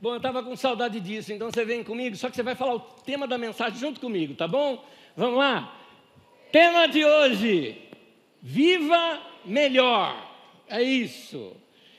Bom, 0.00 0.12
eu 0.12 0.16
estava 0.16 0.42
com 0.42 0.56
saudade 0.56 0.98
disso, 0.98 1.30
então 1.30 1.50
você 1.50 1.62
vem 1.62 1.84
comigo, 1.84 2.16
só 2.16 2.30
que 2.30 2.36
você 2.36 2.42
vai 2.42 2.54
falar 2.54 2.74
o 2.74 2.80
tema 2.80 3.28
da 3.28 3.36
mensagem 3.36 3.78
junto 3.78 4.00
comigo, 4.00 4.34
tá 4.34 4.48
bom? 4.48 4.82
Vamos 5.14 5.36
lá. 5.36 5.78
Tema 6.50 6.88
de 6.88 7.04
hoje: 7.04 7.82
Viva 8.40 9.20
melhor. 9.44 10.26
É 10.66 10.82
isso. 10.82 11.54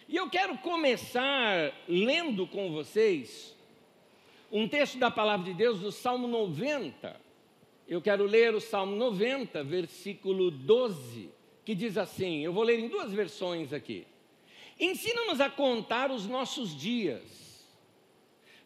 E 0.10 0.16
eu 0.16 0.28
quero 0.32 0.58
começar 0.58 1.72
lendo 1.88 2.48
com 2.48 2.72
vocês 2.72 3.56
um 4.52 4.68
texto 4.68 4.98
da 4.98 5.12
palavra 5.12 5.46
de 5.46 5.54
Deus 5.54 5.80
do 5.80 5.92
Salmo 5.92 6.28
90. 6.28 7.22
Eu 7.88 8.02
quero 8.02 8.26
ler 8.26 8.56
o 8.56 8.60
Salmo 8.60 8.96
90, 8.96 9.64
versículo 9.64 10.50
12, 10.50 11.30
que 11.64 11.76
diz 11.76 12.00
assim: 12.00 12.44
eu 12.44 12.52
vou 12.52 12.64
ler 12.64 12.80
em 12.80 12.88
duas 12.88 13.12
versões 13.12 13.72
aqui. 13.72 14.08
Ensina-nos 14.80 15.40
a 15.40 15.52
contar 15.52 16.10
os 16.10 16.26
nossos 16.26 16.76
dias 16.76 17.41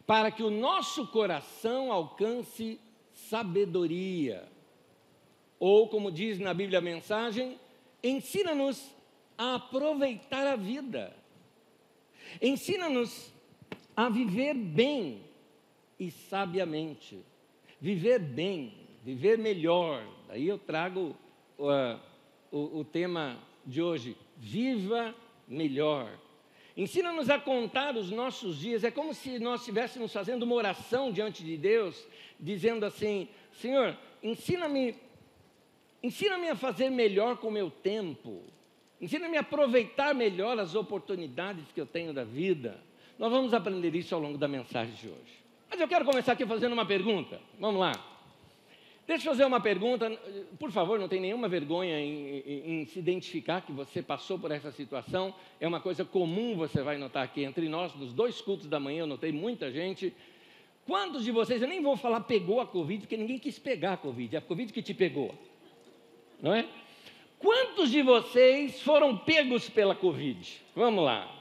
para 0.06 0.32
que 0.32 0.44
o 0.44 0.52
nosso 0.52 1.08
coração 1.08 1.92
alcance 1.92 2.80
sabedoria. 3.14 4.48
Ou, 5.60 5.88
como 5.88 6.12
diz 6.12 6.40
na 6.40 6.54
Bíblia 6.54 6.80
a 6.80 6.82
mensagem, 6.82 7.60
ensina-nos 8.04 8.94
a 9.38 9.56
aproveitar 9.56 10.46
a 10.46 10.56
vida. 10.56 11.16
Ensina-nos 12.42 13.34
a 13.96 14.10
viver 14.10 14.54
bem 14.54 15.24
e 16.00 16.12
sabiamente. 16.12 17.20
Viver 17.80 18.20
bem, 18.20 18.74
viver 19.04 19.38
melhor. 19.38 20.06
Daí 20.28 20.48
eu 20.48 20.58
trago 20.58 21.16
uh, 21.58 22.00
o, 22.52 22.80
o 22.80 22.86
tema 22.86 23.40
de 23.66 23.82
hoje: 23.82 24.18
viva 24.38 25.16
melhor. 25.48 26.20
Ensina-nos 26.76 27.30
a 27.30 27.40
contar 27.40 27.96
os 27.96 28.12
nossos 28.12 28.60
dias. 28.60 28.84
É 28.84 28.92
como 28.92 29.14
se 29.14 29.40
nós 29.40 29.62
estivéssemos 29.62 30.12
fazendo 30.12 30.44
uma 30.44 30.56
oração 30.56 31.12
diante 31.12 31.44
de 31.44 31.56
Deus, 31.56 32.06
dizendo 32.40 32.86
assim: 32.86 33.30
Senhor, 33.54 33.98
ensina-me, 34.22 34.96
ensina-me 36.04 36.50
a 36.50 36.56
fazer 36.56 36.90
melhor 36.90 37.38
com 37.38 37.48
o 37.48 37.52
meu 37.52 37.72
tempo. 37.72 38.44
Ensina-me 39.00 39.38
a 39.38 39.42
aproveitar 39.42 40.14
melhor 40.14 40.60
as 40.60 40.76
oportunidades 40.76 41.72
que 41.74 41.80
eu 41.80 41.86
tenho 41.86 42.14
da 42.14 42.24
vida. 42.24 42.78
Nós 43.18 43.32
vamos 43.32 43.54
aprender 43.54 43.96
isso 43.96 44.14
ao 44.14 44.22
longo 44.22 44.38
da 44.38 44.48
mensagem 44.48 44.94
de 44.96 45.08
hoje. 45.08 45.46
Mas 45.70 45.80
eu 45.80 45.88
quero 45.88 46.06
começar 46.06 46.34
aqui 46.34 46.46
fazendo 46.46 46.74
uma 46.74 46.86
pergunta. 46.86 47.40
Vamos 47.60 47.80
lá. 47.80 48.15
Deixa 49.08 49.28
eu 49.28 49.34
fazer 49.34 49.46
uma 49.46 49.60
pergunta, 49.60 50.10
por 50.58 50.72
favor, 50.72 51.00
não 51.00 51.08
tem 51.08 51.22
nenhuma 51.22 51.48
vergonha 51.48 52.00
em, 52.00 52.40
em, 52.40 52.82
em, 52.82 52.86
se 52.86 52.98
identificar 52.98 53.62
que 53.62 53.72
você 53.72 54.02
passou 54.02 54.40
por 54.40 54.50
essa 54.50 54.72
situação, 54.72 55.32
é 55.60 55.68
uma 55.68 55.80
coisa 55.80 56.04
comum, 56.04 56.56
você 56.56 56.82
vai 56.82 56.98
notar 56.98 57.24
aqui 57.24 57.44
entre 57.44 57.70
nós, 57.70 57.94
nos 57.94 58.14
dois 58.14 58.42
cultos 58.42 58.68
da 58.68 58.80
manhã, 58.80 59.02
eu 59.02 59.08
notei 59.08 59.32
muita 59.32 59.72
gente. 59.72 60.12
Quantos 60.88 61.24
de 61.24 61.32
vocês, 61.32 61.62
eu 61.62 61.68
nem 61.68 61.84
vou 61.84 61.96
falar 61.96 62.22
pegou 62.22 62.60
a 62.60 62.66
Covid, 62.66 63.02
porque 63.02 63.16
ninguém 63.16 63.38
quis 63.38 63.60
pegar 63.60 63.94
a 63.94 63.98
Covid, 63.98 64.36
é 64.36 64.40
a 64.40 64.42
Covid 64.42 64.74
que 64.74 64.82
te 64.82 64.94
pegou, 64.94 65.36
não 66.42 66.54
é? 66.54 66.68
Quantos 67.38 67.92
de 67.92 68.02
vocês 68.02 68.82
foram 68.82 69.16
pegos 69.16 69.70
pela 69.70 69.94
Covid? 69.94 70.64
Vamos 70.76 71.04
lá. 71.04 71.32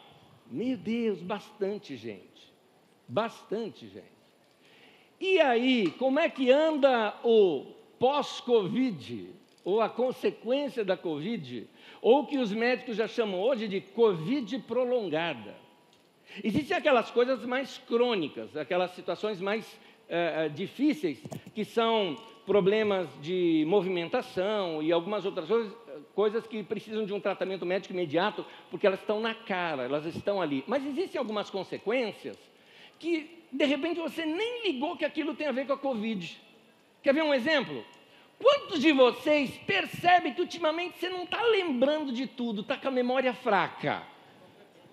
Meu 0.50 0.76
Deus, 0.76 1.22
bastante 1.22 1.96
gente, 1.96 2.52
bastante 3.08 3.88
gente. 3.88 4.13
E 5.20 5.40
aí, 5.40 5.90
como 5.98 6.18
é 6.18 6.28
que 6.28 6.50
anda 6.50 7.14
o 7.22 7.66
pós-Covid, 7.98 9.30
ou 9.64 9.80
a 9.80 9.88
consequência 9.88 10.84
da 10.84 10.96
Covid, 10.96 11.66
ou 12.02 12.26
que 12.26 12.38
os 12.38 12.52
médicos 12.52 12.96
já 12.96 13.08
chamam 13.08 13.40
hoje 13.40 13.66
de 13.66 13.80
Covid 13.80 14.58
prolongada? 14.60 15.54
Existem 16.42 16.76
aquelas 16.76 17.10
coisas 17.10 17.44
mais 17.44 17.78
crônicas, 17.78 18.56
aquelas 18.56 18.90
situações 18.90 19.40
mais 19.40 19.78
é, 20.08 20.48
difíceis, 20.48 21.22
que 21.54 21.64
são 21.64 22.16
problemas 22.44 23.08
de 23.22 23.64
movimentação 23.66 24.82
e 24.82 24.92
algumas 24.92 25.24
outras 25.24 25.48
coisas, 25.48 25.72
coisas 26.14 26.46
que 26.46 26.62
precisam 26.62 27.06
de 27.06 27.12
um 27.12 27.20
tratamento 27.20 27.64
médico 27.64 27.94
imediato, 27.94 28.44
porque 28.70 28.86
elas 28.86 29.00
estão 29.00 29.20
na 29.20 29.34
cara, 29.34 29.84
elas 29.84 30.04
estão 30.06 30.42
ali. 30.42 30.64
Mas 30.66 30.84
existem 30.84 31.18
algumas 31.18 31.48
consequências 31.48 32.36
que 32.98 33.43
de 33.54 33.64
repente 33.64 34.00
você 34.00 34.26
nem 34.26 34.64
ligou 34.64 34.96
que 34.96 35.04
aquilo 35.04 35.34
tem 35.34 35.46
a 35.46 35.52
ver 35.52 35.64
com 35.66 35.74
a 35.74 35.78
Covid. 35.78 36.36
Quer 37.02 37.14
ver 37.14 37.22
um 37.22 37.32
exemplo? 37.32 37.84
Quantos 38.36 38.80
de 38.80 38.90
vocês 38.92 39.56
percebem 39.58 40.34
que 40.34 40.40
ultimamente 40.40 40.98
você 40.98 41.08
não 41.08 41.22
está 41.22 41.40
lembrando 41.40 42.10
de 42.12 42.26
tudo, 42.26 42.62
está 42.62 42.76
com 42.76 42.88
a 42.88 42.90
memória 42.90 43.32
fraca? 43.32 44.02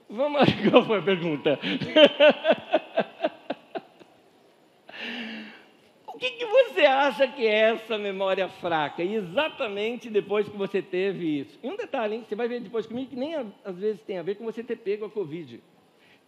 Vamos 0.08 0.42
lá, 0.42 0.46
qual 0.70 0.86
foi 0.86 1.00
a 1.00 1.02
pergunta? 1.02 1.60
o 6.06 6.20
que, 6.20 6.30
que 6.30 6.46
você 6.46 6.82
acha 6.82 7.28
que 7.28 7.48
é 7.48 7.72
essa 7.72 7.98
memória 7.98 8.48
fraca? 8.48 9.02
E 9.02 9.16
exatamente 9.16 10.08
depois 10.08 10.48
que 10.48 10.56
você 10.56 10.84
teve 10.84 11.40
isso. 11.40 11.58
E 11.64 11.68
um 11.68 11.76
detalhe, 11.76 12.18
hein? 12.18 12.26
você 12.28 12.36
vai 12.36 12.48
ver 12.48 12.62
depois 12.62 12.86
comigo 12.86 13.10
que 13.10 13.16
nem 13.16 13.34
às 13.66 13.80
vezes 13.80 14.04
tem 14.04 14.20
a 14.20 14.24
ver 14.24 14.36
com 14.36 14.46
você 14.46 14.64
ter 14.64 14.76
pego 14.76 15.06
a 15.06 15.10
Covid 15.10 15.60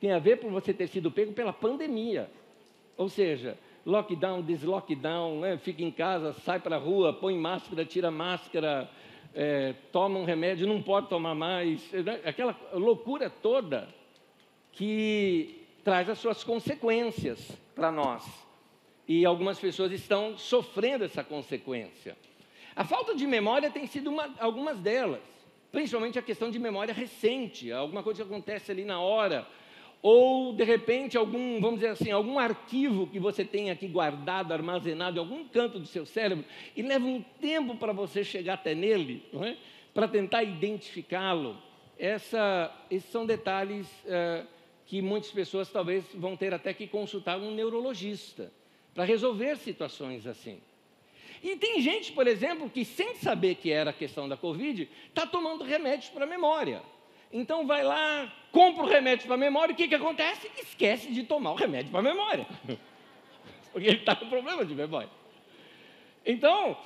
tem 0.03 0.11
a 0.11 0.19
ver 0.19 0.35
por 0.35 0.51
você 0.51 0.73
ter 0.73 0.87
sido 0.87 1.09
pego 1.09 1.31
pela 1.31 1.53
pandemia. 1.53 2.29
Ou 2.97 3.07
seja, 3.07 3.57
lockdown, 3.85 4.41
deslockdown, 4.41 5.39
né? 5.39 5.57
fica 5.57 5.81
em 5.81 5.91
casa, 5.91 6.33
sai 6.43 6.59
para 6.59 6.75
a 6.75 6.77
rua, 6.77 7.13
põe 7.13 7.37
máscara, 7.37 7.85
tira 7.85 8.11
máscara, 8.11 8.91
é, 9.33 9.73
toma 9.93 10.19
um 10.19 10.25
remédio, 10.25 10.67
não 10.67 10.81
pode 10.81 11.07
tomar 11.07 11.33
mais. 11.33 11.89
Né? 11.93 12.19
Aquela 12.25 12.53
loucura 12.73 13.29
toda 13.29 13.87
que 14.73 15.65
traz 15.85 16.09
as 16.09 16.19
suas 16.19 16.43
consequências 16.43 17.57
para 17.73 17.89
nós. 17.89 18.25
E 19.07 19.25
algumas 19.25 19.57
pessoas 19.57 19.89
estão 19.93 20.37
sofrendo 20.37 21.05
essa 21.05 21.23
consequência. 21.23 22.17
A 22.75 22.83
falta 22.83 23.15
de 23.15 23.25
memória 23.25 23.71
tem 23.71 23.87
sido 23.87 24.09
uma, 24.09 24.35
algumas 24.37 24.79
delas, 24.79 25.21
principalmente 25.71 26.19
a 26.19 26.21
questão 26.21 26.51
de 26.51 26.59
memória 26.59 26.93
recente, 26.93 27.71
alguma 27.71 28.03
coisa 28.03 28.21
que 28.21 28.29
acontece 28.29 28.69
ali 28.69 28.83
na 28.83 28.99
hora, 28.99 29.47
ou 30.03 30.51
de 30.51 30.65
repente 30.65 31.17
algum, 31.17 31.61
vamos 31.61 31.79
dizer 31.79 31.91
assim, 31.91 32.11
algum 32.11 32.37
arquivo 32.37 33.07
que 33.07 33.17
você 33.19 33.45
tem 33.45 33.71
aqui 33.71 33.87
guardado, 33.87 34.51
armazenado 34.51 35.15
em 35.15 35.19
algum 35.19 35.45
canto 35.45 35.79
do 35.79 35.85
seu 35.87 36.05
cérebro 36.05 36.43
e 36.75 36.81
leva 36.81 37.05
um 37.05 37.21
tempo 37.39 37.77
para 37.77 37.93
você 37.93 38.21
chegar 38.21 38.55
até 38.55 38.75
nele, 38.75 39.23
é? 39.41 39.55
para 39.93 40.05
tentar 40.09 40.43
identificá-lo. 40.43 41.57
Esses 41.97 43.09
são 43.09 43.25
detalhes 43.25 43.87
uh, 44.03 44.45
que 44.85 45.01
muitas 45.01 45.31
pessoas 45.31 45.71
talvez 45.71 46.03
vão 46.13 46.35
ter 46.35 46.53
até 46.53 46.73
que 46.73 46.85
consultar 46.85 47.37
um 47.37 47.51
neurologista 47.51 48.51
para 48.93 49.05
resolver 49.05 49.55
situações 49.55 50.27
assim. 50.27 50.59
E 51.41 51.55
tem 51.55 51.79
gente, 51.79 52.11
por 52.11 52.27
exemplo, 52.27 52.69
que 52.69 52.83
sem 52.83 53.15
saber 53.15 53.55
que 53.55 53.71
era 53.71 53.91
a 53.91 53.93
questão 53.93 54.27
da 54.27 54.35
Covid, 54.35 54.89
está 55.07 55.25
tomando 55.25 55.63
remédios 55.63 56.09
para 56.09 56.25
a 56.25 56.27
memória. 56.27 56.81
Então 57.33 57.65
vai 57.65 57.83
lá, 57.83 58.31
compra 58.51 58.83
o 58.83 58.87
remédio 58.87 59.25
para 59.25 59.33
a 59.33 59.37
memória, 59.37 59.73
o 59.73 59.75
que, 59.75 59.87
que 59.87 59.95
acontece? 59.95 60.49
Esquece 60.61 61.11
de 61.11 61.23
tomar 61.23 61.51
o 61.51 61.55
remédio 61.55 61.89
para 61.89 61.99
a 61.99 62.03
memória. 62.03 62.45
Porque 63.73 63.87
ele 63.87 63.97
está 63.97 64.15
com 64.15 64.29
problema 64.29 64.63
de 64.63 64.75
memória. 64.75 65.09
Então, 66.23 66.77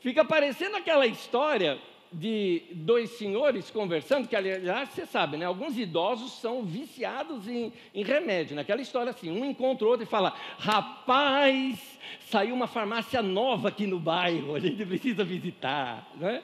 fica 0.00 0.24
parecendo 0.24 0.76
aquela 0.76 1.06
história 1.06 1.78
de 2.10 2.62
dois 2.72 3.10
senhores 3.10 3.70
conversando, 3.70 4.26
que 4.26 4.36
aliás 4.36 4.88
você 4.88 5.04
sabe, 5.06 5.36
né? 5.36 5.44
Alguns 5.44 5.78
idosos 5.78 6.32
são 6.32 6.62
viciados 6.62 7.46
em, 7.46 7.72
em 7.94 8.02
remédio. 8.02 8.56
Naquela 8.56 8.80
história 8.80 9.10
assim, 9.10 9.30
um 9.30 9.44
encontra 9.44 9.86
o 9.86 9.90
outro 9.90 10.04
e 10.04 10.08
fala: 10.08 10.34
rapaz, 10.58 11.98
saiu 12.20 12.54
uma 12.54 12.66
farmácia 12.66 13.22
nova 13.22 13.68
aqui 13.68 13.86
no 13.86 13.98
bairro, 13.98 14.54
a 14.54 14.60
gente 14.60 14.84
precisa 14.84 15.22
visitar, 15.22 16.10
né? 16.16 16.42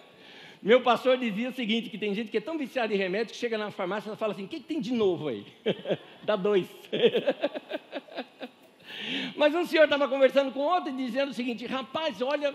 Meu 0.61 0.81
pastor 0.81 1.17
dizia 1.17 1.49
o 1.49 1.53
seguinte: 1.53 1.89
que 1.89 1.99
tem 1.99 2.15
gente 2.15 2.31
que 2.31 2.39
é 2.39 2.41
tão 2.41 2.59
viciada 2.59 2.93
em 2.93 2.97
remédio 2.97 3.33
que 3.33 3.39
chega 3.39 3.57
na 3.57 3.71
farmácia 3.71 4.13
e 4.13 4.17
fala 4.17 4.33
assim: 4.33 4.45
o 4.45 4.49
que, 4.49 4.61
que 4.61 4.67
tem 4.67 4.81
de 4.81 4.93
novo 4.93 5.29
aí? 5.29 5.47
Dá 6.25 6.37
dois. 6.37 6.67
Mas 9.37 9.55
um 9.55 9.65
senhor 9.65 9.85
estava 9.85 10.09
conversando 10.09 10.53
com 10.53 10.61
outro 10.61 10.91
e 10.91 10.97
dizendo 10.97 11.31
o 11.31 11.35
seguinte: 11.35 11.65
rapaz, 11.67 12.21
olha, 12.21 12.55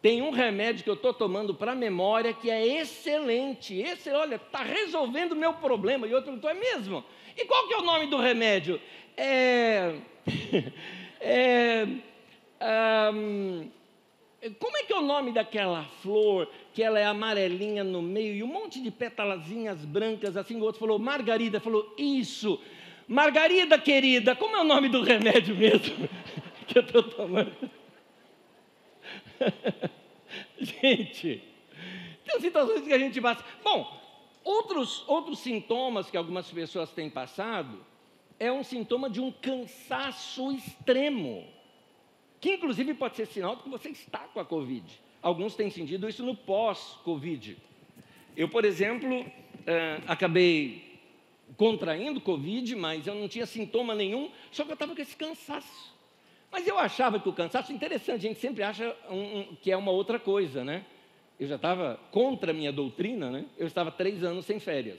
tem 0.00 0.20
um 0.20 0.30
remédio 0.30 0.82
que 0.82 0.90
eu 0.90 0.94
estou 0.94 1.14
tomando 1.14 1.54
para 1.54 1.72
a 1.72 1.76
memória 1.76 2.32
que 2.32 2.50
é 2.50 2.80
excelente. 2.80 3.80
Esse, 3.80 4.10
olha, 4.10 4.36
está 4.36 4.62
resolvendo 4.62 5.32
o 5.32 5.36
meu 5.36 5.54
problema. 5.54 6.06
E 6.06 6.14
outro, 6.14 6.32
então 6.32 6.50
é 6.50 6.54
mesmo. 6.54 7.04
E 7.36 7.44
qual 7.44 7.68
que 7.68 7.74
é 7.74 7.78
o 7.78 7.82
nome 7.82 8.06
do 8.06 8.16
remédio? 8.16 8.80
É. 9.16 9.94
é 11.20 11.86
um, 13.14 13.70
como 14.58 14.76
é 14.76 14.82
que 14.82 14.92
é 14.92 14.96
o 14.96 15.02
nome 15.02 15.32
daquela 15.32 15.84
flor 16.02 16.48
que 16.72 16.82
ela 16.82 16.98
é 16.98 17.04
amarelinha 17.04 17.84
no 17.84 18.00
meio 18.00 18.34
e 18.34 18.42
um 18.42 18.46
monte 18.46 18.80
de 18.80 18.90
pétalazinhas 18.90 19.84
brancas 19.84 20.36
assim? 20.36 20.56
O 20.60 20.64
outro 20.64 20.80
falou, 20.80 20.98
Margarida. 20.98 21.60
Falou, 21.60 21.94
isso. 21.98 22.60
Margarida, 23.06 23.78
querida, 23.78 24.34
como 24.34 24.56
é 24.56 24.60
o 24.60 24.64
nome 24.64 24.88
do 24.88 25.02
remédio 25.02 25.54
mesmo 25.54 26.08
que 26.66 26.78
eu 26.78 26.82
estou 26.82 27.02
tomando? 27.02 27.52
gente, 30.58 31.42
tem 32.24 32.40
situações 32.40 32.82
que 32.82 32.92
a 32.92 32.98
gente 32.98 33.20
passa. 33.20 33.44
Bom, 33.62 34.00
outros, 34.44 35.04
outros 35.08 35.40
sintomas 35.40 36.10
que 36.10 36.16
algumas 36.16 36.50
pessoas 36.50 36.90
têm 36.92 37.10
passado 37.10 37.84
é 38.38 38.50
um 38.50 38.64
sintoma 38.64 39.10
de 39.10 39.20
um 39.20 39.30
cansaço 39.30 40.50
extremo, 40.52 41.46
que 42.40 42.54
inclusive 42.54 42.94
pode 42.94 43.16
ser 43.16 43.26
sinal 43.26 43.56
de 43.56 43.64
que 43.64 43.68
você 43.68 43.90
está 43.90 44.20
com 44.20 44.40
a 44.40 44.44
Covid. 44.44 45.01
Alguns 45.22 45.54
têm 45.54 45.70
sentido 45.70 46.08
isso 46.08 46.24
no 46.24 46.34
pós-Covid. 46.34 47.56
Eu, 48.36 48.48
por 48.48 48.64
exemplo, 48.64 49.24
eh, 49.64 50.00
acabei 50.06 50.98
contraindo 51.56 52.20
Covid, 52.20 52.74
mas 52.74 53.06
eu 53.06 53.14
não 53.14 53.28
tinha 53.28 53.46
sintoma 53.46 53.94
nenhum, 53.94 54.30
só 54.50 54.64
que 54.64 54.70
eu 54.70 54.74
estava 54.74 54.94
com 54.94 55.00
esse 55.00 55.14
cansaço. 55.14 55.92
Mas 56.50 56.66
eu 56.66 56.78
achava 56.78 57.20
que 57.20 57.28
o 57.28 57.32
cansaço, 57.32 57.72
interessante, 57.72 58.26
a 58.26 58.28
gente 58.28 58.40
sempre 58.40 58.62
acha 58.62 58.96
um, 59.08 59.38
um, 59.38 59.56
que 59.62 59.70
é 59.70 59.76
uma 59.76 59.90
outra 59.90 60.18
coisa, 60.18 60.64
né? 60.64 60.84
Eu 61.38 61.46
já 61.46 61.56
estava 61.56 61.98
contra 62.10 62.50
a 62.50 62.54
minha 62.54 62.72
doutrina, 62.72 63.30
né? 63.30 63.46
Eu 63.56 63.66
estava 63.66 63.90
três 63.90 64.22
anos 64.22 64.44
sem 64.44 64.58
férias. 64.58 64.98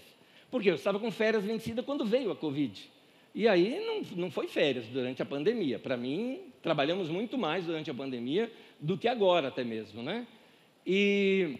Porque 0.50 0.70
eu 0.70 0.76
estava 0.76 1.00
com 1.00 1.12
férias 1.12 1.44
vencidas 1.44 1.86
quando 1.86 2.06
veio 2.06 2.32
a 2.32 2.36
Covid. 2.36 2.90
E 3.36 3.48
aí 3.48 3.82
não, 3.84 4.24
não 4.24 4.32
foi 4.32 4.48
férias 4.48 4.86
durante 4.88 5.22
a 5.22 5.26
pandemia. 5.26 5.80
Para 5.80 5.98
mim, 5.98 6.40
trabalhamos 6.62 7.10
muito 7.10 7.38
mais 7.38 7.66
durante 7.66 7.90
a 7.90 7.94
pandemia 7.94 8.52
do 8.80 8.98
que 8.98 9.08
agora 9.08 9.48
até 9.48 9.64
mesmo, 9.64 10.04
né? 10.04 10.28
E, 10.86 11.58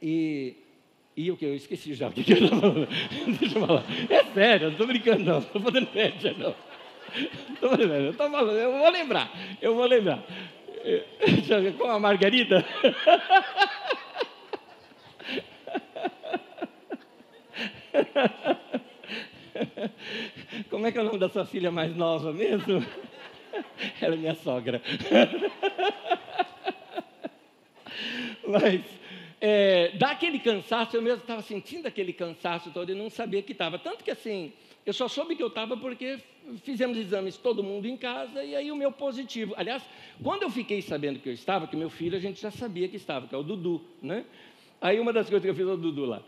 e, 0.00 0.54
e 1.16 1.30
o 1.30 1.36
que? 1.36 1.44
Eu 1.44 1.56
esqueci 1.56 1.94
já 1.94 2.06
o 2.08 2.12
que 2.12 2.32
eu 2.32 2.44
estava 2.44 2.60
falando. 2.60 2.88
Deixa 3.40 3.58
eu 3.58 3.66
falar. 3.66 3.84
É 4.08 4.24
sério, 4.32 4.66
não 4.66 4.72
estou 4.72 4.86
brincando 4.86 5.24
não, 5.24 5.38
estou 5.38 5.60
fazendo 5.60 5.88
média 5.92 6.34
não. 6.38 6.54
Estou 7.52 7.70
fazendo 7.70 7.94
eu 7.94 8.10
estou 8.10 8.30
falando, 8.30 8.56
eu 8.56 8.78
vou 8.78 8.90
lembrar, 8.90 9.30
eu 9.60 9.74
vou 9.74 9.86
lembrar. 9.86 10.24
Com 11.78 11.84
a 11.84 11.98
Margarida? 11.98 12.64
Como 20.68 20.86
é 20.86 20.92
que 20.92 20.98
é 20.98 21.00
o 21.00 21.04
nome 21.04 21.18
da 21.18 21.28
sua 21.28 21.44
filha 21.46 21.70
mais 21.70 21.96
nova 21.96 22.32
mesmo? 22.32 22.84
Ela 24.00 24.14
é 24.14 24.18
minha 24.18 24.34
sogra. 24.34 24.82
Mas 28.46 28.82
é, 29.40 29.92
dá 29.94 30.10
aquele 30.10 30.38
cansaço, 30.38 30.96
eu 30.96 31.02
mesmo 31.02 31.20
estava 31.20 31.42
sentindo 31.42 31.86
aquele 31.86 32.12
cansaço 32.12 32.70
todo 32.70 32.92
e 32.92 32.94
não 32.94 33.08
sabia 33.08 33.42
que 33.42 33.52
estava. 33.52 33.78
Tanto 33.78 34.04
que 34.04 34.10
assim, 34.10 34.52
eu 34.84 34.92
só 34.92 35.08
soube 35.08 35.36
que 35.36 35.42
eu 35.42 35.48
estava 35.48 35.76
porque 35.76 36.18
fizemos 36.64 36.98
exames 36.98 37.36
todo 37.36 37.62
mundo 37.62 37.86
em 37.86 37.96
casa 37.96 38.44
e 38.44 38.54
aí 38.54 38.70
o 38.70 38.76
meu 38.76 38.92
positivo. 38.92 39.54
Aliás, 39.56 39.82
quando 40.22 40.42
eu 40.42 40.50
fiquei 40.50 40.82
sabendo 40.82 41.18
que 41.18 41.28
eu 41.28 41.32
estava, 41.32 41.66
que 41.66 41.76
meu 41.76 41.88
filho 41.88 42.16
a 42.16 42.20
gente 42.20 42.40
já 42.40 42.50
sabia 42.50 42.88
que 42.88 42.96
estava, 42.96 43.26
que 43.26 43.34
é 43.34 43.38
o 43.38 43.42
Dudu, 43.42 43.80
né? 44.02 44.24
Aí 44.80 44.98
uma 44.98 45.12
das 45.12 45.30
coisas 45.30 45.42
que 45.42 45.50
eu 45.50 45.54
fiz 45.54 45.66
ao 45.66 45.76
Dudu 45.76 46.04
lá 46.04 46.22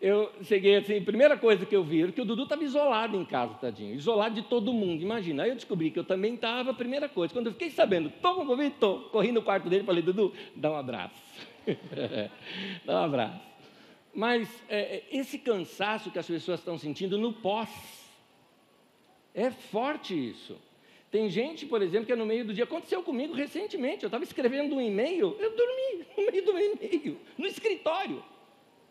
eu 0.00 0.30
cheguei 0.42 0.76
assim, 0.76 1.02
primeira 1.02 1.36
coisa 1.36 1.66
que 1.66 1.74
eu 1.74 1.82
vi 1.82 2.02
era 2.02 2.12
que 2.12 2.20
o 2.20 2.24
Dudu 2.24 2.44
estava 2.44 2.62
isolado 2.62 3.16
em 3.16 3.24
casa, 3.24 3.54
tadinho, 3.54 3.94
isolado 3.94 4.34
de 4.36 4.42
todo 4.42 4.72
mundo, 4.72 5.02
imagina. 5.02 5.42
Aí 5.42 5.50
eu 5.50 5.56
descobri 5.56 5.90
que 5.90 5.98
eu 5.98 6.04
também 6.04 6.34
estava, 6.34 6.72
primeira 6.72 7.08
coisa, 7.08 7.32
quando 7.32 7.46
eu 7.46 7.52
fiquei 7.52 7.70
sabendo, 7.70 8.08
estou 8.08 8.36
com 8.36 8.46
Covid, 8.46 8.68
estou, 8.68 9.00
corri 9.10 9.32
no 9.32 9.42
quarto 9.42 9.68
dele 9.68 9.82
e 9.82 9.86
falei, 9.86 10.02
Dudu, 10.02 10.32
dá 10.54 10.70
um 10.70 10.76
abraço, 10.76 11.20
dá 12.86 13.00
um 13.00 13.04
abraço. 13.04 13.48
Mas 14.14 14.48
é, 14.68 14.78
é, 14.78 15.04
esse 15.10 15.38
cansaço 15.38 16.10
que 16.10 16.18
as 16.18 16.26
pessoas 16.26 16.60
estão 16.60 16.78
sentindo 16.78 17.18
no 17.18 17.32
pós, 17.32 17.68
é 19.34 19.50
forte 19.50 20.14
isso. 20.14 20.56
Tem 21.10 21.28
gente, 21.28 21.66
por 21.66 21.82
exemplo, 21.82 22.06
que 22.06 22.12
é 22.12 22.16
no 22.16 22.26
meio 22.26 22.44
do 22.44 22.54
dia, 22.54 22.64
aconteceu 22.64 23.02
comigo 23.02 23.32
recentemente, 23.32 24.04
eu 24.04 24.08
estava 24.08 24.22
escrevendo 24.22 24.76
um 24.76 24.80
e-mail, 24.80 25.36
eu 25.40 25.56
dormi 25.56 26.06
no 26.16 26.30
meio 26.30 26.44
do 26.44 26.58
e-mail, 26.58 27.20
no 27.36 27.46
escritório, 27.46 28.22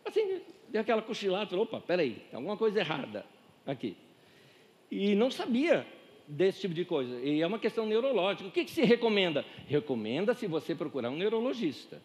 assim, 0.04 0.40
deu 0.68 0.80
aquela 0.80 1.02
cochilada, 1.02 1.50
falou, 1.50 1.64
opa, 1.64 1.80
peraí, 1.80 2.14
tem 2.30 2.36
alguma 2.36 2.56
coisa 2.56 2.80
errada 2.80 3.24
aqui. 3.66 3.96
E 4.90 5.14
não 5.14 5.30
sabia 5.30 5.86
desse 6.26 6.60
tipo 6.60 6.74
de 6.74 6.84
coisa. 6.84 7.18
E 7.20 7.40
é 7.40 7.46
uma 7.46 7.58
questão 7.58 7.86
neurológica. 7.86 8.48
O 8.48 8.52
que, 8.52 8.64
que 8.64 8.70
se 8.70 8.82
recomenda? 8.82 9.44
Recomenda-se 9.66 10.46
você 10.46 10.74
procurar 10.74 11.10
um 11.10 11.16
neurologista. 11.16 12.00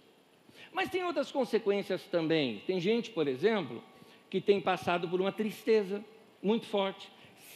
Mas 0.72 0.90
tem 0.90 1.04
outras 1.04 1.32
consequências 1.32 2.04
também. 2.06 2.62
Tem 2.66 2.80
gente, 2.80 3.12
por 3.12 3.28
exemplo, 3.28 3.84
que 4.30 4.42
tem 4.42 4.60
passado 4.60 5.08
por 5.08 5.22
uma 5.22 5.32
tristeza 5.32 6.04
muito 6.42 6.66
forte, 6.66 7.10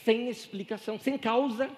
sem 0.03 0.29
explicação, 0.29 0.99
sem 0.99 1.17
causa. 1.17 1.69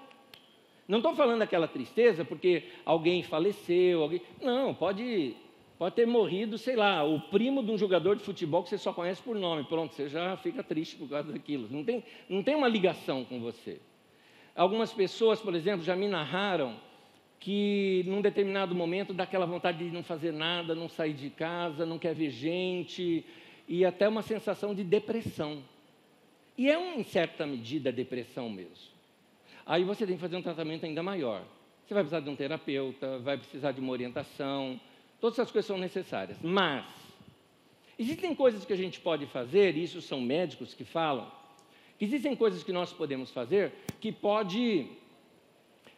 Não 0.87 0.97
estou 0.97 1.15
falando 1.15 1.39
daquela 1.39 1.67
tristeza 1.67 2.25
porque 2.25 2.63
alguém 2.83 3.23
faleceu, 3.23 4.01
alguém... 4.01 4.21
não, 4.41 4.73
pode 4.73 5.35
Pode 5.79 5.95
ter 5.95 6.05
morrido, 6.05 6.57
sei 6.57 6.75
lá, 6.75 7.05
o 7.05 7.21
primo 7.21 7.63
de 7.63 7.71
um 7.71 7.77
jogador 7.77 8.17
de 8.17 8.21
futebol 8.21 8.61
que 8.61 8.67
você 8.67 8.77
só 8.77 8.91
conhece 8.91 9.23
por 9.23 9.33
nome. 9.37 9.63
Pronto, 9.63 9.95
você 9.95 10.09
já 10.09 10.35
fica 10.35 10.61
triste 10.61 10.97
por 10.97 11.07
causa 11.07 11.31
daquilo. 11.31 11.69
Não 11.71 11.85
tem, 11.85 12.03
não 12.27 12.43
tem 12.43 12.53
uma 12.53 12.67
ligação 12.67 13.23
com 13.23 13.39
você. 13.39 13.79
Algumas 14.53 14.91
pessoas, 14.91 15.39
por 15.39 15.55
exemplo, 15.55 15.85
já 15.85 15.95
me 15.95 16.09
narraram 16.09 16.75
que 17.39 18.03
num 18.05 18.21
determinado 18.21 18.75
momento 18.75 19.13
dá 19.13 19.23
aquela 19.23 19.45
vontade 19.45 19.77
de 19.77 19.89
não 19.89 20.03
fazer 20.03 20.33
nada, 20.33 20.75
não 20.75 20.89
sair 20.89 21.13
de 21.13 21.29
casa, 21.29 21.85
não 21.85 21.97
quer 21.97 22.13
ver 22.13 22.29
gente, 22.29 23.25
e 23.65 23.85
até 23.85 24.09
uma 24.09 24.21
sensação 24.21 24.75
de 24.75 24.83
depressão. 24.83 25.63
E 26.57 26.69
é, 26.69 26.99
em 26.99 27.03
certa 27.05 27.47
medida, 27.47 27.89
depressão 27.89 28.49
mesmo. 28.49 28.99
Aí 29.65 29.85
você 29.85 30.05
tem 30.05 30.15
que 30.15 30.21
fazer 30.21 30.35
um 30.35 30.41
tratamento 30.41 30.85
ainda 30.85 31.01
maior. 31.01 31.41
Você 31.85 31.93
vai 31.93 32.03
precisar 32.03 32.19
de 32.19 32.29
um 32.29 32.35
terapeuta, 32.35 33.17
vai 33.19 33.37
precisar 33.37 33.71
de 33.71 33.79
uma 33.79 33.93
orientação, 33.93 34.77
Todas 35.19 35.37
essas 35.37 35.51
coisas 35.51 35.67
são 35.67 35.77
necessárias. 35.77 36.37
Mas, 36.41 36.85
existem 37.97 38.33
coisas 38.33 38.63
que 38.63 38.73
a 38.73 38.77
gente 38.77 38.99
pode 38.99 39.25
fazer, 39.25 39.75
e 39.75 39.83
isso 39.83 40.01
são 40.01 40.21
médicos 40.21 40.73
que 40.73 40.85
falam, 40.85 41.29
que 41.97 42.05
existem 42.05 42.35
coisas 42.35 42.63
que 42.63 42.71
nós 42.71 42.93
podemos 42.93 43.29
fazer 43.31 43.73
que 43.99 44.11
pode 44.11 44.87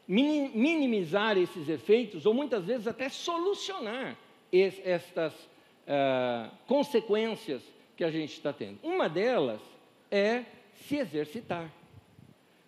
minimizar 0.07 1.37
esses 1.37 1.69
efeitos, 1.69 2.25
ou 2.25 2.33
muitas 2.33 2.65
vezes 2.65 2.87
até 2.87 3.07
solucionar 3.07 4.17
estas 4.51 5.33
uh, 5.33 6.51
consequências 6.67 7.61
que 7.95 8.03
a 8.03 8.11
gente 8.11 8.33
está 8.33 8.51
tendo. 8.51 8.79
Uma 8.83 9.07
delas 9.07 9.61
é 10.09 10.43
se 10.73 10.97
exercitar. 10.97 11.71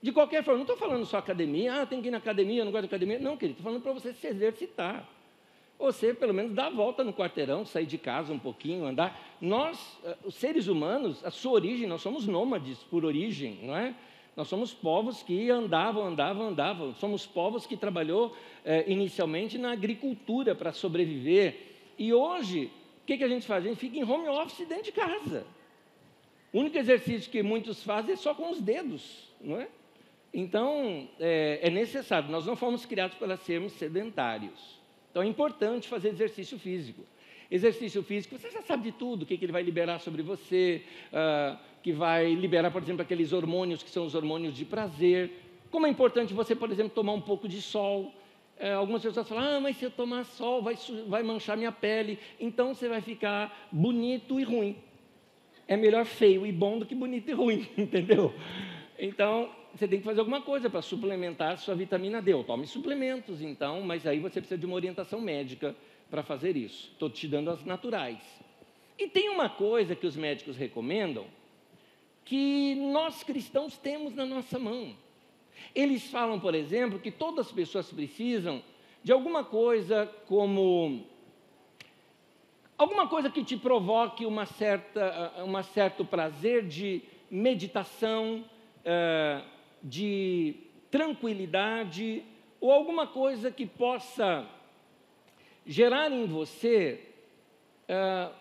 De 0.02 0.12
qualquer 0.12 0.44
forma, 0.44 0.60
não 0.60 0.64
estou 0.64 0.78
falando 0.78 1.06
só 1.06 1.18
academia, 1.18 1.82
ah, 1.82 1.86
tem 1.86 2.02
que 2.02 2.10
ir 2.10 2.12
na 2.12 2.18
academia, 2.18 2.64
não 2.64 2.72
gosto 2.72 2.84
de 2.84 2.88
academia. 2.88 3.20
Não, 3.20 3.36
querido, 3.36 3.58
estou 3.58 3.64
falando 3.64 3.82
para 3.82 3.94
você 3.94 4.14
se 4.14 4.28
exercitar 4.28 5.10
você 5.78 6.14
pelo 6.14 6.34
menos 6.34 6.54
dá 6.54 6.68
a 6.68 6.70
volta 6.70 7.04
no 7.04 7.14
quarteirão, 7.14 7.66
sair 7.66 7.86
de 7.86 7.98
casa 7.98 8.32
um 8.32 8.40
pouquinho, 8.40 8.86
andar. 8.86 9.38
Nós, 9.42 10.00
eh, 10.04 10.16
os 10.24 10.36
seres 10.36 10.68
humanos, 10.68 11.24
a 11.26 11.32
sua 11.32 11.52
origem, 11.52 11.88
nós 11.88 12.02
somos 12.02 12.26
nômades 12.26 12.80
por 12.84 13.04
origem, 13.04 13.60
não 13.64 13.76
é? 13.76 13.94
Nós 14.36 14.48
somos 14.48 14.74
povos 14.74 15.22
que 15.22 15.50
andavam, 15.50 16.08
andavam, 16.08 16.48
andavam. 16.48 16.96
Somos 16.96 17.26
povos 17.26 17.68
que 17.68 17.78
trabalhou 17.78 18.36
eh, 18.66 18.86
inicialmente 18.88 19.58
na 19.58 19.72
agricultura 19.72 20.56
para 20.56 20.72
sobreviver. 20.72 21.56
E 21.98 22.14
hoje, 22.14 22.72
o 23.02 23.06
que, 23.06 23.18
que 23.18 23.24
a 23.24 23.28
gente 23.28 23.46
faz? 23.46 23.64
A 23.64 23.68
gente 23.68 23.78
fica 23.78 23.98
em 23.98 24.04
home 24.04 24.28
office 24.30 24.68
dentro 24.68 24.86
de 24.86 24.92
casa. 24.92 25.46
O 26.52 26.60
único 26.60 26.78
exercício 26.78 27.32
que 27.32 27.44
muitos 27.44 27.84
fazem 27.84 28.14
é 28.14 28.16
só 28.16 28.34
com 28.34 28.52
os 28.52 28.62
dedos, 28.62 29.28
não 29.42 29.60
é? 29.60 29.68
Então, 30.34 31.08
é, 31.20 31.60
é 31.62 31.70
necessário. 31.70 32.30
Nós 32.30 32.46
não 32.46 32.56
fomos 32.56 32.86
criados 32.86 33.18
para 33.18 33.38
sermos 33.38 33.74
sedentários. 33.74 34.82
Então 35.14 35.22
é 35.22 35.28
importante 35.28 35.88
fazer 35.88 36.10
exercício 36.10 36.58
físico. 36.58 37.06
Exercício 37.52 38.02
físico, 38.02 38.36
você 38.36 38.50
já 38.50 38.64
sabe 38.64 38.86
de 38.86 38.94
tudo, 38.94 39.22
o 39.22 39.26
que, 39.28 39.38
que 39.38 39.46
ele 39.46 39.52
vai 39.52 39.62
liberar 39.62 40.00
sobre 40.00 40.24
você, 40.24 40.82
uh, 41.12 41.56
que 41.84 41.92
vai 41.92 42.34
liberar, 42.34 42.72
por 42.72 42.82
exemplo, 42.82 43.04
aqueles 43.04 43.32
hormônios 43.32 43.84
que 43.84 43.92
são 43.92 44.08
os 44.08 44.16
hormônios 44.16 44.56
de 44.56 44.66
prazer. 44.66 45.30
Como 45.70 45.86
é 45.86 45.90
importante 45.90 46.34
você, 46.34 46.56
por 46.56 46.72
exemplo, 46.72 46.94
tomar 46.96 47.14
um 47.14 47.22
pouco 47.22 47.48
de 47.48 47.62
sol. 47.62 48.12
Uh, 48.60 48.76
algumas 48.76 49.04
pessoas 49.04 49.30
falam, 49.30 49.58
ah, 49.58 49.60
mas 49.60 49.78
se 49.78 49.86
eu 49.86 49.92
tomar 49.92 50.26
sol 50.26 50.64
vai, 50.64 50.76
vai 51.08 51.22
manchar 51.22 51.58
minha 51.58 51.72
pele, 51.72 52.18
então 52.40 52.74
você 52.74 52.90
vai 52.90 53.02
ficar 53.02 53.70
bonito 53.72 54.40
e 54.40 54.44
ruim. 54.44 54.76
É 55.68 55.78
melhor 55.78 56.06
feio 56.06 56.44
e 56.44 56.52
bom 56.52 56.80
do 56.80 56.88
que 56.88 56.96
bonito 56.96 57.30
e 57.30 57.34
ruim, 57.34 57.70
entendeu? 57.78 58.34
Então, 58.98 59.52
você 59.74 59.88
tem 59.88 60.00
que 60.00 60.06
fazer 60.06 60.20
alguma 60.20 60.42
coisa 60.42 60.70
para 60.70 60.82
suplementar 60.82 61.58
sua 61.58 61.74
vitamina 61.74 62.22
D. 62.22 62.34
Ou 62.34 62.44
tome 62.44 62.68
suplementos, 62.68 63.42
então, 63.42 63.82
mas 63.82 64.06
aí 64.06 64.20
você 64.20 64.40
precisa 64.40 64.58
de 64.58 64.66
uma 64.66 64.76
orientação 64.76 65.20
médica 65.20 65.76
para 66.12 66.22
fazer 66.22 66.56
isso. 66.56 66.92
Estou 66.92 67.10
te 67.10 67.28
dando 67.28 67.50
as 67.50 67.66
naturais. 67.66 68.22
E 69.00 69.08
tem 69.08 69.30
uma 69.30 69.50
coisa 69.50 69.96
que 69.96 70.06
os 70.06 70.16
médicos 70.16 70.56
recomendam 70.56 71.26
que 72.24 72.76
nós 72.76 73.24
cristãos 73.24 73.78
temos 73.78 74.14
na 74.14 74.26
nossa 74.26 74.60
mão. 74.60 74.96
Eles 75.74 76.10
falam, 76.10 76.40
por 76.40 76.54
exemplo, 76.54 77.00
que 77.00 77.12
todas 77.12 77.48
as 77.48 77.52
pessoas 77.52 77.92
precisam 77.92 78.62
de 79.04 79.12
alguma 79.12 79.44
coisa 79.44 80.06
como 80.28 81.06
alguma 82.78 83.08
coisa 83.08 83.30
que 83.30 83.44
te 83.44 83.58
provoque 83.58 84.26
uma 84.26 84.46
certa, 84.46 85.34
um 85.46 85.64
certo 85.64 86.06
prazer 86.06 86.68
de 86.68 87.02
meditação, 87.30 88.46
uh, 88.86 89.53
de 89.84 90.56
tranquilidade 90.90 92.24
ou 92.62 92.72
alguma 92.72 93.06
coisa 93.06 93.52
que 93.52 93.66
possa 93.66 94.48
gerar 95.66 96.12
em 96.12 96.26
você 96.26 97.02
uh, 97.90 98.34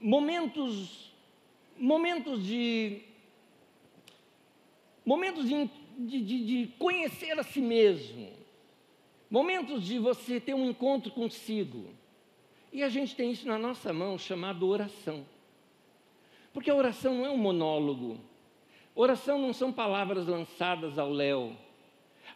momentos, 0.00 1.12
momentos 1.76 2.44
de 2.44 3.02
momentos 5.04 5.46
de, 5.46 5.68
de, 5.98 6.22
de 6.22 6.72
conhecer 6.78 7.38
a 7.38 7.42
si 7.42 7.60
mesmo, 7.60 8.30
momentos 9.30 9.84
de 9.84 9.98
você 9.98 10.40
ter 10.40 10.54
um 10.54 10.68
encontro 10.70 11.10
consigo. 11.12 11.90
E 12.72 12.82
a 12.82 12.88
gente 12.88 13.14
tem 13.14 13.30
isso 13.30 13.46
na 13.46 13.58
nossa 13.58 13.92
mão 13.92 14.18
chamado 14.18 14.66
oração. 14.66 15.26
Porque 16.52 16.70
a 16.70 16.74
oração 16.74 17.14
não 17.14 17.26
é 17.26 17.30
um 17.30 17.36
monólogo. 17.36 18.18
Oração 18.94 19.38
não 19.38 19.52
são 19.52 19.72
palavras 19.72 20.26
lançadas 20.26 20.98
ao 20.98 21.10
léu. 21.10 21.56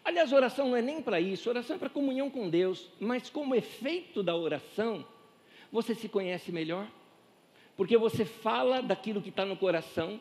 Aliás, 0.05 0.33
oração 0.33 0.69
não 0.69 0.77
é 0.77 0.83
nem 0.83 1.01
para 1.01 1.21
isso, 1.21 1.49
oração 1.49 1.77
é 1.77 1.79
para 1.79 1.89
comunhão 1.89 2.31
com 2.31 2.49
Deus, 2.49 2.89
mas 2.99 3.31
como 3.31 3.55
efeito 3.55 4.23
da 4.23 4.35
oração, 4.35 5.05
você 5.71 5.95
se 5.95 6.09
conhece 6.09 6.51
melhor, 6.51 6.87
porque 7.77 7.97
você 7.97 8.25
fala 8.25 8.81
daquilo 8.83 9.23
que 9.23 9.29
está 9.29 9.45
no 9.45 9.57
coração. 9.57 10.21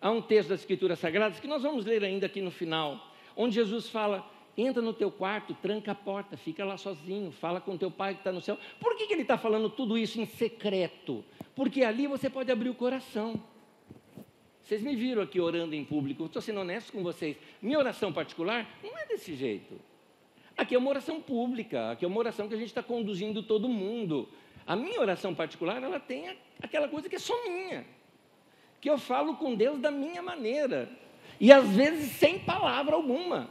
Há 0.00 0.10
um 0.10 0.22
texto 0.22 0.50
das 0.50 0.60
Escrituras 0.60 0.98
Sagradas 0.98 1.40
que 1.40 1.48
nós 1.48 1.62
vamos 1.62 1.84
ler 1.84 2.04
ainda 2.04 2.26
aqui 2.26 2.40
no 2.40 2.50
final, 2.50 3.12
onde 3.36 3.56
Jesus 3.56 3.88
fala: 3.88 4.24
entra 4.56 4.80
no 4.80 4.92
teu 4.92 5.10
quarto, 5.10 5.54
tranca 5.54 5.92
a 5.92 5.96
porta, 5.96 6.36
fica 6.36 6.64
lá 6.64 6.76
sozinho, 6.76 7.32
fala 7.32 7.60
com 7.60 7.76
teu 7.76 7.90
pai 7.90 8.14
que 8.14 8.20
está 8.20 8.30
no 8.30 8.40
céu. 8.40 8.56
Por 8.78 8.96
que, 8.96 9.06
que 9.06 9.12
ele 9.14 9.22
está 9.22 9.36
falando 9.36 9.68
tudo 9.68 9.98
isso 9.98 10.20
em 10.20 10.26
secreto? 10.26 11.24
Porque 11.56 11.82
ali 11.82 12.06
você 12.06 12.30
pode 12.30 12.52
abrir 12.52 12.68
o 12.68 12.74
coração. 12.74 13.40
Vocês 14.68 14.82
me 14.82 14.94
viram 14.94 15.22
aqui 15.22 15.40
orando 15.40 15.74
em 15.74 15.82
público, 15.82 16.26
estou 16.26 16.42
sendo 16.42 16.60
honesto 16.60 16.92
com 16.92 17.02
vocês. 17.02 17.38
Minha 17.62 17.78
oração 17.78 18.12
particular 18.12 18.68
não 18.84 18.98
é 18.98 19.06
desse 19.06 19.34
jeito. 19.34 19.80
Aqui 20.54 20.74
é 20.74 20.78
uma 20.78 20.90
oração 20.90 21.22
pública, 21.22 21.92
aqui 21.92 22.04
é 22.04 22.08
uma 22.08 22.18
oração 22.18 22.46
que 22.46 22.54
a 22.54 22.58
gente 22.58 22.68
está 22.68 22.82
conduzindo 22.82 23.42
todo 23.42 23.66
mundo. 23.66 24.28
A 24.66 24.76
minha 24.76 25.00
oração 25.00 25.34
particular, 25.34 25.82
ela 25.82 25.98
tem 25.98 26.36
aquela 26.60 26.86
coisa 26.86 27.08
que 27.08 27.16
é 27.16 27.18
só 27.18 27.32
minha. 27.44 27.86
Que 28.78 28.90
eu 28.90 28.98
falo 28.98 29.36
com 29.36 29.54
Deus 29.54 29.80
da 29.80 29.90
minha 29.90 30.20
maneira. 30.20 30.90
E 31.40 31.50
às 31.50 31.66
vezes 31.70 32.12
sem 32.16 32.38
palavra 32.38 32.94
alguma. 32.94 33.48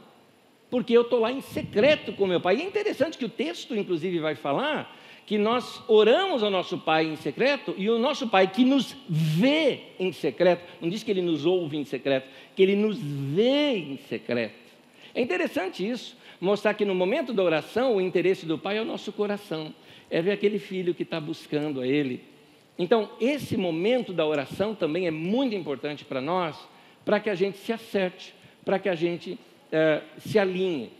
Porque 0.70 0.96
eu 0.96 1.02
estou 1.02 1.18
lá 1.18 1.32
em 1.32 1.40
secreto 1.40 2.12
com 2.12 2.28
meu 2.28 2.40
pai. 2.40 2.58
E 2.58 2.62
é 2.62 2.64
interessante 2.64 3.18
que 3.18 3.24
o 3.24 3.28
texto, 3.28 3.74
inclusive, 3.74 4.20
vai 4.20 4.36
falar 4.36 4.96
que 5.28 5.36
nós 5.36 5.82
oramos 5.86 6.42
ao 6.42 6.48
nosso 6.48 6.78
Pai 6.78 7.04
em 7.04 7.14
secreto 7.14 7.74
e 7.76 7.90
o 7.90 7.98
nosso 7.98 8.28
Pai 8.28 8.46
que 8.46 8.64
nos 8.64 8.96
vê 9.06 9.80
em 10.00 10.10
secreto, 10.10 10.64
não 10.80 10.88
diz 10.88 11.02
que 11.02 11.10
ele 11.10 11.20
nos 11.20 11.44
ouve 11.44 11.76
em 11.76 11.84
secreto, 11.84 12.26
que 12.56 12.62
ele 12.62 12.74
nos 12.74 12.96
vê 12.98 13.76
em 13.76 13.98
secreto. 14.08 14.54
É 15.14 15.20
interessante 15.20 15.86
isso, 15.86 16.16
mostrar 16.40 16.72
que 16.72 16.86
no 16.86 16.94
momento 16.94 17.34
da 17.34 17.42
oração, 17.42 17.96
o 17.96 18.00
interesse 18.00 18.46
do 18.46 18.56
pai 18.56 18.78
é 18.78 18.80
o 18.80 18.86
nosso 18.86 19.12
coração, 19.12 19.74
é 20.08 20.22
ver 20.22 20.30
aquele 20.30 20.58
filho 20.58 20.94
que 20.94 21.02
está 21.02 21.20
buscando 21.20 21.82
a 21.82 21.86
ele. 21.86 22.24
Então, 22.78 23.10
esse 23.20 23.54
momento 23.54 24.14
da 24.14 24.24
oração 24.24 24.74
também 24.74 25.06
é 25.06 25.10
muito 25.10 25.54
importante 25.54 26.06
para 26.06 26.22
nós, 26.22 26.56
para 27.04 27.20
que 27.20 27.28
a 27.28 27.34
gente 27.34 27.58
se 27.58 27.70
acerte, 27.70 28.34
para 28.64 28.78
que 28.78 28.88
a 28.88 28.94
gente 28.94 29.38
é, 29.70 30.00
se 30.20 30.38
alinhe. 30.38 30.90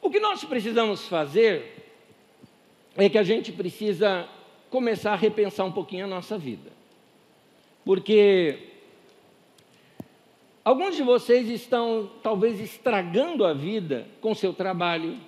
O 0.00 0.10
que 0.10 0.20
nós 0.20 0.44
precisamos 0.44 1.08
fazer 1.08 1.81
é 2.96 3.08
que 3.08 3.18
a 3.18 3.22
gente 3.22 3.52
precisa 3.52 4.28
começar 4.70 5.12
a 5.12 5.16
repensar 5.16 5.64
um 5.64 5.72
pouquinho 5.72 6.04
a 6.04 6.08
nossa 6.08 6.36
vida. 6.38 6.70
Porque 7.84 8.72
Alguns 10.64 10.94
de 10.94 11.02
vocês 11.02 11.50
estão 11.50 12.08
talvez 12.22 12.60
estragando 12.60 13.44
a 13.44 13.52
vida 13.52 14.06
com 14.20 14.32
seu 14.32 14.52
trabalho, 14.52 15.18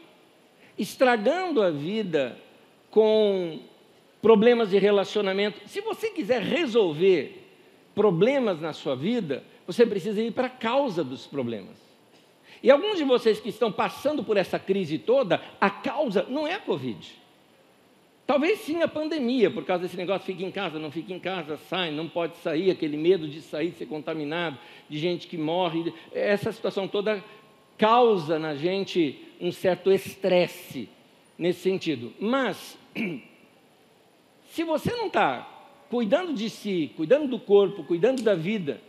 estragando 0.78 1.60
a 1.60 1.70
vida 1.70 2.38
com 2.88 3.58
problemas 4.22 4.70
de 4.70 4.78
relacionamento. 4.78 5.60
Se 5.68 5.80
você 5.80 6.10
quiser 6.10 6.40
resolver 6.40 7.48
problemas 7.96 8.60
na 8.60 8.72
sua 8.72 8.94
vida, 8.94 9.42
você 9.66 9.84
precisa 9.84 10.22
ir 10.22 10.30
para 10.30 10.46
a 10.46 10.50
causa 10.50 11.02
dos 11.02 11.26
problemas. 11.26 11.82
E 12.62 12.70
alguns 12.70 12.96
de 12.96 13.04
vocês 13.04 13.40
que 13.40 13.48
estão 13.48 13.72
passando 13.72 14.22
por 14.22 14.36
essa 14.36 14.58
crise 14.58 14.98
toda, 14.98 15.42
a 15.60 15.68
causa 15.68 16.24
não 16.28 16.46
é 16.46 16.54
a 16.54 16.60
Covid. 16.60 17.12
Talvez 18.26 18.60
sim 18.60 18.80
a 18.80 18.88
pandemia, 18.88 19.50
por 19.50 19.64
causa 19.64 19.82
desse 19.82 19.98
negócio, 19.98 20.24
fica 20.24 20.42
em 20.42 20.50
casa, 20.50 20.78
não 20.78 20.90
fica 20.90 21.12
em 21.12 21.18
casa, 21.18 21.58
sai, 21.68 21.90
não 21.90 22.08
pode 22.08 22.38
sair, 22.38 22.70
aquele 22.70 22.96
medo 22.96 23.28
de 23.28 23.42
sair, 23.42 23.72
ser 23.72 23.84
contaminado, 23.84 24.58
de 24.88 24.98
gente 24.98 25.26
que 25.26 25.36
morre. 25.36 25.92
Essa 26.10 26.50
situação 26.50 26.88
toda 26.88 27.22
causa 27.76 28.38
na 28.38 28.54
gente 28.54 29.18
um 29.38 29.52
certo 29.52 29.92
estresse 29.92 30.88
nesse 31.36 31.60
sentido. 31.60 32.14
Mas, 32.18 32.78
se 34.48 34.64
você 34.64 34.90
não 34.92 35.08
está 35.08 35.46
cuidando 35.90 36.32
de 36.32 36.48
si, 36.48 36.92
cuidando 36.96 37.28
do 37.28 37.38
corpo, 37.38 37.84
cuidando 37.84 38.22
da 38.22 38.34
vida, 38.34 38.80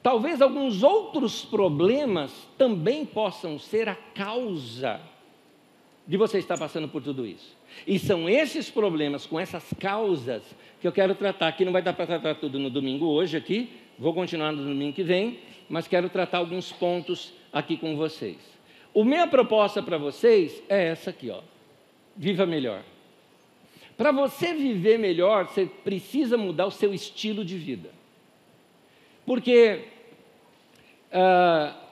talvez 0.00 0.40
alguns 0.40 0.84
outros 0.84 1.44
problemas 1.44 2.48
também 2.56 3.04
possam 3.04 3.58
ser 3.58 3.88
a 3.88 3.96
causa 3.96 5.00
de 6.06 6.16
você 6.16 6.38
estar 6.38 6.56
passando 6.56 6.88
por 6.88 7.02
tudo 7.02 7.26
isso. 7.26 7.56
E 7.86 7.98
são 7.98 8.28
esses 8.28 8.70
problemas, 8.70 9.26
com 9.26 9.38
essas 9.38 9.64
causas, 9.78 10.42
que 10.80 10.86
eu 10.86 10.92
quero 10.92 11.14
tratar. 11.14 11.48
Aqui 11.48 11.64
não 11.64 11.72
vai 11.72 11.82
dar 11.82 11.92
para 11.92 12.06
tratar 12.06 12.36
tudo 12.36 12.58
no 12.58 12.70
domingo 12.70 13.06
hoje 13.06 13.36
aqui, 13.36 13.70
vou 13.98 14.14
continuar 14.14 14.52
no 14.52 14.62
domingo 14.62 14.92
que 14.92 15.02
vem, 15.02 15.40
mas 15.68 15.88
quero 15.88 16.08
tratar 16.08 16.38
alguns 16.38 16.70
pontos 16.70 17.32
aqui 17.52 17.76
com 17.76 17.96
vocês. 17.96 18.36
A 18.94 19.04
minha 19.04 19.26
proposta 19.26 19.82
para 19.82 19.98
vocês 19.98 20.62
é 20.68 20.88
essa 20.88 21.10
aqui, 21.10 21.28
ó. 21.30 21.40
Viva 22.16 22.46
melhor. 22.46 22.82
Para 23.96 24.12
você 24.12 24.54
viver 24.54 24.98
melhor, 24.98 25.48
você 25.48 25.66
precisa 25.66 26.36
mudar 26.36 26.66
o 26.66 26.70
seu 26.70 26.94
estilo 26.94 27.44
de 27.44 27.58
vida. 27.58 27.90
Porque 29.24 29.84
uh, 31.10 31.85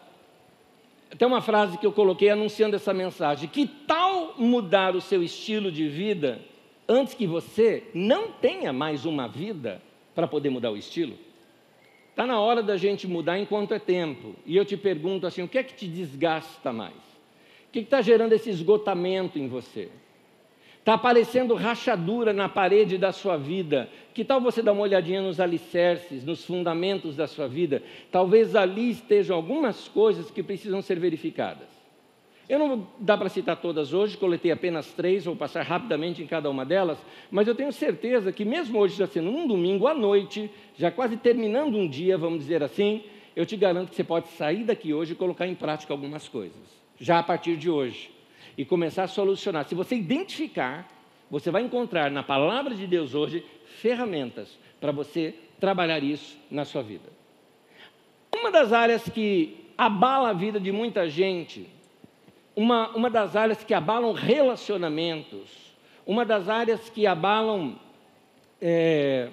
tem 1.18 1.28
uma 1.28 1.40
frase 1.40 1.78
que 1.78 1.87
eu 1.87 1.92
coloquei 1.92 2.30
anunciando 2.30 2.76
essa 2.76 2.92
mensagem: 2.92 3.49
que 3.49 3.66
tal 3.66 4.35
mudar 4.38 4.97
o 4.97 5.00
seu 5.00 5.23
estilo 5.23 5.71
de 5.71 5.88
vida 5.88 6.40
antes 6.88 7.14
que 7.14 7.26
você 7.26 7.85
não 7.94 8.30
tenha 8.30 8.73
mais 8.73 9.04
uma 9.04 9.28
vida 9.28 9.80
para 10.14 10.26
poder 10.26 10.50
mudar 10.50 10.71
o 10.71 10.76
estilo? 10.76 11.16
Está 12.11 12.26
na 12.26 12.38
hora 12.38 12.62
da 12.62 12.76
gente 12.76 13.09
mudar 13.09 13.38
enquanto 13.38 13.75
é 13.75 13.78
tempo. 13.78 14.37
E 14.47 14.56
eu 14.56 14.64
te 14.64 14.76
pergunto 14.76 15.26
assim: 15.26 15.42
o 15.42 15.49
que 15.49 15.59
é 15.59 15.62
que 15.62 15.75
te 15.75 15.88
desgasta 15.88 16.73
mais? 16.73 16.94
O 17.68 17.73
que 17.73 17.80
está 17.80 18.00
gerando 18.00 18.33
esse 18.33 18.50
esgotamento 18.50 19.38
em 19.38 19.49
você? 19.49 19.90
Está 20.84 20.92
aparecendo 20.92 21.54
rachadura 21.54 22.30
na 22.34 22.46
parede 22.46 22.98
da 22.98 23.10
sua 23.10 23.38
vida. 23.38 23.88
Que 24.12 24.22
tal 24.22 24.38
você 24.38 24.60
dar 24.60 24.72
uma 24.72 24.82
olhadinha 24.82 25.22
nos 25.22 25.40
alicerces, 25.40 26.22
nos 26.22 26.44
fundamentos 26.44 27.16
da 27.16 27.26
sua 27.26 27.48
vida? 27.48 27.82
Talvez 28.12 28.54
ali 28.54 28.90
estejam 28.90 29.34
algumas 29.34 29.88
coisas 29.88 30.30
que 30.30 30.42
precisam 30.42 30.82
ser 30.82 31.00
verificadas. 31.00 31.68
Eu 32.46 32.58
não 32.58 32.86
dar 32.98 33.16
para 33.16 33.30
citar 33.30 33.56
todas 33.56 33.94
hoje, 33.94 34.18
coletei 34.18 34.52
apenas 34.52 34.92
três, 34.92 35.24
vou 35.24 35.34
passar 35.34 35.62
rapidamente 35.62 36.22
em 36.22 36.26
cada 36.26 36.50
uma 36.50 36.66
delas, 36.66 36.98
mas 37.30 37.48
eu 37.48 37.54
tenho 37.54 37.72
certeza 37.72 38.30
que, 38.30 38.44
mesmo 38.44 38.78
hoje 38.78 38.98
já 38.98 39.06
sendo 39.06 39.30
um 39.30 39.46
domingo 39.46 39.86
à 39.86 39.94
noite, 39.94 40.50
já 40.76 40.90
quase 40.90 41.16
terminando 41.16 41.78
um 41.78 41.88
dia, 41.88 42.18
vamos 42.18 42.40
dizer 42.40 42.62
assim, 42.62 43.04
eu 43.34 43.46
te 43.46 43.56
garanto 43.56 43.88
que 43.88 43.96
você 43.96 44.04
pode 44.04 44.28
sair 44.28 44.64
daqui 44.64 44.92
hoje 44.92 45.14
e 45.14 45.16
colocar 45.16 45.46
em 45.46 45.54
prática 45.54 45.94
algumas 45.94 46.28
coisas, 46.28 46.60
já 47.00 47.20
a 47.20 47.22
partir 47.22 47.56
de 47.56 47.70
hoje 47.70 48.12
e 48.56 48.64
começar 48.64 49.04
a 49.04 49.08
solucionar. 49.08 49.66
Se 49.68 49.75
você 49.75 49.96
identificar, 49.96 50.88
você 51.30 51.50
vai 51.50 51.62
encontrar 51.62 52.11
na 52.11 52.23
palavra 52.23 52.75
de 52.75 52.87
Deus 52.87 53.14
hoje 53.14 53.44
ferramentas 53.80 54.58
para 54.80 54.92
você 54.92 55.34
trabalhar 55.58 56.02
isso 56.02 56.37
na 56.50 56.64
sua 56.64 56.82
vida. 56.82 57.08
Uma 58.34 58.50
das 58.50 58.73
áreas 58.73 59.08
que 59.08 59.64
abala 59.76 60.30
a 60.30 60.32
vida 60.32 60.61
de 60.61 60.70
muita 60.70 61.08
gente, 61.08 61.68
uma, 62.54 62.90
uma 62.90 63.11
das 63.11 63.34
áreas 63.34 63.64
que 63.64 63.75
abalam 63.75 64.12
relacionamentos, 64.12 65.75
uma 66.06 66.25
das 66.25 66.49
áreas 66.49 66.88
que 66.88 67.06
abalam 67.06 67.78
é, 68.61 69.30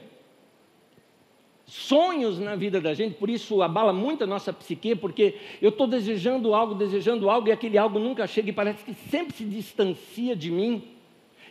sonhos 1.72 2.38
na 2.38 2.54
vida 2.54 2.82
da 2.82 2.94
gente, 2.94 3.16
por 3.16 3.30
isso 3.30 3.62
abala 3.62 3.94
muito 3.94 4.26
a 4.26 4.28
nossa 4.28 4.52
psique, 4.52 4.94
porque 4.94 5.36
eu 5.62 5.70
estou 5.70 5.88
desejando 5.88 6.54
algo, 6.54 6.76
desejando 6.76 7.30
algo, 7.30 7.48
e 7.48 7.52
aquele 7.54 7.78
algo 7.78 7.98
nunca 7.98 8.28
chega 8.28 8.50
e 8.50 8.54
parece 8.54 8.84
que 8.84 8.94
sempre 8.94 9.34
se 9.34 9.46
distancia 9.46 10.36
de 10.36 10.52
mim. 10.52 10.84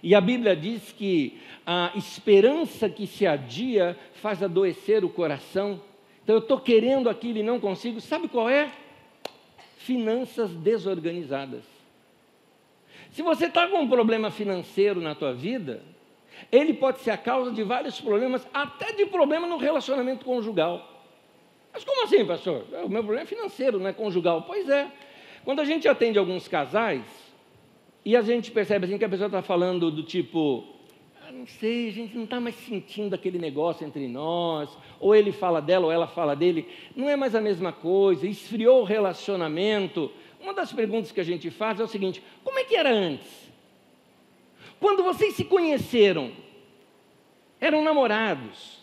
E 0.03 0.15
a 0.15 0.21
Bíblia 0.21 0.55
diz 0.55 0.93
que 0.93 1.39
a 1.65 1.93
esperança 1.95 2.87
que 2.87 3.07
se 3.07 3.27
adia 3.27 3.97
faz 4.13 4.43
adoecer 4.43 5.07
o 5.07 5.09
coração. 5.09 5.81
Então 6.23 6.37
eu 6.37 6.41
estou 6.41 6.61
querendo 6.61 7.09
aquilo 7.09 7.39
e 7.39 7.43
não 7.43 7.59
consigo. 7.59 7.99
Sabe 7.99 8.29
qual 8.29 8.47
é? 8.47 8.71
Finanças 9.79 10.51
desorganizadas. 10.51 11.65
Se 13.11 13.23
você 13.23 13.47
está 13.47 13.67
com 13.69 13.81
um 13.81 13.89
problema 13.89 14.31
financeiro 14.31 15.01
na 15.01 15.15
tua 15.15 15.33
vida, 15.33 15.83
ele 16.51 16.75
pode 16.75 17.01
ser 17.01 17.11
a 17.11 17.17
causa 17.17 17.51
de 17.51 17.63
vários 17.63 18.01
problemas, 18.01 18.47
até 18.53 18.93
de 18.93 19.07
problema 19.07 19.47
no 19.47 19.57
relacionamento 19.57 20.25
conjugal. 20.25 21.05
Mas 21.73 21.85
como 21.85 22.05
assim, 22.05 22.25
pastor? 22.25 22.65
O 22.85 22.89
meu 22.89 23.03
problema 23.03 23.23
é 23.23 23.27
financeiro, 23.27 23.79
não 23.79 23.89
é 23.89 23.93
conjugal. 23.93 24.43
Pois 24.43 24.69
é. 24.69 24.91
Quando 25.45 25.61
a 25.61 25.65
gente 25.65 25.89
atende 25.89 26.19
alguns 26.19 26.49
casais, 26.49 27.03
e 28.05 28.17
a 28.17 28.23
gente 28.23 28.51
percebe 28.51 28.87
assim 28.87 28.99
que 28.99 29.05
a 29.05 29.09
pessoa 29.09 29.27
está 29.27 29.43
falando 29.43 29.91
do 29.91 30.03
tipo, 30.03 30.65
não 31.33 31.47
sei, 31.47 31.89
a 31.89 31.93
gente 31.93 32.17
não 32.17 32.25
está 32.25 32.41
mais 32.41 32.55
sentindo 32.57 33.15
aquele 33.15 33.39
negócio 33.39 33.87
entre 33.87 34.09
nós, 34.09 34.71
ou 34.99 35.15
ele 35.15 35.33
fala 35.33 35.61
dela 35.61 35.87
ou 35.87 35.93
ela 35.93 36.07
fala 36.07 36.35
dele, 36.35 36.67
não 36.97 37.09
é 37.09 37.17
mais 37.17 37.35
a 37.35 37.41
mesma 37.41 37.73
coisa, 37.73 38.27
esfriou 38.27 38.81
o 38.81 38.85
relacionamento. 38.85 40.11
Uma 40.41 40.55
das 40.55 40.73
perguntas 40.73 41.13
que 41.13 41.21
a 41.21 41.25
gente 41.25 41.51
faz 41.51 41.79
é 41.79 41.85
o 41.85 41.89
seguinte: 41.89 42.23
como 42.43 42.59
é 42.59 42.65
que 42.65 42.75
era 42.75 42.91
antes? 42.91 43.50
Quando 44.81 45.05
vocês 45.05 45.35
se 45.35 45.45
conheceram, 45.45 46.33
eram 47.61 47.85
namorados, 47.85 48.79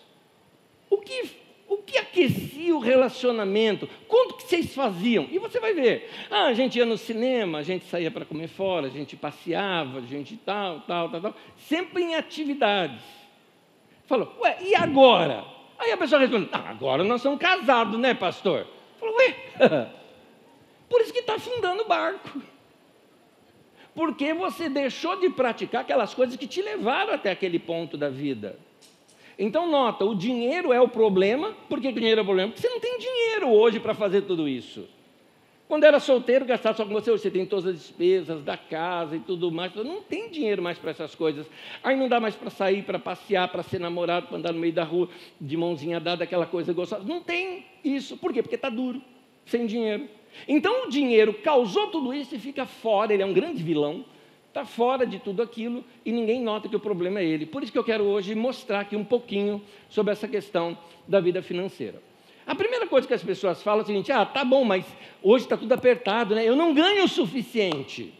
o 0.89 0.97
que 0.99 1.47
o 1.67 1.77
que 1.77 1.97
aquecia 1.97 2.73
o 2.73 2.79
relacionamento? 2.79 3.89
Quanto 4.07 4.35
que 4.35 4.43
vocês 4.43 4.73
faziam? 4.73 5.27
E 5.29 5.37
você 5.37 5.59
vai 5.59 5.73
ver. 5.73 6.09
Ah, 6.31 6.45
a 6.45 6.53
gente 6.53 6.77
ia 6.77 6.85
no 6.85 6.97
cinema, 6.97 7.57
a 7.57 7.63
gente 7.63 7.85
saía 7.85 8.09
para 8.09 8.23
comer 8.23 8.47
fora, 8.47 8.87
a 8.87 8.89
gente 8.89 9.17
passeava, 9.17 9.97
a 9.99 10.01
gente 10.01 10.37
tal, 10.37 10.79
tal, 10.81 11.09
tal, 11.09 11.21
tal. 11.21 11.35
Sempre 11.57 12.03
em 12.03 12.15
atividades. 12.15 13.03
Falou, 14.05 14.33
ué, 14.39 14.57
e 14.61 14.75
agora? 14.75 15.43
Aí 15.77 15.91
a 15.91 15.97
pessoa 15.97 16.21
responde, 16.21 16.47
ah, 16.53 16.69
agora 16.69 17.03
nós 17.03 17.21
somos 17.21 17.37
casados, 17.37 17.99
né, 17.99 18.13
pastor? 18.13 18.65
Falou, 18.97 19.15
ué, 19.17 19.35
por 20.89 21.01
isso 21.01 21.11
que 21.11 21.19
está 21.19 21.35
afundando 21.35 21.83
o 21.83 21.87
barco. 21.87 22.41
Porque 23.97 24.31
você 24.31 24.69
deixou 24.69 25.19
de 25.19 25.27
praticar 25.27 25.81
aquelas 25.81 26.13
coisas 26.13 26.35
que 26.35 26.45
te 26.45 26.61
levaram 26.61 27.13
até 27.15 27.31
aquele 27.31 27.57
ponto 27.57 27.97
da 27.97 28.09
vida. 28.09 28.55
Então, 29.39 29.67
nota, 29.71 30.05
o 30.05 30.13
dinheiro 30.13 30.71
é 30.71 30.79
o 30.79 30.87
problema. 30.87 31.55
Por 31.67 31.81
que 31.81 31.87
o 31.87 31.91
dinheiro 31.91 32.19
é 32.19 32.21
o 32.21 32.25
problema? 32.25 32.51
Porque 32.51 32.61
você 32.61 32.69
não 32.69 32.79
tem 32.79 32.99
dinheiro 32.99 33.49
hoje 33.49 33.79
para 33.79 33.95
fazer 33.95 34.21
tudo 34.21 34.47
isso. 34.47 34.87
Quando 35.67 35.83
era 35.83 35.99
solteiro, 35.99 36.45
gastava 36.45 36.77
só 36.77 36.85
com 36.85 36.93
você, 36.93 37.09
hoje 37.09 37.23
você 37.23 37.31
tem 37.31 37.43
todas 37.43 37.65
as 37.65 37.73
despesas 37.73 38.43
da 38.43 38.55
casa 38.55 39.15
e 39.15 39.19
tudo 39.19 39.51
mais, 39.51 39.73
não 39.73 39.99
tem 40.03 40.29
dinheiro 40.29 40.61
mais 40.61 40.77
para 40.77 40.91
essas 40.91 41.15
coisas. 41.15 41.47
Aí 41.83 41.97
não 41.97 42.07
dá 42.07 42.19
mais 42.19 42.35
para 42.35 42.51
sair, 42.51 42.83
para 42.83 42.99
passear, 42.99 43.47
para 43.47 43.63
ser 43.63 43.79
namorado, 43.79 44.27
para 44.27 44.37
andar 44.37 44.53
no 44.53 44.59
meio 44.59 44.73
da 44.73 44.83
rua, 44.83 45.09
de 45.41 45.57
mãozinha 45.57 45.99
dada, 45.99 46.23
aquela 46.23 46.45
coisa 46.45 46.71
gostosa. 46.71 47.03
Não 47.03 47.19
tem 47.19 47.65
isso. 47.83 48.15
Por 48.15 48.31
quê? 48.31 48.43
Porque 48.43 48.55
está 48.57 48.69
duro, 48.69 49.01
sem 49.47 49.65
dinheiro. 49.65 50.07
Então 50.47 50.85
o 50.85 50.89
dinheiro 50.89 51.33
causou 51.33 51.87
tudo 51.87 52.13
isso 52.13 52.35
e 52.35 52.39
fica 52.39 52.65
fora, 52.65 53.13
ele 53.13 53.23
é 53.23 53.25
um 53.25 53.33
grande 53.33 53.63
vilão 53.63 54.03
está 54.59 54.65
fora 54.65 55.05
de 55.05 55.19
tudo 55.19 55.43
aquilo 55.43 55.85
e 56.03 56.11
ninguém 56.11 56.41
nota 56.41 56.67
que 56.67 56.75
o 56.75 56.79
problema 56.79 57.19
é 57.19 57.25
ele. 57.25 57.45
Por 57.45 57.61
isso 57.61 57.71
que 57.71 57.77
eu 57.77 57.83
quero 57.83 58.03
hoje 58.03 58.33
mostrar 58.33 58.79
aqui 58.79 58.95
um 58.95 59.05
pouquinho 59.05 59.61
sobre 59.87 60.11
essa 60.11 60.27
questão 60.27 60.75
da 61.07 61.19
vida 61.19 61.43
financeira. 61.43 62.01
A 62.45 62.55
primeira 62.55 62.87
coisa 62.87 63.07
que 63.07 63.13
as 63.13 63.23
pessoas 63.23 63.61
falam 63.61 63.81
é 63.81 63.83
o 63.83 63.85
seguinte: 63.85 64.11
ah, 64.11 64.25
tá 64.25 64.43
bom, 64.43 64.63
mas 64.63 64.85
hoje 65.21 65.45
está 65.45 65.55
tudo 65.55 65.71
apertado, 65.73 66.33
né? 66.33 66.43
Eu 66.43 66.55
não 66.55 66.73
ganho 66.73 67.03
o 67.03 67.07
suficiente. 67.07 68.13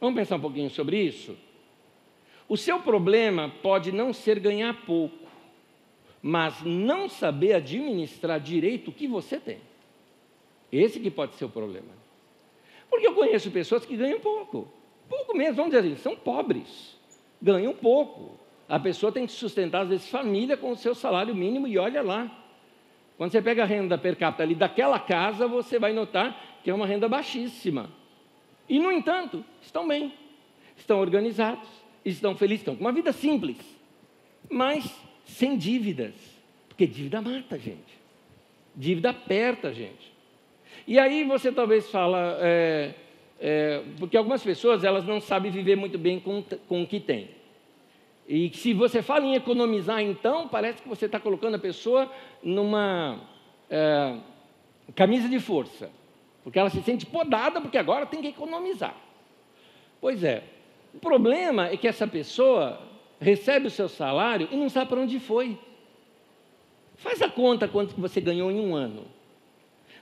Vamos 0.00 0.18
pensar 0.18 0.36
um 0.36 0.40
pouquinho 0.40 0.70
sobre 0.70 1.00
isso? 1.00 1.36
O 2.48 2.56
seu 2.56 2.80
problema 2.80 3.52
pode 3.62 3.92
não 3.92 4.12
ser 4.12 4.40
ganhar 4.40 4.74
pouco, 4.84 5.28
mas 6.20 6.62
não 6.64 7.08
saber 7.08 7.52
administrar 7.52 8.40
direito 8.40 8.88
o 8.88 8.92
que 8.92 9.06
você 9.06 9.38
tem. 9.38 9.58
Esse 10.72 11.00
que 11.00 11.10
pode 11.10 11.34
ser 11.34 11.44
o 11.44 11.48
problema. 11.48 12.00
Porque 12.88 13.06
eu 13.06 13.14
conheço 13.14 13.50
pessoas 13.50 13.84
que 13.84 13.96
ganham 13.96 14.20
pouco 14.20 14.68
pouco 15.10 15.36
mesmo, 15.36 15.56
vamos 15.56 15.72
dizer 15.72 15.84
assim, 15.84 15.96
são 15.96 16.14
pobres, 16.14 16.96
ganham 17.42 17.74
pouco. 17.74 18.38
A 18.68 18.78
pessoa 18.78 19.10
tem 19.10 19.26
que 19.26 19.32
sustentar, 19.32 19.82
às 19.82 19.88
vezes, 19.88 20.08
família 20.08 20.56
com 20.56 20.70
o 20.70 20.76
seu 20.76 20.94
salário 20.94 21.34
mínimo 21.34 21.66
e 21.66 21.76
olha 21.76 22.00
lá. 22.00 22.30
Quando 23.18 23.32
você 23.32 23.42
pega 23.42 23.64
a 23.64 23.66
renda 23.66 23.98
per 23.98 24.16
capita 24.16 24.44
ali 24.44 24.54
daquela 24.54 24.98
casa, 24.98 25.48
você 25.48 25.78
vai 25.78 25.92
notar 25.92 26.60
que 26.62 26.70
é 26.70 26.74
uma 26.74 26.86
renda 26.86 27.08
baixíssima. 27.08 27.90
E, 28.68 28.78
no 28.78 28.92
entanto, 28.92 29.44
estão 29.60 29.86
bem, 29.88 30.14
estão 30.76 31.00
organizados, 31.00 31.68
estão 32.04 32.36
felizes, 32.36 32.60
estão 32.60 32.76
com 32.76 32.84
uma 32.84 32.92
vida 32.92 33.12
simples, 33.12 33.58
mas 34.48 34.88
sem 35.24 35.58
dívidas, 35.58 36.14
porque 36.68 36.86
dívida 36.86 37.20
mata 37.20 37.56
a 37.56 37.58
gente, 37.58 37.98
dívida 38.76 39.10
aperta 39.10 39.68
a 39.68 39.72
gente. 39.72 40.12
E 40.90 40.98
aí 40.98 41.22
você 41.22 41.52
talvez 41.52 41.88
fala, 41.88 42.36
é, 42.40 42.94
é, 43.38 43.80
porque 43.96 44.16
algumas 44.16 44.42
pessoas 44.42 44.82
elas 44.82 45.06
não 45.06 45.20
sabem 45.20 45.48
viver 45.48 45.76
muito 45.76 45.96
bem 45.96 46.18
com, 46.18 46.42
com 46.68 46.82
o 46.82 46.86
que 46.86 46.98
tem. 46.98 47.30
E 48.28 48.50
se 48.52 48.74
você 48.74 49.00
fala 49.00 49.24
em 49.24 49.36
economizar, 49.36 50.02
então, 50.02 50.48
parece 50.48 50.82
que 50.82 50.88
você 50.88 51.06
está 51.06 51.20
colocando 51.20 51.54
a 51.54 51.60
pessoa 51.60 52.10
numa 52.42 53.20
é, 53.70 54.16
camisa 54.96 55.28
de 55.28 55.38
força. 55.38 55.88
Porque 56.42 56.58
ela 56.58 56.70
se 56.70 56.82
sente 56.82 57.06
podada, 57.06 57.60
porque 57.60 57.78
agora 57.78 58.04
tem 58.04 58.20
que 58.20 58.26
economizar. 58.26 58.96
Pois 60.00 60.24
é, 60.24 60.42
o 60.92 60.98
problema 60.98 61.68
é 61.68 61.76
que 61.76 61.86
essa 61.86 62.04
pessoa 62.04 62.80
recebe 63.20 63.68
o 63.68 63.70
seu 63.70 63.88
salário 63.88 64.48
e 64.50 64.56
não 64.56 64.68
sabe 64.68 64.88
para 64.88 65.00
onde 65.00 65.20
foi. 65.20 65.56
Faz 66.96 67.22
a 67.22 67.28
conta 67.28 67.68
quanto 67.68 67.94
que 67.94 68.00
você 68.00 68.20
ganhou 68.20 68.50
em 68.50 68.58
um 68.58 68.74
ano. 68.74 69.19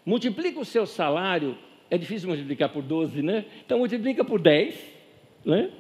Multiplica 0.08 0.58
o 0.58 0.64
seu 0.64 0.86
salário 0.86 1.54
é 1.90 1.98
difícil 1.98 2.30
multiplicar 2.30 2.70
por 2.70 2.82
12, 2.82 3.20
né? 3.20 3.44
Então 3.66 3.76
multiplica 3.78 4.24
por 4.24 4.40
10, 4.40 4.74
né? 5.44 5.70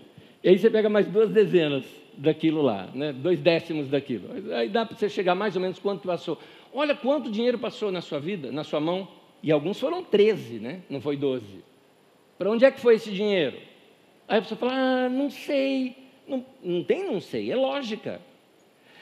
E 0.44 0.50
aí 0.50 0.58
você 0.58 0.68
pega 0.68 0.86
mais 0.90 1.06
duas 1.06 1.30
dezenas 1.30 1.86
daquilo 2.14 2.60
lá, 2.60 2.90
né? 2.94 3.10
Dois 3.10 3.40
décimos 3.40 3.88
daquilo. 3.88 4.28
Aí 4.52 4.68
dá 4.68 4.84
para 4.84 4.94
você 4.94 5.08
chegar 5.08 5.34
mais 5.34 5.56
ou 5.56 5.62
menos 5.62 5.78
quanto 5.78 6.06
passou. 6.06 6.38
Olha 6.74 6.94
quanto 6.94 7.30
dinheiro 7.30 7.58
passou 7.58 7.90
na 7.90 8.02
sua 8.02 8.20
vida, 8.20 8.52
na 8.52 8.64
sua 8.64 8.80
mão. 8.80 9.08
E 9.42 9.50
alguns 9.50 9.80
foram 9.80 10.04
13, 10.04 10.58
né? 10.58 10.82
Não 10.90 11.00
foi 11.00 11.16
12. 11.16 11.64
Para 12.36 12.50
onde 12.50 12.66
é 12.66 12.70
que 12.70 12.82
foi 12.82 12.96
esse 12.96 13.10
dinheiro? 13.10 13.56
Aí 14.28 14.40
a 14.40 14.42
pessoa 14.42 14.58
fala, 14.58 14.74
ah, 14.74 15.08
não 15.08 15.30
sei. 15.30 15.96
Não, 16.26 16.44
não 16.62 16.84
tem 16.84 17.02
não 17.02 17.18
sei, 17.18 17.50
é 17.50 17.56
lógica. 17.56 18.20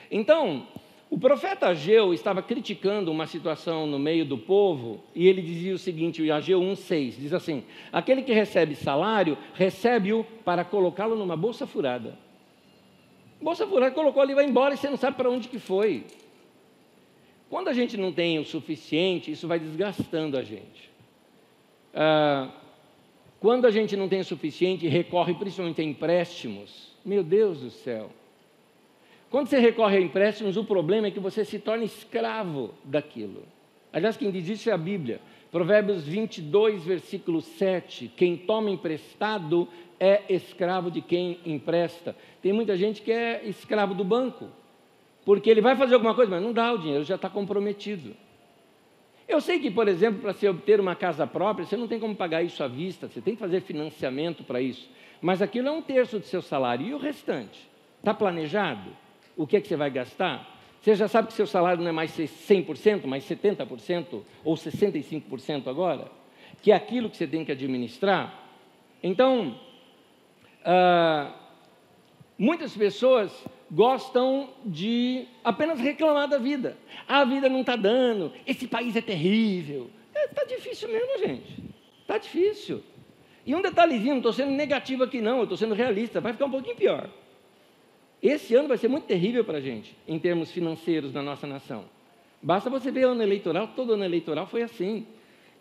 Então, 0.09 0.69
o 1.09 1.19
profeta 1.19 1.69
Ageu 1.69 2.13
estava 2.13 2.43
criticando 2.43 3.13
uma 3.13 3.27
situação 3.27 3.87
no 3.87 3.99
meio 3.99 4.25
do 4.25 4.37
povo 4.37 5.05
e 5.15 5.29
ele 5.29 5.41
dizia 5.41 5.75
o 5.75 5.79
seguinte, 5.79 6.21
o 6.21 6.35
Ageu 6.35 6.61
1,6, 6.61 7.15
diz 7.19 7.33
assim, 7.33 7.63
aquele 7.93 8.23
que 8.23 8.33
recebe 8.33 8.75
salário, 8.75 9.39
recebe-o 9.55 10.25
para 10.45 10.65
colocá-lo 10.65 11.15
numa 11.15 11.37
bolsa 11.37 11.67
furada. 11.67 12.19
Bolsa 13.41 13.67
furada, 13.67 13.95
colocou 13.95 14.21
ali, 14.21 14.35
vai 14.35 14.47
embora 14.47 14.75
e 14.75 14.77
você 14.77 14.91
não 14.91 14.97
sabe 14.97 15.17
para 15.17 15.31
onde 15.31 15.49
que 15.49 15.59
foi. 15.59 16.05
Quando 17.49 17.69
a 17.69 17.73
gente 17.73 17.97
não 17.97 18.13
tem 18.13 18.41
o 18.41 18.45
suficiente, 18.45 19.31
isso 19.31 19.47
vai 19.47 19.61
desgastando 19.61 20.37
a 20.37 20.43
gente. 20.43 20.91
Ah, 21.95 22.51
quando 23.39 23.67
a 23.67 23.71
gente 23.71 23.97
não 23.97 24.09
tem 24.09 24.21
o 24.21 24.25
suficiente, 24.25 24.89
recorre 24.89 25.35
principalmente 25.35 25.81
a 25.81 25.85
empréstimos, 25.85 26.97
meu 27.05 27.23
Deus 27.23 27.61
do 27.61 27.71
céu, 27.71 28.11
quando 29.31 29.49
você 29.49 29.59
recorre 29.59 29.99
a 29.99 30.01
empréstimos, 30.01 30.57
o 30.57 30.65
problema 30.65 31.09
é 31.09 31.11
que 31.11 31.21
você 31.21 31.45
se 31.45 31.59
torna 31.59 31.85
escravo 31.85 32.73
daquilo. 32.85 33.43
Aliás, 33.93 34.17
quem 34.17 34.31
diz 34.31 34.49
isso 34.49 34.71
é 34.71 34.73
a 34.73 34.79
Bíblia. 34.79 35.21
Provérbios 35.51 36.05
22, 36.05 36.85
versículo 36.85 37.41
7. 37.41 38.13
Quem 38.17 38.37
toma 38.37 38.71
emprestado 38.71 39.69
é 39.99 40.23
escravo 40.29 40.91
de 40.91 41.01
quem 41.01 41.41
empresta. 41.45 42.15
Tem 42.43 42.53
muita 42.53 42.77
gente 42.77 43.03
que 43.03 43.11
é 43.11 43.43
escravo 43.47 43.95
do 43.95 44.05
banco, 44.05 44.49
porque 45.25 45.51
ele 45.51 45.61
vai 45.61 45.75
fazer 45.77 45.95
alguma 45.95 46.15
coisa, 46.15 46.31
mas 46.31 46.43
não 46.43 46.53
dá 46.53 46.73
o 46.73 46.79
dinheiro, 46.79 47.05
já 47.05 47.15
está 47.17 47.29
comprometido. 47.29 48.15
Eu 49.27 49.41
sei 49.41 49.59
que, 49.59 49.71
por 49.71 49.89
exemplo, 49.89 50.21
para 50.21 50.35
se 50.35 50.47
obter 50.47 50.79
uma 50.79 50.95
casa 50.95 51.27
própria, 51.27 51.67
você 51.67 51.77
não 51.77 51.89
tem 51.89 51.99
como 51.99 52.15
pagar 52.15 52.45
isso 52.45 52.63
à 52.63 52.69
vista, 52.69 53.09
você 53.09 53.21
tem 53.21 53.35
que 53.35 53.41
fazer 53.41 53.61
financiamento 53.63 54.45
para 54.45 54.61
isso. 54.61 54.89
Mas 55.21 55.43
aquilo 55.43 55.69
é 55.69 55.71
um 55.73 55.83
terço 55.83 56.19
do 56.19 56.27
seu 56.27 56.43
salário. 56.43 56.87
E 56.87 56.95
o 56.95 56.99
restante? 56.99 57.69
Está 57.99 58.15
planejado? 58.15 58.91
O 59.37 59.47
que 59.47 59.57
é 59.57 59.61
que 59.61 59.69
você 59.69 59.77
vai 59.77 59.91
gastar? 59.91 60.57
Você 60.81 60.95
já 60.95 61.09
sabe 61.09 61.29
que 61.29 61.35
seu 61.35 61.47
salário 61.47 61.83
não 61.83 61.89
é 61.89 61.93
mais 61.93 62.13
100%, 62.13 63.07
mais 63.07 63.25
70% 63.25 64.23
ou 64.45 64.55
65% 64.55 65.67
agora? 65.67 66.11
Que 66.63 66.71
é 66.71 66.75
aquilo 66.75 67.11
que 67.11 67.17
você 67.17 67.27
tem 67.27 67.45
que 67.45 67.53
administrar? 67.53 68.33
Então, 69.03 69.59
ah, 70.65 71.33
muitas 72.39 72.77
pessoas 72.77 73.33
gostam 73.71 74.51
de 74.65 75.27
apenas 75.43 75.81
reclamar 75.81 76.29
da 76.29 76.39
vida. 76.39 76.77
Ah, 77.09 77.21
a 77.21 77.25
vida 77.25 77.49
não 77.49 77.61
está 77.61 77.77
dando, 77.77 78.33
esse 78.47 78.67
país 78.67 78.95
é 78.97 79.01
terrível. 79.01 79.91
Está 80.15 80.43
é, 80.43 80.47
difícil 80.47 80.89
mesmo, 80.89 81.19
gente. 81.19 81.65
Está 82.01 82.19
difícil. 82.19 82.83
E 83.45 83.55
um 83.55 83.63
detalhezinho, 83.63 84.11
não 84.11 84.17
estou 84.19 84.33
sendo 84.33 84.53
negativo 84.53 85.05
aqui 85.05 85.21
não, 85.21 85.39
eu 85.39 85.43
estou 85.45 85.57
sendo 85.57 85.75
realista, 85.75 86.21
vai 86.21 86.33
ficar 86.33 86.47
um 86.47 86.51
pouquinho 86.51 86.77
pior. 86.77 87.11
Esse 88.23 88.55
ano 88.55 88.69
vai 88.69 88.79
ser 88.79 88.89
muito 88.89 89.05
terrível 89.05 89.45
para 89.45 89.59
a 89.59 89.61
gente, 89.61 89.97
em 90.07 90.19
termos 90.19 90.51
financeiros 90.51 91.13
da 91.13 91.23
nossa 91.23 91.47
nação. 91.47 91.85
Basta 92.43 92.71
você 92.71 92.91
ver 92.91 93.07
o 93.07 93.11
ano 93.11 93.23
eleitoral, 93.23 93.69
todo 93.69 93.93
ano 93.95 94.05
eleitoral 94.05 94.47
foi 94.47 94.63
assim. 94.63 95.07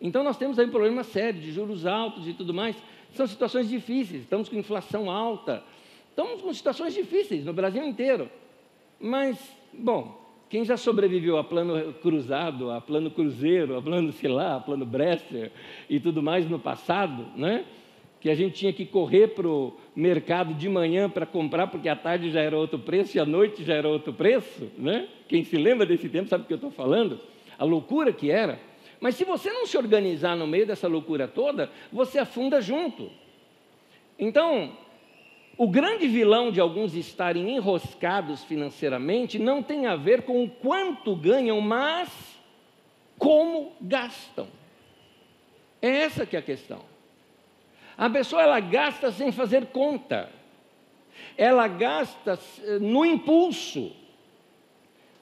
Então 0.01 0.23
nós 0.23 0.37
temos 0.37 0.59
aí 0.59 0.65
um 0.65 0.71
problema 0.71 1.03
sério 1.03 1.39
de 1.39 1.51
juros 1.51 1.85
altos 1.85 2.27
e 2.27 2.33
tudo 2.33 2.53
mais. 2.53 2.75
São 3.11 3.25
situações 3.27 3.69
difíceis, 3.69 4.21
estamos 4.21 4.49
com 4.49 4.55
inflação 4.55 5.09
alta, 5.09 5.63
estamos 6.09 6.41
com 6.41 6.53
situações 6.53 6.93
difíceis 6.93 7.45
no 7.45 7.53
Brasil 7.53 7.83
inteiro. 7.83 8.29
Mas, 8.99 9.37
bom, 9.73 10.21
quem 10.49 10.63
já 10.63 10.77
sobreviveu 10.77 11.37
a 11.37 11.43
plano 11.43 11.93
cruzado, 11.93 12.71
a 12.71 12.79
plano 12.79 13.09
cruzeiro, 13.09 13.77
a 13.77 13.81
plano, 13.81 14.11
sei 14.11 14.29
lá, 14.29 14.55
a 14.55 14.59
plano 14.59 14.85
Bresser 14.85 15.51
e 15.89 15.99
tudo 15.99 16.21
mais 16.21 16.49
no 16.49 16.59
passado, 16.59 17.25
né? 17.35 17.65
Que 18.25 18.31
a 18.31 18.33
gente 18.33 18.55
tinha 18.55 18.73
que 18.73 18.88
correr 18.88 19.35
para 19.35 19.47
o 19.47 19.77
mercado 19.95 20.55
de 20.55 20.67
manhã 20.67 21.07
para 21.07 21.27
comprar, 21.27 21.67
porque 21.67 21.88
à 21.88 21.95
tarde 21.95 22.31
já 22.31 22.41
era 22.41 22.57
outro 22.57 22.79
preço 22.79 23.15
e 23.15 23.19
à 23.19 23.25
noite 23.25 23.63
já 23.63 23.75
era 23.75 23.88
outro 23.88 24.11
preço, 24.11 24.67
né? 24.79 25.07
Quem 25.27 25.43
se 25.43 25.55
lembra 25.55 25.85
desse 25.85 26.09
tempo 26.09 26.27
sabe 26.27 26.43
o 26.43 26.47
que 26.47 26.53
eu 26.53 26.55
estou 26.55 26.71
falando? 26.71 27.19
A 27.55 27.63
loucura 27.63 28.11
que 28.11 28.31
era. 28.31 28.59
Mas 28.99 29.13
se 29.13 29.23
você 29.23 29.51
não 29.51 29.67
se 29.67 29.77
organizar 29.77 30.35
no 30.35 30.47
meio 30.47 30.65
dessa 30.65 30.88
loucura 30.88 31.27
toda, 31.27 31.69
você 31.93 32.17
afunda 32.17 32.59
junto. 32.61 33.11
Então, 34.17 34.75
o 35.55 35.67
grande 35.67 36.07
vilão 36.07 36.49
de 36.51 36.59
alguns 36.59 36.95
estarem 36.95 37.55
enroscados 37.55 38.43
financeiramente 38.45 39.38
não 39.38 39.61
tem 39.61 39.85
a 39.85 39.95
ver 39.95 40.23
com 40.23 40.43
o 40.43 40.49
quanto 40.49 41.15
ganham, 41.15 41.61
mas 41.61 42.09
como 43.19 43.73
gastam. 43.79 44.47
É 45.79 45.89
essa 45.89 46.25
que 46.25 46.35
é 46.35 46.39
a 46.39 46.41
questão. 46.41 46.94
A 47.97 48.10
pessoa 48.10 48.41
ela 48.41 48.60
gasta 48.60 49.12
sem 49.12 49.31
fazer 49.31 49.67
conta. 49.67 50.29
Ela 51.38 51.67
gasta 51.67 52.38
eh, 52.63 52.79
no 52.79 53.05
impulso. 53.05 53.91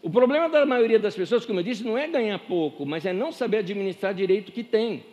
O 0.02 0.10
problema 0.10 0.50
da 0.50 0.66
maioria 0.66 1.00
das 1.00 1.16
pessoas, 1.16 1.46
como 1.46 1.60
eu 1.60 1.64
disse, 1.64 1.84
não 1.84 1.98
é 1.98 2.08
ganhar 2.08 2.40
pouco, 2.40 2.86
mas 2.86 3.06
é 3.06 3.14
não 3.14 3.32
saber 3.32 3.60
administrar 3.60 4.14
direito 4.14 4.50
o 4.50 4.52
que 4.52 4.64
tem. 4.64 5.04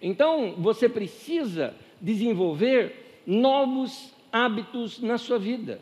Então, 0.00 0.54
você 0.58 0.88
precisa 0.88 1.74
desenvolver 2.00 3.22
novos 3.26 4.14
hábitos 4.32 5.00
na 5.00 5.18
sua 5.18 5.38
vida. 5.38 5.80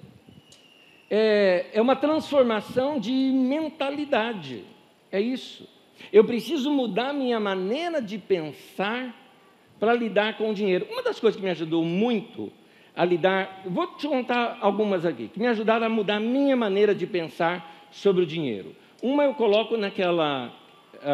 É, 1.11 1.67
é 1.75 1.81
uma 1.81 1.95
transformação 1.95 2.99
de 2.99 3.13
mentalidade. 3.13 4.65
É 5.13 5.21
isso. 5.21 5.69
Eu 6.13 6.25
preciso 6.25 6.71
mudar 6.73 7.13
minha 7.13 7.39
maneira 7.39 8.01
de 8.01 8.19
pensar 8.19 9.24
para 9.79 9.95
lidar 9.95 10.37
com 10.37 10.51
o 10.51 10.55
dinheiro. 10.55 10.87
Uma 10.91 11.03
das 11.03 11.21
coisas 11.21 11.39
que 11.39 11.45
me 11.45 11.51
ajudou 11.51 11.85
muito 11.85 12.53
a 12.97 13.05
lidar, 13.05 13.63
vou 13.67 13.87
te 13.89 14.07
contar 14.07 14.59
algumas 14.61 15.05
aqui, 15.05 15.29
que 15.29 15.41
me 15.41 15.47
ajudaram 15.47 15.87
a 15.87 15.89
mudar 15.89 16.17
a 16.17 16.21
minha 16.21 16.57
maneira 16.57 16.95
de 16.95 17.07
pensar 17.07 17.89
sobre 17.91 18.23
o 18.23 18.27
dinheiro. 18.27 18.75
Uma 19.03 19.25
eu 19.25 19.35
coloco 19.35 19.77
naquela 19.77 20.53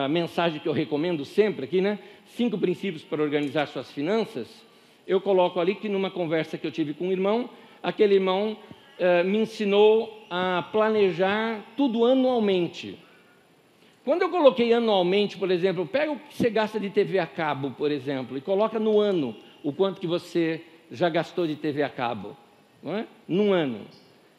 mensagem 0.09 0.61
que 0.61 0.69
eu 0.69 0.73
recomendo 0.73 1.25
sempre 1.25 1.65
aqui, 1.65 1.81
né? 1.81 1.99
Cinco 2.27 2.57
princípios 2.57 3.03
para 3.03 3.23
organizar 3.23 3.67
suas 3.67 3.91
finanças 3.91 4.71
eu 5.11 5.21
coloco 5.21 5.59
ali 5.59 5.75
que 5.75 5.89
numa 5.89 6.09
conversa 6.09 6.57
que 6.57 6.65
eu 6.65 6.71
tive 6.71 6.95
com 6.95 7.09
um 7.09 7.11
irmão, 7.11 7.51
aquele 7.83 8.15
irmão 8.15 8.57
eh, 8.97 9.25
me 9.25 9.39
ensinou 9.39 10.25
a 10.31 10.63
planejar 10.71 11.65
tudo 11.77 12.05
anualmente. 12.05 12.97
Quando 14.05 14.23
eu 14.23 14.31
coloquei 14.31 14.73
anualmente, 14.73 15.37
por 15.37 15.51
exemplo, 15.51 15.87
pega 15.87 16.13
o 16.13 16.19
que 16.19 16.35
você 16.35 16.49
gasta 16.49 16.81
de 16.81 16.89
TV 16.89 17.19
a 17.19 17.27
cabo, 17.27 17.73
por 17.73 17.91
exemplo, 17.91 18.37
e 18.37 18.41
coloca 18.41 18.79
no 18.79 18.99
ano 18.99 19.37
o 19.63 19.73
quanto 19.73 20.01
que 20.01 20.07
você 20.07 20.63
já 20.91 21.09
gastou 21.09 21.47
de 21.47 21.55
TV 21.55 21.83
a 21.83 21.89
cabo, 21.91 22.37
não 22.83 22.97
é? 22.97 23.07
num 23.29 23.53
ano. 23.53 23.83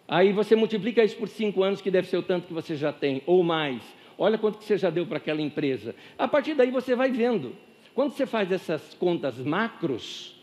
Aí 0.07 0.33
você 0.33 0.55
multiplica 0.55 1.03
isso 1.03 1.15
por 1.15 1.27
cinco 1.27 1.63
anos, 1.63 1.79
que 1.79 1.91
deve 1.91 2.07
ser 2.07 2.17
o 2.17 2.23
tanto 2.23 2.47
que 2.47 2.53
você 2.53 2.75
já 2.75 2.91
tem, 2.91 3.21
ou 3.25 3.43
mais. 3.43 3.81
Olha 4.17 4.37
quanto 4.37 4.57
que 4.57 4.65
você 4.65 4.77
já 4.77 4.89
deu 4.89 5.05
para 5.05 5.17
aquela 5.17 5.41
empresa. 5.41 5.95
A 6.17 6.27
partir 6.27 6.53
daí 6.53 6.69
você 6.69 6.95
vai 6.95 7.11
vendo. 7.11 7.55
Quando 7.93 8.11
você 8.11 8.25
faz 8.25 8.51
essas 8.51 8.93
contas 8.95 9.37
macros, 9.37 10.35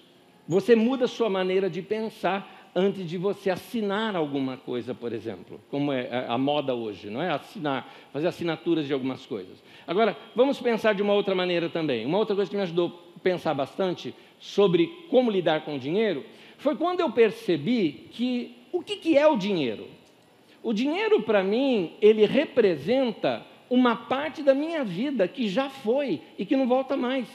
você 0.46 0.74
muda 0.74 1.04
a 1.04 1.09
sua 1.09 1.28
maneira 1.28 1.68
de 1.68 1.83
pensar 1.83 2.58
antes 2.74 3.09
de 3.09 3.16
você 3.16 3.50
assinar 3.50 4.14
alguma 4.16 4.57
coisa, 4.57 4.94
por 4.94 5.12
exemplo, 5.12 5.61
como 5.70 5.92
é 5.92 6.26
a 6.28 6.38
moda 6.38 6.74
hoje, 6.74 7.11
não 7.11 7.22
é? 7.22 7.31
Assinar, 7.31 7.92
fazer 8.12 8.28
assinaturas 8.28 8.87
de 8.87 8.92
algumas 8.92 9.26
coisas. 9.26 9.62
Agora, 9.87 10.16
vamos 10.35 10.61
pensar 10.61 10.94
de 10.94 11.02
uma 11.02 11.12
outra 11.14 11.35
maneira 11.35 11.68
também. 11.68 12.04
Uma 12.04 12.18
outra 12.18 12.37
coisa 12.37 12.50
que 12.50 12.57
me 12.57 12.62
ajudou 12.62 13.12
a 13.16 13.20
pensar 13.20 13.54
bastante 13.54 14.14
sobre 14.38 14.87
como 15.11 15.31
lidar 15.31 15.64
com 15.64 15.76
o 15.76 15.78
dinheiro 15.78 16.24
foi 16.59 16.76
quando 16.76 17.00
eu 17.00 17.11
percebi 17.11 18.09
que 18.12 18.54
o 18.72 18.83
que, 18.83 18.96
que 18.96 19.16
é 19.16 19.26
o 19.26 19.37
dinheiro? 19.37 19.87
O 20.62 20.72
dinheiro, 20.72 21.22
para 21.22 21.42
mim, 21.42 21.92
ele 22.00 22.26
representa 22.26 23.46
uma 23.70 23.94
parte 23.94 24.42
da 24.42 24.54
minha 24.54 24.85
vida 24.85 25.28
que 25.28 25.48
já 25.48 25.68
foi 25.70 26.20
e 26.38 26.44
que 26.44 26.57
não 26.57 26.66
volta 26.66 26.96
mais. 26.96 27.28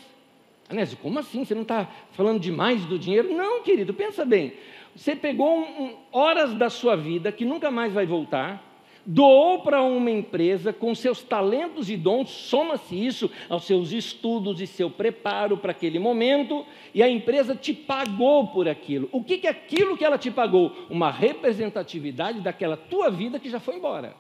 Anésio, 0.70 0.98
como 0.98 1.20
assim? 1.20 1.46
Você 1.46 1.54
não 1.54 1.62
está 1.62 1.90
falando 2.12 2.40
demais 2.40 2.86
do 2.86 2.98
dinheiro? 2.98 3.34
Não, 3.34 3.62
querido, 3.62 3.94
pensa 3.94 4.26
bem. 4.26 4.54
Você 4.96 5.16
pegou 5.16 5.58
um, 5.58 5.84
um, 5.84 5.96
horas 6.12 6.54
da 6.54 6.70
sua 6.70 6.96
vida 6.96 7.32
que 7.32 7.46
nunca 7.46 7.72
mais 7.72 7.92
vai 7.94 8.06
voltar, 8.06 8.74
doou 9.06 9.62
para 9.62 9.82
uma 9.82 10.12
empresa 10.12 10.72
com 10.72 10.94
seus 10.94 11.22
talentos 11.22 11.90
e 11.90 11.98
dons, 11.98 12.30
soma-se 12.30 12.96
isso 12.96 13.30
aos 13.50 13.66
seus 13.66 13.92
estudos 13.92 14.62
e 14.62 14.68
seu 14.68 14.90
preparo 14.90 15.58
para 15.58 15.72
aquele 15.72 16.00
momento, 16.00 16.66
e 16.94 17.02
a 17.02 17.10
empresa 17.10 17.56
te 17.56 17.74
pagou 17.74 18.48
por 18.48 18.68
aquilo. 18.68 19.10
O 19.12 19.24
que, 19.24 19.40
que 19.40 19.48
é 19.48 19.50
aquilo 19.50 19.98
que 19.98 20.06
ela 20.06 20.18
te 20.18 20.32
pagou? 20.32 20.72
Uma 20.90 21.12
representatividade 21.12 22.40
daquela 22.42 22.78
tua 22.78 23.10
vida 23.10 23.40
que 23.40 23.50
já 23.50 23.60
foi 23.60 23.76
embora, 23.76 24.16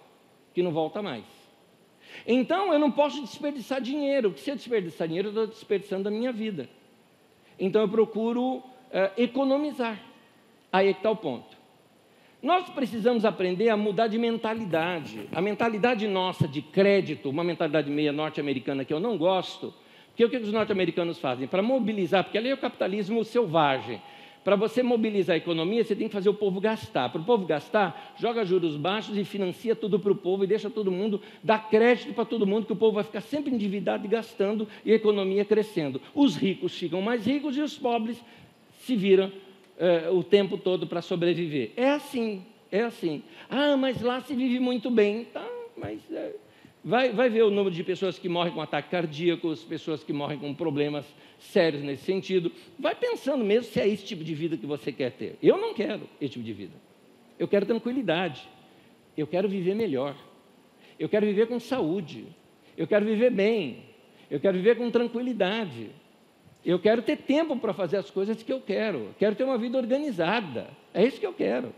que 0.53 0.63
não 0.63 0.71
volta 0.71 1.01
mais. 1.01 1.23
Então 2.27 2.73
eu 2.73 2.79
não 2.79 2.91
posso 2.91 3.21
desperdiçar 3.21 3.79
dinheiro, 3.79 4.31
porque 4.31 4.43
se 4.43 4.51
eu 4.51 4.55
desperdiçar 4.55 5.07
dinheiro, 5.07 5.29
eu 5.29 5.31
estou 5.31 5.47
desperdiçando 5.47 6.07
a 6.07 6.11
minha 6.11 6.31
vida. 6.31 6.69
Então 7.59 7.81
eu 7.81 7.89
procuro 7.89 8.57
uh, 8.57 8.63
economizar. 9.17 10.12
Aí 10.73 10.89
é 10.89 10.93
que 10.93 10.99
está 10.99 11.11
o 11.11 11.15
ponto. 11.15 11.55
Nós 12.41 12.67
precisamos 12.67 13.23
aprender 13.23 13.69
a 13.69 13.77
mudar 13.77 14.07
de 14.07 14.17
mentalidade. 14.17 15.29
A 15.31 15.39
mentalidade 15.39 16.07
nossa 16.07 16.47
de 16.47 16.63
crédito, 16.63 17.29
uma 17.29 17.43
mentalidade 17.43 17.91
meia 17.91 18.11
norte-americana 18.11 18.83
que 18.83 18.91
eu 18.91 18.99
não 18.99 19.15
gosto, 19.15 19.71
porque 20.07 20.25
o 20.25 20.29
que 20.29 20.37
os 20.37 20.51
norte-americanos 20.51 21.19
fazem? 21.19 21.47
Para 21.47 21.61
mobilizar, 21.61 22.23
porque 22.23 22.39
ali 22.39 22.49
é 22.49 22.53
o 22.55 22.57
capitalismo 22.57 23.23
selvagem. 23.23 24.01
Para 24.43 24.55
você 24.55 24.83
mobilizar 24.83 25.35
a 25.35 25.37
economia, 25.37 25.83
você 25.83 25.95
tem 25.95 26.07
que 26.07 26.13
fazer 26.13 26.27
o 26.27 26.33
povo 26.33 26.59
gastar. 26.59 27.09
Para 27.09 27.21
o 27.21 27.23
povo 27.23 27.45
gastar, 27.45 28.15
joga 28.19 28.43
juros 28.43 28.75
baixos 28.75 29.15
e 29.15 29.23
financia 29.23 29.75
tudo 29.75 29.99
para 29.99 30.11
o 30.11 30.15
povo 30.15 30.43
e 30.43 30.47
deixa 30.47 30.69
todo 30.71 30.91
mundo, 30.91 31.21
dá 31.41 31.57
crédito 31.57 32.13
para 32.13 32.25
todo 32.25 32.47
mundo, 32.47 32.65
que 32.65 32.73
o 32.73 32.75
povo 32.75 32.95
vai 32.95 33.03
ficar 33.03 33.21
sempre 33.21 33.53
endividado 33.53 34.05
e 34.05 34.09
gastando 34.09 34.67
e 34.83 34.91
a 34.91 34.95
economia 34.95 35.45
crescendo. 35.45 36.01
Os 36.13 36.35
ricos 36.35 36.77
ficam 36.77 37.01
mais 37.01 37.25
ricos 37.25 37.55
e 37.55 37.61
os 37.61 37.77
pobres 37.77 38.21
se 38.79 38.97
viram 38.97 39.31
eh, 39.77 40.09
o 40.09 40.23
tempo 40.23 40.57
todo 40.57 40.87
para 40.87 41.01
sobreviver. 41.01 41.71
É 41.75 41.89
assim, 41.89 42.45
é 42.71 42.81
assim. 42.81 43.23
Ah, 43.49 43.75
mas 43.77 44.01
lá 44.01 44.21
se 44.21 44.35
vive 44.35 44.59
muito 44.59 44.89
bem. 44.89 45.25
Tá, 45.25 45.47
mas 45.75 45.99
é, 46.11 46.33
Vai, 46.85 47.11
vai 47.11 47.29
ver 47.29 47.43
o 47.43 47.49
número 47.49 47.73
de 47.73 47.81
pessoas 47.81 48.19
que 48.19 48.27
morrem 48.27 48.51
com 48.51 48.59
ataques 48.59 48.91
cardíacos, 48.91 49.63
pessoas 49.63 50.03
que 50.03 50.11
morrem 50.11 50.37
com 50.37 50.53
problemas 50.53 51.05
sérios 51.39 51.81
nesse 51.81 52.03
sentido. 52.03 52.51
Vai 52.77 52.93
pensando 52.93 53.43
mesmo 53.45 53.71
se 53.71 53.79
é 53.79 53.87
esse 53.87 54.03
tipo 54.03 54.21
de 54.21 54.35
vida 54.35 54.57
que 54.57 54.65
você 54.65 54.91
quer 54.91 55.13
ter. 55.13 55.37
Eu 55.41 55.57
não 55.57 55.73
quero 55.73 56.01
esse 56.19 56.33
tipo 56.33 56.43
de 56.43 56.51
vida. 56.51 56.73
Eu 57.39 57.47
quero 57.47 57.65
tranquilidade. 57.65 58.45
Eu 59.17 59.25
quero 59.25 59.47
viver 59.47 59.75
melhor. 59.75 60.13
Eu 60.99 61.07
quero 61.07 61.25
viver 61.25 61.47
com 61.47 61.57
saúde. 61.57 62.25
Eu 62.77 62.85
quero 62.85 63.05
viver 63.05 63.31
bem. 63.31 63.85
Eu 64.29 64.41
quero 64.41 64.57
viver 64.57 64.75
com 64.75 64.91
tranquilidade. 64.91 65.89
Eu 66.65 66.79
quero 66.79 67.01
ter 67.01 67.17
tempo 67.17 67.57
para 67.57 67.73
fazer 67.73 67.97
as 67.97 68.09
coisas 68.09 68.41
que 68.41 68.51
eu 68.51 68.61
quero. 68.61 69.13
Quero 69.19 69.35
ter 69.35 69.43
uma 69.43 69.57
vida 69.57 69.77
organizada. 69.77 70.69
É 70.93 71.05
isso 71.05 71.19
que 71.19 71.25
eu 71.25 71.33
quero. 71.33 71.73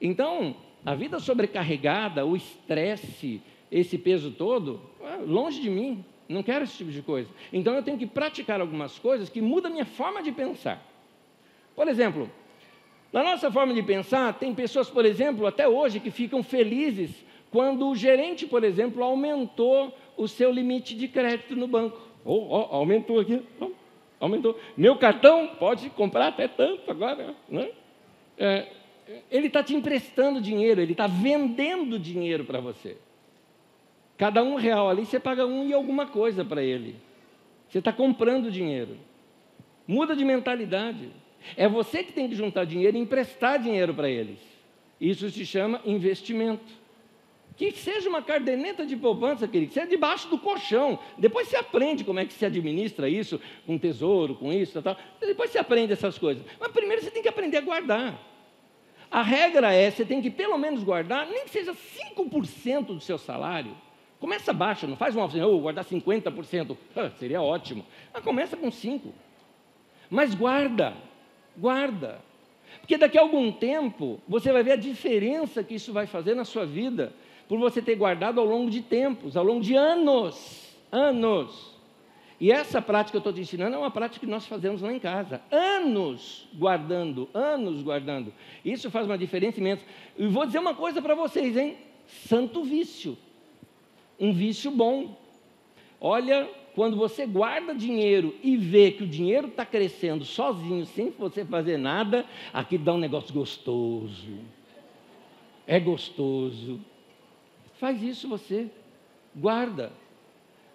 Então, 0.00 0.54
a 0.84 0.94
vida 0.94 1.18
sobrecarregada, 1.18 2.26
o 2.26 2.36
estresse, 2.36 3.40
esse 3.70 3.96
peso 3.96 4.30
todo, 4.32 4.80
ah, 5.02 5.18
longe 5.24 5.60
de 5.60 5.70
mim, 5.70 6.04
não 6.28 6.42
quero 6.42 6.64
esse 6.64 6.76
tipo 6.76 6.90
de 6.90 7.02
coisa. 7.02 7.28
Então 7.52 7.74
eu 7.74 7.82
tenho 7.82 7.98
que 7.98 8.06
praticar 8.06 8.60
algumas 8.60 8.98
coisas 8.98 9.28
que 9.28 9.40
mudam 9.40 9.70
a 9.70 9.74
minha 9.74 9.84
forma 9.84 10.22
de 10.22 10.32
pensar. 10.32 10.82
Por 11.74 11.88
exemplo, 11.88 12.30
na 13.12 13.22
nossa 13.22 13.50
forma 13.50 13.72
de 13.72 13.82
pensar, 13.82 14.32
tem 14.34 14.54
pessoas, 14.54 14.90
por 14.90 15.04
exemplo, 15.04 15.46
até 15.46 15.68
hoje, 15.68 16.00
que 16.00 16.10
ficam 16.10 16.42
felizes 16.42 17.10
quando 17.50 17.88
o 17.88 17.94
gerente, 17.94 18.46
por 18.46 18.64
exemplo, 18.64 19.02
aumentou 19.04 19.94
o 20.16 20.26
seu 20.26 20.50
limite 20.50 20.94
de 20.94 21.08
crédito 21.08 21.54
no 21.54 21.66
banco. 21.66 22.00
Oh, 22.24 22.46
oh 22.48 22.74
aumentou 22.74 23.20
aqui, 23.20 23.42
oh, 23.60 23.70
aumentou. 24.22 24.58
Meu 24.76 24.96
cartão 24.96 25.48
pode 25.58 25.90
comprar 25.90 26.28
até 26.28 26.46
tanto 26.46 26.88
agora. 26.88 27.34
Né? 27.48 27.70
É, 28.38 28.68
ele 29.28 29.48
está 29.48 29.64
te 29.64 29.74
emprestando 29.74 30.40
dinheiro, 30.40 30.80
ele 30.80 30.92
está 30.92 31.08
vendendo 31.08 31.98
dinheiro 31.98 32.44
para 32.44 32.60
você. 32.60 32.96
Cada 34.16 34.42
um 34.42 34.54
real 34.54 34.88
ali, 34.88 35.04
você 35.04 35.18
paga 35.18 35.44
um 35.44 35.68
e 35.68 35.74
alguma 35.74 36.06
coisa 36.06 36.44
para 36.44 36.62
ele. 36.62 36.94
Você 37.68 37.78
está 37.78 37.92
comprando 37.92 38.50
dinheiro. 38.50 38.96
Muda 39.88 40.14
de 40.14 40.24
mentalidade. 40.24 41.10
É 41.56 41.68
você 41.68 42.04
que 42.04 42.12
tem 42.12 42.28
que 42.28 42.36
juntar 42.36 42.64
dinheiro 42.64 42.96
e 42.96 43.00
emprestar 43.00 43.58
dinheiro 43.58 43.92
para 43.92 44.08
eles. 44.08 44.38
Isso 45.00 45.28
se 45.30 45.44
chama 45.44 45.80
investimento. 45.84 46.80
Que 47.56 47.70
seja 47.72 48.08
uma 48.08 48.22
cardeneta 48.22 48.86
de 48.86 48.96
poupança, 48.96 49.46
querido, 49.46 49.68
que 49.68 49.74
seja 49.74 49.86
debaixo 49.86 50.28
do 50.28 50.38
colchão. 50.38 50.98
Depois 51.18 51.48
você 51.48 51.56
aprende 51.56 52.04
como 52.04 52.18
é 52.18 52.24
que 52.24 52.32
se 52.32 52.44
administra 52.44 53.08
isso, 53.08 53.40
com 53.66 53.76
tesouro, 53.76 54.34
com 54.34 54.52
isso 54.52 54.80
tal. 54.80 54.96
Depois 55.20 55.50
você 55.50 55.58
aprende 55.58 55.92
essas 55.92 56.18
coisas. 56.18 56.44
Mas 56.58 56.72
primeiro 56.72 57.02
você 57.02 57.10
tem 57.10 57.22
que 57.22 57.28
aprender 57.28 57.58
a 57.58 57.62
guardar. 57.62 58.32
A 59.10 59.22
regra 59.22 59.74
é, 59.74 59.90
você 59.90 60.06
tem 60.06 60.22
que 60.22 60.30
pelo 60.30 60.56
menos 60.56 60.82
guardar, 60.82 61.26
nem 61.26 61.44
que 61.44 61.50
seja 61.50 61.74
5% 61.74 62.86
do 62.86 63.00
seu 63.00 63.18
salário. 63.18 63.76
Começa 64.18 64.52
baixo, 64.52 64.86
não 64.86 64.96
faz 64.96 65.14
uma 65.14 65.26
assim, 65.26 65.42
oh, 65.42 65.58
guardar 65.58 65.84
50%, 65.84 66.76
ah, 66.96 67.10
seria 67.18 67.42
ótimo. 67.42 67.84
Mas 68.14 68.22
começa 68.22 68.56
com 68.56 68.68
5%. 68.68 69.12
Mas 70.08 70.34
guarda. 70.34 70.94
Guarda. 71.56 72.20
Porque 72.80 72.96
daqui 72.96 73.18
a 73.18 73.20
algum 73.20 73.52
tempo 73.52 74.20
você 74.26 74.52
vai 74.52 74.62
ver 74.62 74.72
a 74.72 74.76
diferença 74.76 75.62
que 75.62 75.74
isso 75.74 75.92
vai 75.92 76.06
fazer 76.06 76.34
na 76.34 76.44
sua 76.44 76.64
vida, 76.64 77.12
por 77.52 77.58
você 77.58 77.82
ter 77.82 77.96
guardado 77.96 78.40
ao 78.40 78.46
longo 78.46 78.70
de 78.70 78.80
tempos, 78.80 79.36
ao 79.36 79.44
longo 79.44 79.60
de 79.60 79.74
anos. 79.74 80.74
Anos. 80.90 81.76
E 82.40 82.50
essa 82.50 82.80
prática 82.80 83.10
que 83.10 83.16
eu 83.18 83.18
estou 83.18 83.32
te 83.34 83.42
ensinando 83.42 83.76
é 83.76 83.78
uma 83.78 83.90
prática 83.90 84.24
que 84.24 84.32
nós 84.32 84.46
fazemos 84.46 84.80
lá 84.80 84.90
em 84.90 84.98
casa. 84.98 85.42
Anos 85.50 86.48
guardando, 86.54 87.28
anos 87.34 87.82
guardando. 87.82 88.32
Isso 88.64 88.90
faz 88.90 89.04
uma 89.04 89.18
diferença 89.18 89.60
imensa. 89.60 89.84
E 90.16 90.26
vou 90.28 90.46
dizer 90.46 90.60
uma 90.60 90.74
coisa 90.74 91.02
para 91.02 91.14
vocês, 91.14 91.54
hein? 91.54 91.76
Santo 92.06 92.64
vício. 92.64 93.18
Um 94.18 94.32
vício 94.32 94.70
bom. 94.70 95.14
Olha, 96.00 96.48
quando 96.74 96.96
você 96.96 97.26
guarda 97.26 97.74
dinheiro 97.74 98.34
e 98.42 98.56
vê 98.56 98.92
que 98.92 99.04
o 99.04 99.06
dinheiro 99.06 99.48
está 99.48 99.66
crescendo 99.66 100.24
sozinho, 100.24 100.86
sem 100.86 101.10
você 101.10 101.44
fazer 101.44 101.76
nada, 101.76 102.24
aqui 102.50 102.78
dá 102.78 102.94
um 102.94 102.98
negócio 102.98 103.34
gostoso. 103.34 104.38
É 105.66 105.78
gostoso. 105.78 106.80
Faz 107.82 108.00
isso 108.00 108.28
você. 108.28 108.68
Guarda. 109.34 109.90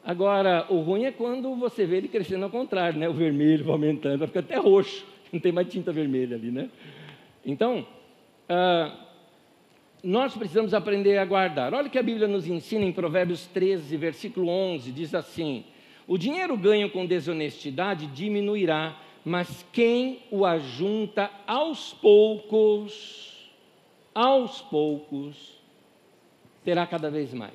Agora, 0.04 0.68
o 0.70 0.82
ruim 0.82 1.06
é 1.06 1.12
quando 1.12 1.56
você 1.56 1.86
vê 1.86 2.00
ele 2.00 2.10
crescendo 2.10 2.44
ao 2.44 2.50
contrário, 2.50 3.00
né? 3.00 3.08
O 3.08 3.14
vermelho 3.14 3.64
vai 3.64 3.72
aumentando, 3.76 4.20
vai 4.20 4.28
ficar 4.28 4.42
até 4.42 4.58
roxo. 4.58 5.06
Não 5.32 5.40
tem 5.40 5.54
mais 5.54 5.70
tinta 5.70 5.94
vermelha 5.94 6.36
ali, 6.36 6.52
né? 6.52 6.70
Então, 7.46 7.88
ah, 8.50 8.94
nós 10.04 10.36
precisamos 10.36 10.74
aprender 10.74 11.18
a 11.18 11.24
guardar. 11.24 11.74
Olha 11.74 11.88
o 11.88 11.90
que 11.90 11.98
a 11.98 12.04
Bíblia 12.04 12.28
nos 12.28 12.46
ensina 12.46 12.84
em 12.84 12.92
Provérbios 12.92 13.48
13, 13.48 13.96
versículo 13.96 14.50
11: 14.50 14.92
diz 14.92 15.16
assim: 15.16 15.64
O 16.06 16.18
dinheiro 16.18 16.58
ganho 16.58 16.90
com 16.90 17.06
desonestidade 17.06 18.08
diminuirá, 18.08 19.00
mas 19.24 19.66
quem 19.72 20.24
o 20.30 20.46
ajunta 20.46 21.32
aos 21.48 21.94
poucos, 21.94 23.50
aos 24.14 24.60
poucos, 24.64 25.57
terá 26.68 26.86
cada 26.86 27.10
vez 27.10 27.34
mais. 27.34 27.54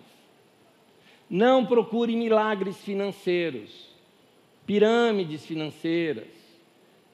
Não 1.28 1.66
procure 1.66 2.16
milagres 2.16 2.78
financeiros, 2.78 3.90
pirâmides 4.64 5.44
financeiras, 5.44 6.28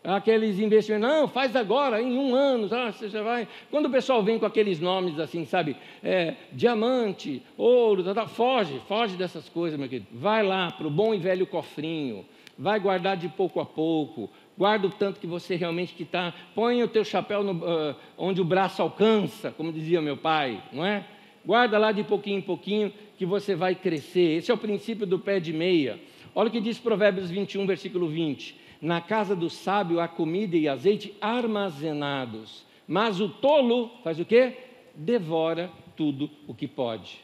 aqueles 0.04 0.60
investimentos, 0.60 1.08
não, 1.08 1.26
faz 1.26 1.56
agora, 1.56 2.00
em 2.00 2.16
um 2.16 2.36
ano, 2.36 2.72
ah, 2.72 2.92
você 2.92 3.08
já 3.08 3.20
vai. 3.20 3.48
Quando 3.68 3.86
o 3.86 3.90
pessoal 3.90 4.22
vem 4.22 4.38
com 4.38 4.46
aqueles 4.46 4.78
nomes 4.78 5.18
assim, 5.18 5.44
sabe, 5.44 5.76
é, 6.00 6.36
diamante, 6.52 7.42
ouro, 7.56 8.04
tá, 8.04 8.14
tá, 8.14 8.28
foge, 8.28 8.80
foge 8.86 9.16
dessas 9.16 9.48
coisas, 9.48 9.76
meu 9.76 9.88
querido. 9.88 10.06
Vai 10.12 10.44
lá 10.44 10.70
para 10.70 10.86
o 10.86 10.90
bom 10.90 11.12
e 11.12 11.18
velho 11.18 11.48
cofrinho, 11.48 12.24
vai 12.56 12.78
guardar 12.78 13.16
de 13.16 13.28
pouco 13.28 13.58
a 13.58 13.66
pouco, 13.66 14.30
guarda 14.56 14.86
o 14.86 14.90
tanto 14.90 15.18
que 15.18 15.26
você 15.26 15.56
realmente 15.56 16.00
está, 16.00 16.32
põe 16.54 16.80
o 16.80 16.86
teu 16.86 17.04
chapéu 17.04 17.42
no, 17.42 17.54
uh, 17.54 17.96
onde 18.16 18.40
o 18.40 18.44
braço 18.44 18.80
alcança, 18.80 19.50
como 19.50 19.72
dizia 19.72 20.00
meu 20.00 20.16
pai, 20.16 20.62
não 20.72 20.86
é? 20.86 21.04
Guarda 21.48 21.78
lá 21.78 21.92
de 21.92 22.04
pouquinho 22.04 22.36
em 22.36 22.42
pouquinho 22.42 22.92
que 23.16 23.24
você 23.24 23.54
vai 23.54 23.74
crescer. 23.74 24.36
Esse 24.36 24.50
é 24.50 24.54
o 24.54 24.58
princípio 24.58 25.06
do 25.06 25.18
pé 25.18 25.40
de 25.40 25.50
meia. 25.50 25.98
Olha 26.34 26.50
o 26.50 26.52
que 26.52 26.60
diz 26.60 26.78
Provérbios 26.78 27.30
21, 27.30 27.66
versículo 27.66 28.06
20: 28.06 28.54
Na 28.82 29.00
casa 29.00 29.34
do 29.34 29.48
sábio 29.48 29.98
há 29.98 30.06
comida 30.06 30.58
e 30.58 30.68
azeite 30.68 31.14
armazenados, 31.22 32.66
mas 32.86 33.18
o 33.18 33.30
tolo 33.30 33.90
faz 34.04 34.20
o 34.20 34.26
quê? 34.26 34.58
Devora 34.94 35.70
tudo 35.96 36.28
o 36.46 36.52
que 36.52 36.68
pode. 36.68 37.18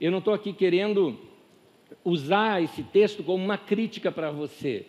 Eu 0.00 0.10
não 0.10 0.18
estou 0.18 0.34
aqui 0.34 0.52
querendo 0.52 1.16
usar 2.04 2.64
esse 2.64 2.82
texto 2.82 3.22
como 3.22 3.44
uma 3.44 3.56
crítica 3.56 4.10
para 4.10 4.32
você, 4.32 4.86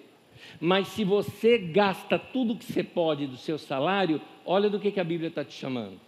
mas 0.59 0.87
se 0.87 1.03
você 1.03 1.59
gasta 1.59 2.17
tudo 2.17 2.53
o 2.53 2.57
que 2.57 2.65
você 2.65 2.83
pode 2.83 3.27
do 3.27 3.37
seu 3.37 3.59
salário, 3.59 4.19
olha 4.43 4.67
do 4.67 4.79
que, 4.79 4.89
que 4.89 4.99
a 4.99 5.03
Bíblia 5.03 5.27
está 5.27 5.45
te 5.45 5.53
chamando: 5.53 6.01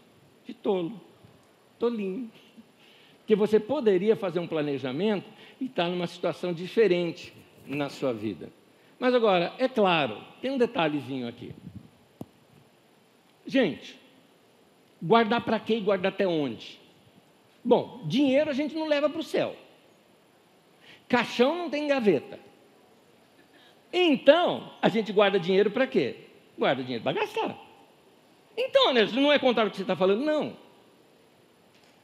de 0.43 0.55
tolo, 0.55 0.99
tolinho. 1.77 2.29
Porque 3.19 3.35
você 3.35 3.59
poderia 3.59 4.15
fazer 4.15 4.39
um 4.39 4.47
planejamento 4.47 5.29
e 5.59 5.65
estar 5.65 5.89
numa 5.89 6.07
situação 6.07 6.53
diferente 6.53 7.33
na 7.65 7.89
sua 7.89 8.13
vida. 8.13 8.49
Mas 8.97 9.13
agora, 9.13 9.53
é 9.57 9.67
claro, 9.67 10.21
tem 10.41 10.51
um 10.51 10.57
detalhezinho 10.57 11.27
aqui. 11.27 11.53
Gente, 13.45 13.99
guardar 15.01 15.43
para 15.43 15.59
quê 15.59 15.75
e 15.75 15.81
guardar 15.81 16.11
até 16.11 16.25
onde? 16.25 16.79
Bom, 17.63 18.01
dinheiro 18.05 18.49
a 18.49 18.53
gente 18.53 18.73
não 18.75 18.87
leva 18.87 19.09
para 19.09 19.19
o 19.19 19.23
céu. 19.23 19.55
Caixão 21.09 21.55
não 21.55 21.69
tem 21.69 21.87
gaveta. 21.87 22.39
Então, 23.91 24.71
a 24.81 24.89
gente 24.89 25.11
guarda 25.11 25.39
dinheiro 25.39 25.71
para 25.71 25.87
quê? 25.87 26.15
Guarda 26.57 26.81
dinheiro 26.81 27.03
para 27.03 27.19
gastar. 27.19 27.57
Então, 28.55 28.89
Anderson, 28.89 29.19
não 29.19 29.31
é 29.31 29.37
contrário 29.39 29.67
o 29.67 29.71
que 29.71 29.77
você 29.77 29.83
está 29.83 29.95
falando? 29.95 30.23
Não 30.23 30.66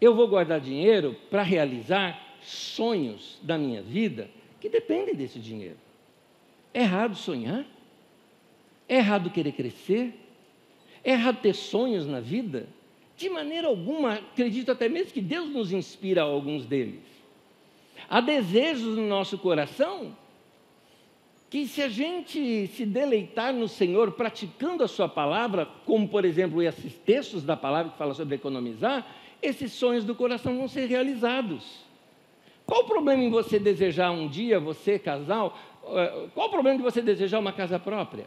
eu 0.03 0.13
vou 0.13 0.27
guardar 0.27 0.59
dinheiro 0.59 1.15
para 1.29 1.41
realizar 1.41 2.37
sonhos 2.41 3.39
da 3.41 3.57
minha 3.57 3.81
vida 3.81 4.29
que 4.59 4.67
dependem 4.67 5.15
desse 5.15 5.39
dinheiro. 5.39 5.77
É 6.73 6.81
errado 6.81 7.15
sonhar? 7.15 7.65
É 8.87 8.97
errado 8.97 9.29
querer 9.29 9.53
crescer? 9.53 10.13
É 11.03 11.11
errado 11.11 11.39
ter 11.41 11.53
sonhos 11.53 12.05
na 12.05 12.19
vida? 12.19 12.67
De 13.15 13.29
maneira 13.29 13.67
alguma, 13.67 14.15
acredito 14.15 14.71
até 14.71 14.89
mesmo 14.89 15.13
que 15.13 15.21
Deus 15.21 15.49
nos 15.49 15.71
inspira 15.71 16.21
a 16.21 16.25
alguns 16.25 16.65
deles. 16.65 17.01
Há 18.09 18.19
desejos 18.19 18.97
no 18.97 19.07
nosso 19.07 19.37
coração 19.37 20.15
que, 21.49 21.67
se 21.67 21.81
a 21.81 21.87
gente 21.87 22.67
se 22.67 22.85
deleitar 22.85 23.53
no 23.53 23.67
Senhor 23.67 24.11
praticando 24.13 24.83
a 24.83 24.87
Sua 24.87 25.07
palavra, 25.07 25.67
como 25.85 26.07
por 26.07 26.25
exemplo 26.25 26.61
esses 26.61 26.93
textos 27.05 27.43
da 27.43 27.55
palavra 27.55 27.91
que 27.91 27.97
fala 27.97 28.13
sobre 28.13 28.35
economizar, 28.35 29.22
esses 29.43 29.73
sonhos 29.73 30.05
do 30.05 30.15
coração 30.15 30.57
vão 30.57 30.67
ser 30.67 30.85
realizados. 30.85 31.83
Qual 32.65 32.81
o 32.81 32.85
problema 32.85 33.21
em 33.21 33.29
você 33.29 33.59
desejar 33.59 34.11
um 34.11 34.27
dia, 34.27 34.59
você 34.59 34.97
casal, 34.97 35.57
eh, 35.85 36.27
qual 36.33 36.47
o 36.47 36.51
problema 36.51 36.77
de 36.77 36.83
você 36.83 37.01
desejar 37.01 37.39
uma 37.39 37.51
casa 37.51 37.77
própria? 37.77 38.25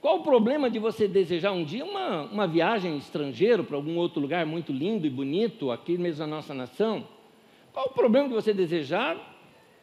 Qual 0.00 0.18
o 0.18 0.22
problema 0.22 0.70
de 0.70 0.78
você 0.78 1.08
desejar 1.08 1.52
um 1.52 1.64
dia 1.64 1.84
uma, 1.84 2.22
uma 2.22 2.46
viagem 2.46 2.96
estrangeiro 2.96 3.64
para 3.64 3.76
algum 3.76 3.96
outro 3.96 4.20
lugar 4.20 4.46
muito 4.46 4.72
lindo 4.72 5.06
e 5.06 5.10
bonito, 5.10 5.70
aqui 5.70 5.96
mesmo 5.98 6.20
na 6.20 6.36
nossa 6.36 6.54
nação? 6.54 7.06
Qual 7.72 7.86
o 7.86 7.90
problema 7.90 8.28
de 8.28 8.34
você 8.34 8.52
desejar 8.52 9.16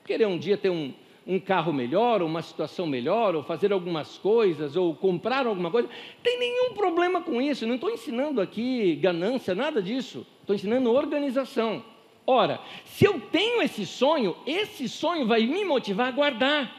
querer 0.06 0.26
um 0.26 0.38
dia 0.38 0.58
ter 0.58 0.70
um, 0.70 0.94
um 1.26 1.40
carro 1.40 1.74
melhor, 1.74 2.22
ou 2.22 2.28
uma 2.28 2.42
situação 2.42 2.88
melhor, 2.88 3.36
ou 3.36 3.44
fazer 3.44 3.74
algumas 3.74 4.18
coisas, 4.18 4.76
ou 4.76 4.96
comprar 4.96 5.46
alguma 5.46 5.70
coisa? 5.70 5.90
Tem 6.24 6.40
nenhum 6.40 6.74
problema 6.74 7.22
com 7.22 7.42
isso, 7.42 7.68
não 7.68 7.76
estou 7.76 7.90
ensinando 7.92 8.42
aqui 8.42 8.96
ganância, 8.96 9.54
nada 9.54 9.82
disso. 9.82 10.26
Estou 10.48 10.56
ensinando 10.56 10.94
organização. 10.94 11.84
Ora, 12.26 12.62
se 12.86 13.04
eu 13.04 13.20
tenho 13.20 13.62
esse 13.62 13.86
sonho, 13.86 14.34
esse 14.46 14.88
sonho 14.88 15.28
vai 15.28 15.46
me 15.46 15.66
motivar 15.66 16.08
a 16.08 16.12
guardar. 16.12 16.74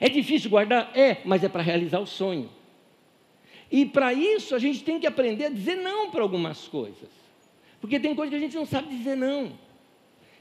É 0.00 0.08
difícil 0.08 0.50
guardar? 0.50 0.90
É, 0.92 1.18
mas 1.24 1.44
é 1.44 1.48
para 1.48 1.62
realizar 1.62 2.00
o 2.00 2.06
sonho. 2.08 2.50
E 3.70 3.86
para 3.86 4.12
isso 4.12 4.52
a 4.52 4.58
gente 4.58 4.82
tem 4.82 4.98
que 4.98 5.06
aprender 5.06 5.44
a 5.44 5.48
dizer 5.48 5.76
não 5.76 6.10
para 6.10 6.22
algumas 6.22 6.66
coisas. 6.66 7.08
Porque 7.80 8.00
tem 8.00 8.16
coisas 8.16 8.30
que 8.30 8.36
a 8.36 8.40
gente 8.40 8.56
não 8.56 8.66
sabe 8.66 8.88
dizer 8.88 9.16
não. 9.16 9.52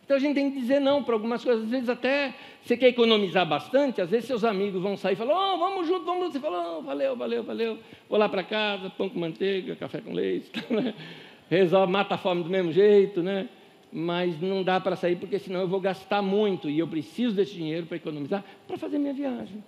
Então 0.03 0.17
a 0.17 0.19
gente 0.19 0.33
tem 0.33 0.49
que 0.49 0.59
dizer 0.59 0.79
não 0.79 1.03
para 1.03 1.13
algumas 1.13 1.43
coisas. 1.43 1.65
Às 1.65 1.69
vezes 1.69 1.89
até 1.89 2.33
você 2.63 2.75
quer 2.75 2.87
economizar 2.87 3.47
bastante, 3.47 4.01
às 4.01 4.09
vezes 4.09 4.25
seus 4.25 4.43
amigos 4.43 4.81
vão 4.81 4.97
sair 4.97 5.13
e 5.13 5.15
falar, 5.15 5.53
oh, 5.53 5.57
vamos 5.59 5.87
junto, 5.87 6.05
vamos 6.05 6.23
junto. 6.23 6.33
Você 6.33 6.39
fala, 6.39 6.79
oh, 6.79 6.81
valeu, 6.81 7.15
valeu, 7.15 7.43
valeu. 7.43 7.77
Vou 8.09 8.17
lá 8.17 8.27
para 8.27 8.41
casa, 8.41 8.89
pão 8.89 9.07
com 9.09 9.19
manteiga, 9.19 9.75
café 9.75 10.01
com 10.01 10.11
leite. 10.11 10.49
Resolve, 11.49 11.91
mata 11.91 12.15
a 12.15 12.17
fome 12.17 12.43
do 12.43 12.49
mesmo 12.49 12.71
jeito, 12.71 13.21
né? 13.21 13.47
Mas 13.91 14.39
não 14.41 14.63
dá 14.63 14.79
para 14.79 14.95
sair 14.95 15.15
porque 15.15 15.39
senão 15.39 15.61
eu 15.61 15.67
vou 15.67 15.79
gastar 15.79 16.21
muito 16.21 16.69
e 16.69 16.79
eu 16.79 16.87
preciso 16.87 17.35
desse 17.35 17.53
dinheiro 17.53 17.85
para 17.85 17.97
economizar 17.97 18.43
para 18.67 18.77
fazer 18.77 18.97
minha 18.97 19.13
viagem. 19.13 19.63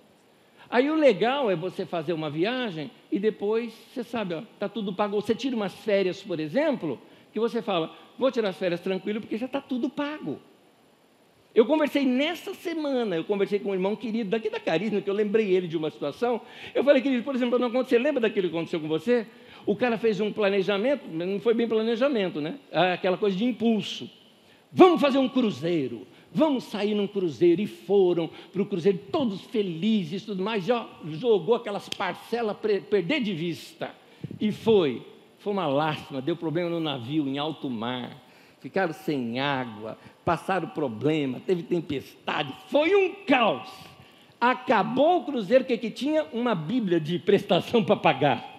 Aí 0.70 0.90
o 0.90 0.96
legal 0.96 1.50
é 1.50 1.56
você 1.56 1.86
fazer 1.86 2.14
uma 2.14 2.30
viagem 2.30 2.92
e 3.12 3.20
depois 3.20 3.74
você 3.94 4.04
sabe, 4.04 4.34
ó, 4.34 4.42
tá 4.60 4.68
tudo 4.68 4.92
pago. 4.92 5.20
Você 5.22 5.34
tira 5.34 5.56
umas 5.56 5.74
férias, 5.74 6.22
por 6.22 6.40
exemplo, 6.40 7.00
que 7.32 7.40
você 7.40 7.62
fala, 7.62 7.96
vou 8.18 8.32
tirar 8.32 8.50
as 8.50 8.58
férias 8.58 8.82
tranquilo 8.82 9.22
porque 9.22 9.38
já 9.38 9.46
está 9.46 9.62
tudo 9.62 9.90
pago. 9.90 10.40
Eu 11.56 11.66
conversei 11.66 12.06
nessa 12.06 12.54
semana, 12.54 13.16
eu 13.16 13.24
conversei 13.24 13.60
com 13.60 13.72
um 13.72 13.74
irmão 13.74 13.96
querido 13.96 14.30
daqui 14.30 14.50
da 14.50 14.60
Carisma, 14.60 15.02
que 15.02 15.10
eu 15.10 15.14
lembrei 15.14 15.56
ele 15.56 15.68
de 15.68 15.78
uma 15.78 15.90
situação. 15.90 16.42
Eu 16.76 16.84
falei, 16.84 17.02
querido, 17.02 17.24
por 17.24 17.34
exemplo, 17.34 17.58
não 17.58 17.68
aconteceu, 17.68 18.00
lembra 18.00 18.22
daquilo 18.22 18.50
que 18.50 18.56
aconteceu 18.56 18.80
com 18.80 18.88
você? 18.88 19.26
O 19.68 19.76
cara 19.76 19.98
fez 19.98 20.22
um 20.22 20.32
planejamento, 20.32 21.10
não 21.12 21.42
foi 21.42 21.54
bem 21.54 21.68
planejamento, 21.68 22.40
né? 22.40 22.58
É 22.72 22.94
aquela 22.94 23.18
coisa 23.18 23.36
de 23.36 23.44
impulso. 23.44 24.10
Vamos 24.72 25.02
fazer 25.02 25.18
um 25.18 25.28
cruzeiro, 25.28 26.08
vamos 26.32 26.64
sair 26.64 26.96
num 26.96 27.06
cruzeiro. 27.06 27.62
E 27.62 27.68
foram 27.68 28.30
para 28.54 28.62
o 28.62 28.66
cruzeiro, 28.66 28.98
todos 29.12 29.42
felizes 29.42 30.24
tudo 30.24 30.42
mais. 30.42 30.70
Ó, 30.70 30.90
jogou 31.08 31.54
aquelas 31.54 31.90
parcelas 31.90 32.56
perder 32.90 33.22
de 33.22 33.34
vista. 33.34 33.94
E 34.40 34.54
foi. 34.54 35.06
Foi 35.40 35.52
uma 35.52 35.68
lástima, 35.68 36.22
deu 36.22 36.38
problema 36.38 36.70
no 36.70 36.80
navio, 36.80 37.28
em 37.28 37.38
alto 37.38 37.70
mar. 37.70 38.24
Ficaram 38.62 38.94
sem 38.94 39.38
água, 39.38 39.98
passaram 40.24 40.70
problema, 40.70 41.42
teve 41.46 41.62
tempestade. 41.64 42.54
Foi 42.70 42.96
um 42.96 43.14
caos. 43.26 43.70
Acabou 44.40 45.18
o 45.18 45.26
cruzeiro, 45.26 45.66
que, 45.66 45.78
que 45.78 45.92
tinha? 45.92 46.24
Uma 46.32 46.56
Bíblia 46.56 47.02
de 47.02 47.20
prestação 47.20 47.84
para 47.84 47.98
pagar. 47.98 48.57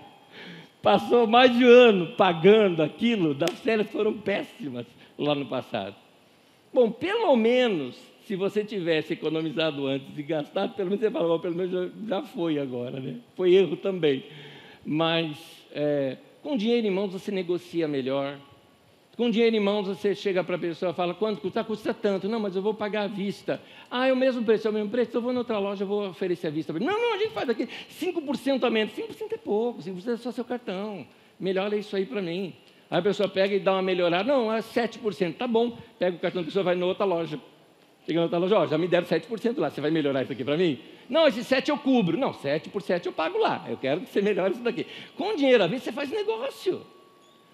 Passou 0.83 1.27
mais 1.27 1.57
de 1.57 1.64
um 1.64 1.69
ano 1.69 2.07
pagando 2.17 2.83
aquilo, 2.83 3.35
das 3.35 3.59
férias 3.61 3.91
foram 3.91 4.12
péssimas 4.12 4.87
lá 5.19 5.35
no 5.35 5.47
passado. 5.47 5.97
Bom, 6.73 6.91
pelo 6.91 7.35
menos, 7.37 7.99
se 8.27 8.37
você 8.37 8.64
tivesse 8.64 9.14
economizado 9.14 9.87
antes 9.87 10.17
e 10.17 10.23
gastado, 10.23 10.75
pelo 10.75 10.91
menos 10.91 11.05
você 11.05 11.11
falou, 11.11 11.41
pelo 11.41 11.57
menos 11.57 11.73
já, 11.73 11.91
já 12.07 12.23
foi 12.23 12.59
agora, 12.59 13.01
né? 13.01 13.17
Foi 13.35 13.55
erro 13.55 13.77
também. 13.77 14.25
Mas 14.85 15.37
é, 15.73 16.19
com 16.43 16.57
dinheiro 16.57 16.87
em 16.87 16.91
mãos 16.91 17.12
você 17.12 17.33
negocia 17.33 17.88
melhor, 17.88 18.38
com 19.18 19.28
dinheiro 19.28 19.57
em 19.57 19.59
mãos, 19.59 19.88
você 19.88 20.14
chega 20.14 20.44
para 20.44 20.54
a 20.54 20.59
pessoa 20.61 20.92
e 20.92 20.94
fala, 20.94 21.12
quanto 21.12 21.40
custa? 21.40 21.64
Custa 21.64 21.92
tanto. 21.92 22.28
Não, 22.28 22.38
mas 22.38 22.54
eu 22.54 22.62
vou 22.62 22.72
pagar 22.72 23.02
à 23.02 23.07
vista. 23.09 23.61
Ah, 23.90 24.07
é 24.07 24.12
o 24.12 24.16
mesmo 24.16 24.44
preço, 24.44 24.68
é 24.68 24.70
o 24.70 24.72
mesmo 24.72 24.88
preço. 24.88 25.11
Eu 25.16 25.20
vou 25.20 25.33
na 25.33 25.40
outra 25.40 25.59
loja, 25.59 25.83
eu 25.83 25.88
vou 25.88 26.09
oferecer 26.11 26.46
à 26.46 26.50
vista. 26.50 26.72
Não, 26.72 26.87
não, 26.87 27.14
a 27.14 27.18
gente 27.18 27.33
faz 27.33 27.48
aqui 27.48 27.68
5% 28.00 28.62
a 28.62 28.70
menos. 28.70 28.94
5% 28.94 29.33
é 29.33 29.37
pouco, 29.37 29.83
5% 29.83 30.14
é 30.14 30.16
só 30.18 30.31
seu 30.31 30.44
cartão. 30.44 31.04
Melhora 31.38 31.76
isso 31.76 31.96
aí 31.96 32.07
para 32.07 32.22
mim. 32.22 32.54
Aí 32.88 33.00
a 33.00 33.02
pessoa 33.02 33.28
pega 33.28 33.57
e 33.57 33.59
dá 33.59 33.72
uma 33.72 33.83
melhorada. 33.83 34.22
Não, 34.22 34.52
é 34.52 34.61
7%. 34.61 35.35
Tá 35.35 35.48
bom. 35.48 35.76
Pega 35.98 36.16
o 36.16 36.20
cartão 36.20 36.42
da 36.42 36.46
pessoa 36.46 36.62
vai 36.62 36.76
na 36.76 36.87
outra 36.87 37.04
loja. 37.04 37.40
Chega 38.07 38.20
na 38.20 38.26
outra 38.26 38.38
loja, 38.38 38.57
ó, 38.57 38.66
já 38.68 38.78
me 38.78 38.87
deram 38.87 39.04
7% 39.04 39.59
lá. 39.59 39.68
Você 39.68 39.81
vai 39.81 39.90
melhorar 39.90 40.22
isso 40.22 40.33
aqui 40.33 40.44
para 40.44 40.57
mim? 40.57 40.78
Não, 41.11 41.26
esse 41.26 41.42
7 41.42 41.72
eu 41.72 41.78
cubro. 41.78 42.16
Não, 42.16 42.33
7 42.33 42.68
por 42.68 42.83
7 42.83 43.07
eu 43.07 43.12
pago 43.12 43.37
lá. 43.37 43.66
Eu 43.68 43.78
quero 43.78 44.02
que 44.02 44.11
você 44.11 44.22
melhore 44.22 44.52
isso 44.52 44.62
daqui. 44.62 44.87
Com 45.16 45.35
dinheiro 45.35 45.64
à 45.64 45.66
vista, 45.66 45.87
você 45.87 45.92
faz 45.92 46.09
negócio. 46.09 46.87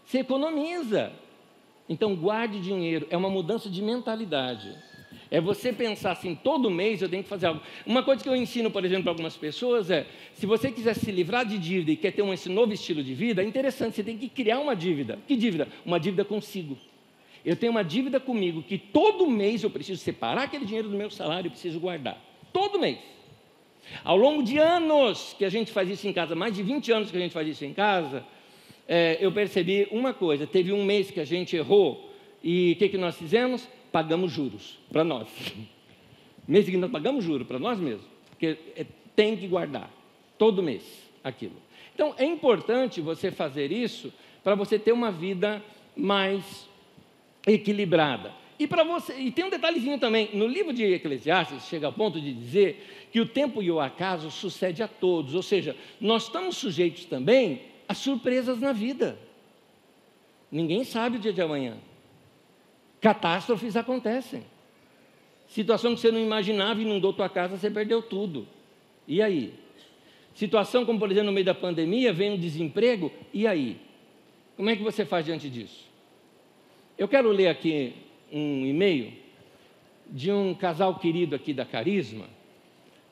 Você 0.05 0.19
economiza. 0.19 1.24
Então, 1.89 2.15
guarde 2.15 2.61
dinheiro, 2.61 3.07
é 3.11 3.17
uma 3.17 3.29
mudança 3.29 3.69
de 3.69 3.83
mentalidade. 3.83 4.75
É 5.31 5.41
você 5.41 5.73
pensar 5.73 6.13
assim, 6.13 6.35
todo 6.35 6.71
mês 6.71 7.03
eu 7.03 7.09
tenho 7.09 7.23
que 7.23 7.29
fazer 7.29 7.47
algo. 7.47 7.61
Uma 7.85 8.03
coisa 8.03 8.23
que 8.23 8.29
eu 8.29 8.37
ensino, 8.37 8.71
por 8.71 8.85
exemplo, 8.85 9.05
para 9.05 9.13
algumas 9.13 9.37
pessoas 9.37 9.91
é: 9.91 10.07
se 10.33 10.47
você 10.47 10.71
quiser 10.71 10.95
se 10.95 11.11
livrar 11.11 11.45
de 11.45 11.59
dívida 11.59 11.91
e 11.91 11.97
quer 11.97 12.13
ter 12.13 12.23
um, 12.23 12.33
esse 12.33 12.49
novo 12.49 12.73
estilo 12.73 13.03
de 13.03 13.15
vida, 13.15 13.43
é 13.43 13.45
interessante, 13.45 13.97
você 13.97 14.05
tem 14.05 14.17
que 14.17 14.29
criar 14.29 14.61
uma 14.61 14.77
dívida. 14.77 15.19
Que 15.27 15.37
dívida? 15.37 15.69
Uma 15.85 15.99
dívida 15.99 16.25
consigo. 16.25 16.79
Eu 17.45 17.57
tenho 17.57 17.73
uma 17.73 17.85
dívida 17.85 18.19
comigo 18.19 18.63
que 18.63 18.79
todo 18.79 19.29
mês 19.29 19.63
eu 19.63 19.71
preciso 19.71 20.01
separar 20.01 20.45
aquele 20.45 20.65
dinheiro 20.65 20.89
do 20.89 20.97
meu 20.97 21.11
salário 21.11 21.49
e 21.49 21.51
preciso 21.51 21.79
guardar. 21.79 22.19
Todo 22.53 22.79
mês. 22.79 22.99
Ao 24.03 24.17
longo 24.17 24.43
de 24.43 24.57
anos 24.57 25.35
que 25.37 25.45
a 25.45 25.51
gente 25.51 25.71
faz 25.71 25.91
isso 25.91 26.09
em 26.09 26.13
casa, 26.13 26.35
mais 26.35 26.55
de 26.55 26.63
20 26.63 26.93
anos 26.93 27.11
que 27.11 27.17
a 27.17 27.21
gente 27.21 27.33
faz 27.33 27.47
isso 27.47 27.65
em 27.65 27.75
casa, 27.75 28.25
é, 28.87 29.19
eu 29.21 29.33
percebi 29.33 29.89
uma 29.91 30.13
coisa: 30.13 30.47
teve 30.47 30.73
um 30.73 30.85
mês 30.85 31.11
que 31.11 31.21
a 31.21 31.25
gente 31.25 31.57
errou 31.57 32.11
e 32.43 32.73
o 32.73 32.77
que, 32.77 32.89
que 32.91 32.99
nós 32.99 33.17
fizemos? 33.17 33.69
Pagamos 33.91 34.33
juros 34.33 34.79
para 34.91 35.05
nós. 35.05 35.29
mês 36.47 36.65
seguinte 36.67 36.81
nós 36.81 36.91
pagamos 36.91 37.25
juros 37.25 37.47
para 37.47 37.59
nós 37.59 37.79
mesmos, 37.79 38.07
porque 38.31 38.59
é, 38.77 38.85
tem 39.17 39.37
que 39.37 39.47
guardar 39.47 39.91
todo 40.37 40.63
mês 40.63 40.83
aquilo. 41.23 41.57
Então 41.95 42.15
é 42.19 42.25
importante 42.25 43.01
você 43.01 43.31
fazer 43.31 43.73
isso 43.73 44.13
para 44.43 44.55
você 44.55 44.79
ter 44.79 44.93
uma 44.93 45.11
vida 45.11 45.63
mais 45.97 46.69
equilibrada. 47.47 48.33
E 48.59 48.67
para 48.67 48.85
você, 48.85 49.15
e 49.19 49.33
tem 49.33 49.45
um 49.45 49.51
detalhezinho 49.51 49.99
também, 49.99 50.31
no 50.33 50.47
livro 50.47 50.73
de 50.73 50.85
Eclesiastes 50.85 51.65
chega 51.65 51.87
ao 51.87 51.93
ponto 51.93 52.21
de 52.21 52.33
dizer 52.33 53.09
que 53.11 53.21
o 53.21 53.27
tempo 53.27 53.63
e 53.63 53.71
o 53.71 53.81
acaso 53.81 54.31
sucede 54.31 54.83
a 54.83 54.87
todos, 54.87 55.35
ou 55.35 55.43
seja, 55.43 55.77
nós 56.01 56.25
estamos 56.25 56.57
sujeitos 56.57 57.05
também 57.05 57.63
as 57.89 57.99
surpresas 57.99 58.59
na 58.61 58.73
vida. 58.73 59.19
Ninguém 60.51 60.85
sabe 60.85 61.17
o 61.17 61.21
dia 61.21 61.33
de 61.33 61.43
amanhã. 61.43 61.77
Catástrofes 63.01 63.77
acontecem. 63.77 64.45
Situação 65.47 65.95
que 65.95 66.01
você 66.01 66.11
não 66.11 66.21
imaginava, 66.21 66.81
inundou 66.81 67.13
tua 67.13 67.29
casa, 67.29 67.57
você 67.57 67.71
perdeu 67.71 68.01
tudo. 68.01 68.47
E 69.07 69.21
aí? 69.21 69.53
Situação 70.35 70.85
como, 70.85 70.99
por 70.99 71.11
exemplo, 71.11 71.27
no 71.27 71.33
meio 71.33 71.45
da 71.45 71.55
pandemia, 71.55 72.13
vem 72.13 72.33
um 72.33 72.39
desemprego, 72.39 73.13
e 73.33 73.47
aí? 73.47 73.81
Como 74.57 74.71
é 74.71 74.77
que 74.77 74.83
você 74.83 75.05
faz 75.05 75.25
diante 75.25 75.49
disso? 75.51 75.89
Eu 76.97 77.09
quero 77.09 77.31
ler 77.31 77.49
aqui 77.49 77.95
um 78.33 78.65
e-mail 78.65 79.13
de 80.07 80.31
um 80.33 80.55
casal 80.55 80.99
querido 80.99 81.35
aqui 81.35 81.53
da 81.53 81.65
Carisma, 81.65 82.27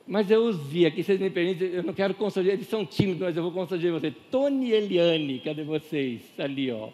mas 0.07 0.31
eu 0.31 0.45
os 0.45 0.57
vi 0.57 0.85
aqui, 0.87 1.03
vocês 1.03 1.21
me 1.21 1.31
permitem, 1.31 1.69
eu 1.69 1.83
não 1.83 1.93
quero 1.93 2.15
constranger, 2.15 2.55
eles 2.55 2.67
são 2.67 2.85
tímidos, 2.85 3.23
mas 3.23 3.37
eu 3.37 3.43
vou 3.43 3.53
constranger 3.53 3.93
você. 3.93 4.11
Tony 4.31 4.73
Eliane, 4.73 5.41
cadê 5.41 5.63
vocês? 5.63 6.23
Ali, 6.39 6.71
ó. 6.71 6.89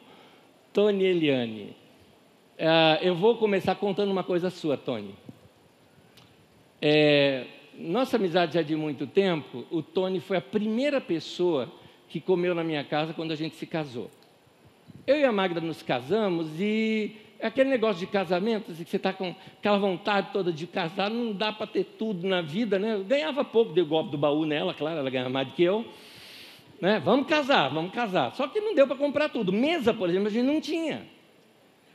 Tony 0.72 1.04
Eliane. 1.04 1.76
Uh, 2.58 3.02
eu 3.02 3.14
vou 3.14 3.36
começar 3.36 3.74
contando 3.76 4.10
uma 4.10 4.24
coisa 4.24 4.50
sua, 4.50 4.76
Tony. 4.76 5.14
É, 6.80 7.46
nossa 7.78 8.16
amizade 8.16 8.54
já 8.54 8.60
é 8.60 8.62
de 8.64 8.76
muito 8.76 9.06
tempo, 9.06 9.64
o 9.70 9.82
Tony 9.82 10.20
foi 10.20 10.36
a 10.36 10.40
primeira 10.40 11.00
pessoa 11.00 11.72
que 12.08 12.20
comeu 12.20 12.54
na 12.54 12.64
minha 12.64 12.84
casa 12.84 13.12
quando 13.14 13.32
a 13.32 13.36
gente 13.36 13.56
se 13.56 13.66
casou. 13.66 14.10
Eu 15.06 15.16
e 15.16 15.24
a 15.24 15.32
Magda 15.32 15.60
nos 15.60 15.82
casamos 15.82 16.48
e 16.60 17.16
aquele 17.40 17.70
negócio 17.70 18.00
de 18.00 18.06
casamento, 18.06 18.72
que 18.72 18.84
você 18.84 18.96
está 18.96 19.12
com 19.12 19.34
aquela 19.58 19.78
vontade 19.78 20.30
toda 20.32 20.52
de 20.52 20.66
casar, 20.66 21.10
não 21.10 21.32
dá 21.32 21.52
para 21.52 21.66
ter 21.66 21.84
tudo 21.84 22.26
na 22.26 22.40
vida, 22.42 22.78
né? 22.78 22.94
Eu 22.94 23.04
ganhava 23.04 23.44
pouco, 23.44 23.72
dei 23.72 23.82
o 23.82 23.86
golpe 23.86 24.10
do 24.10 24.18
baú 24.18 24.44
nela, 24.44 24.74
claro, 24.74 24.98
ela 24.98 25.10
ganhava 25.10 25.30
mais 25.30 25.48
do 25.48 25.54
que 25.54 25.62
eu. 25.62 25.84
Né? 26.80 27.00
Vamos 27.00 27.26
casar, 27.26 27.68
vamos 27.68 27.92
casar. 27.92 28.34
Só 28.34 28.46
que 28.46 28.60
não 28.60 28.74
deu 28.74 28.86
para 28.86 28.96
comprar 28.96 29.28
tudo. 29.28 29.52
Mesa, 29.52 29.92
por 29.92 30.08
exemplo, 30.08 30.28
a 30.28 30.30
gente 30.30 30.46
não 30.46 30.60
tinha. 30.60 31.06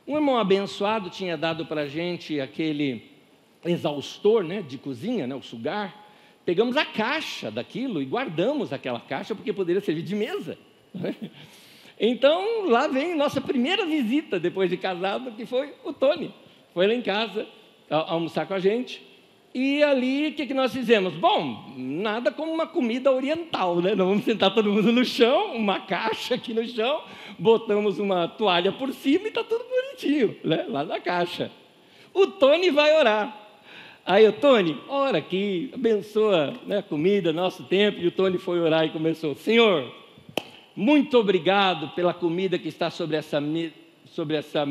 Um 0.07 0.15
irmão 0.15 0.37
abençoado 0.37 1.09
tinha 1.09 1.37
dado 1.37 1.65
para 1.65 1.81
a 1.81 1.87
gente 1.87 2.39
aquele 2.39 3.09
exaustor 3.63 4.43
né, 4.43 4.61
de 4.61 4.77
cozinha, 4.77 5.25
né, 5.25 5.35
o 5.35 5.41
sugar. 5.41 6.03
Pegamos 6.45 6.75
a 6.75 6.83
caixa 6.83 7.49
daquilo 7.49 8.01
e 8.01 8.05
guardamos 8.05 8.73
aquela 8.73 8.99
caixa 8.99 9.33
porque 9.33 9.53
poderia 9.53 9.81
servir 9.81 10.03
de 10.03 10.15
mesa. 10.15 10.57
Então, 12.05 12.67
lá 12.67 12.85
vem 12.85 13.15
nossa 13.15 13.39
primeira 13.39 13.85
visita 13.85 14.37
depois 14.37 14.69
de 14.69 14.75
casado, 14.75 15.31
que 15.31 15.45
foi 15.45 15.73
o 15.85 15.93
Tony. 15.93 16.33
Foi 16.73 16.85
lá 16.85 16.93
em 16.93 17.01
casa 17.01 17.47
almoçar 17.89 18.45
com 18.45 18.53
a 18.53 18.59
gente. 18.59 19.01
E 19.55 19.81
ali, 19.81 20.27
o 20.27 20.33
que, 20.33 20.45
que 20.47 20.53
nós 20.53 20.73
fizemos? 20.73 21.13
Bom, 21.13 21.73
nada 21.77 22.29
como 22.29 22.51
uma 22.51 22.67
comida 22.67 23.09
oriental, 23.09 23.77
né? 23.77 23.95
Nós 23.95 24.05
vamos 24.05 24.25
sentar 24.25 24.53
todo 24.53 24.69
mundo 24.69 24.91
no 24.91 25.05
chão, 25.05 25.55
uma 25.55 25.79
caixa 25.79 26.35
aqui 26.35 26.53
no 26.53 26.67
chão, 26.67 27.03
botamos 27.39 27.97
uma 27.99 28.27
toalha 28.27 28.73
por 28.73 28.91
cima 28.91 29.23
e 29.23 29.27
está 29.29 29.41
tudo 29.41 29.63
bonitinho, 29.63 30.35
né? 30.43 30.65
Lá 30.67 30.83
na 30.83 30.99
caixa. 30.99 31.49
O 32.13 32.27
Tony 32.27 32.69
vai 32.69 32.99
orar. 32.99 33.33
Aí 34.05 34.27
o 34.27 34.33
Tony, 34.33 34.77
ora 34.89 35.19
aqui, 35.19 35.71
abençoa 35.73 36.53
né, 36.65 36.79
a 36.79 36.83
comida, 36.83 37.31
nosso 37.31 37.63
tempo. 37.63 38.01
E 38.01 38.07
o 38.07 38.11
Tony 38.11 38.37
foi 38.37 38.59
orar 38.59 38.83
e 38.83 38.89
começou: 38.89 39.33
Senhor, 39.35 40.02
muito 40.75 41.17
obrigado 41.17 41.89
pela 41.89 42.13
comida 42.13 42.57
que 42.57 42.67
está 42.67 42.89
sobre 42.89 43.17
essa 43.17 43.41
sobre 44.07 44.37
essa 44.37 44.65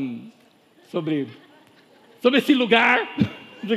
sobre 0.91 1.29
sobre 2.21 2.39
esse 2.39 2.55
lugar. 2.55 3.17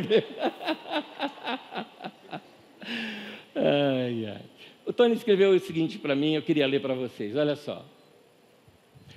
ai, 3.55 4.25
ai. 4.27 4.41
O 4.85 4.93
Tony 4.93 5.15
escreveu 5.15 5.49
o 5.51 5.59
seguinte 5.59 5.97
para 5.97 6.15
mim, 6.15 6.35
eu 6.35 6.41
queria 6.41 6.67
ler 6.67 6.81
para 6.81 6.93
vocês. 6.93 7.35
Olha 7.35 7.55
só. 7.55 7.83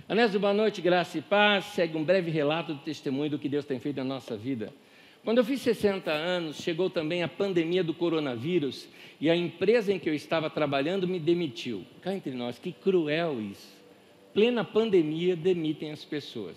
Anésio, 0.08 0.40
boa 0.40 0.54
noite, 0.54 0.80
graça 0.80 1.18
e 1.18 1.20
paz. 1.22 1.66
Segue 1.66 1.96
um 1.96 2.02
breve 2.02 2.30
relato 2.30 2.72
do 2.72 2.80
testemunho 2.80 3.30
do 3.30 3.38
que 3.38 3.48
Deus 3.48 3.66
tem 3.66 3.78
feito 3.78 3.98
na 3.98 4.04
nossa 4.04 4.34
vida. 4.36 4.72
Quando 5.28 5.36
eu 5.36 5.44
fiz 5.44 5.60
60 5.60 6.10
anos, 6.10 6.56
chegou 6.56 6.88
também 6.88 7.22
a 7.22 7.28
pandemia 7.28 7.84
do 7.84 7.92
coronavírus 7.92 8.88
e 9.20 9.28
a 9.28 9.36
empresa 9.36 9.92
em 9.92 9.98
que 9.98 10.08
eu 10.08 10.14
estava 10.14 10.48
trabalhando 10.48 11.06
me 11.06 11.20
demitiu. 11.20 11.84
Cá 12.00 12.14
entre 12.14 12.32
nós, 12.32 12.58
que 12.58 12.72
cruel 12.72 13.38
isso. 13.38 13.76
Plena 14.32 14.64
pandemia 14.64 15.36
demitem 15.36 15.92
as 15.92 16.02
pessoas. 16.02 16.56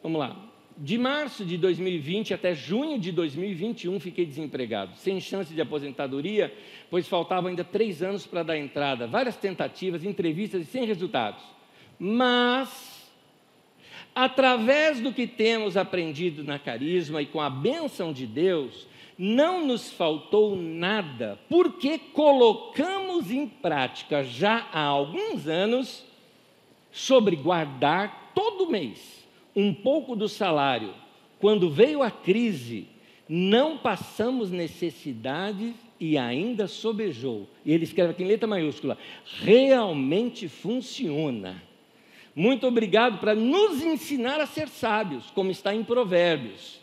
Vamos 0.00 0.20
lá. 0.20 0.48
De 0.76 0.96
março 0.96 1.44
de 1.44 1.58
2020 1.58 2.34
até 2.34 2.54
junho 2.54 3.00
de 3.00 3.10
2021 3.10 3.98
fiquei 3.98 4.24
desempregado, 4.24 4.94
sem 4.94 5.20
chance 5.20 5.52
de 5.52 5.60
aposentadoria, 5.60 6.54
pois 6.88 7.08
faltavam 7.08 7.50
ainda 7.50 7.64
três 7.64 8.00
anos 8.00 8.28
para 8.28 8.44
dar 8.44 8.56
entrada, 8.56 9.08
várias 9.08 9.36
tentativas, 9.36 10.04
entrevistas 10.04 10.62
e 10.62 10.66
sem 10.66 10.84
resultados. 10.84 11.42
Mas 11.98 12.97
através 14.18 14.98
do 14.98 15.12
que 15.12 15.28
temos 15.28 15.76
aprendido 15.76 16.42
na 16.42 16.58
carisma 16.58 17.22
e 17.22 17.26
com 17.26 17.40
a 17.40 17.48
bênção 17.48 18.12
de 18.12 18.26
Deus, 18.26 18.84
não 19.16 19.64
nos 19.64 19.92
faltou 19.92 20.56
nada, 20.56 21.38
porque 21.48 21.98
colocamos 21.98 23.30
em 23.30 23.46
prática 23.46 24.24
já 24.24 24.66
há 24.72 24.82
alguns 24.82 25.46
anos 25.46 26.04
sobre 26.90 27.36
guardar 27.36 28.32
todo 28.34 28.68
mês 28.68 29.24
um 29.54 29.72
pouco 29.72 30.16
do 30.16 30.28
salário. 30.28 30.94
Quando 31.38 31.70
veio 31.70 32.02
a 32.02 32.10
crise, 32.10 32.88
não 33.28 33.78
passamos 33.78 34.50
necessidade 34.50 35.76
e 36.00 36.18
ainda 36.18 36.66
sobejou. 36.66 37.48
E 37.64 37.72
ele 37.72 37.84
escreve 37.84 38.10
aqui 38.10 38.24
em 38.24 38.26
letra 38.28 38.48
maiúscula: 38.48 38.98
realmente 39.42 40.48
funciona. 40.48 41.67
Muito 42.38 42.68
obrigado 42.68 43.18
para 43.18 43.34
nos 43.34 43.82
ensinar 43.82 44.40
a 44.40 44.46
ser 44.46 44.68
sábios, 44.68 45.28
como 45.34 45.50
está 45.50 45.74
em 45.74 45.82
Provérbios. 45.82 46.78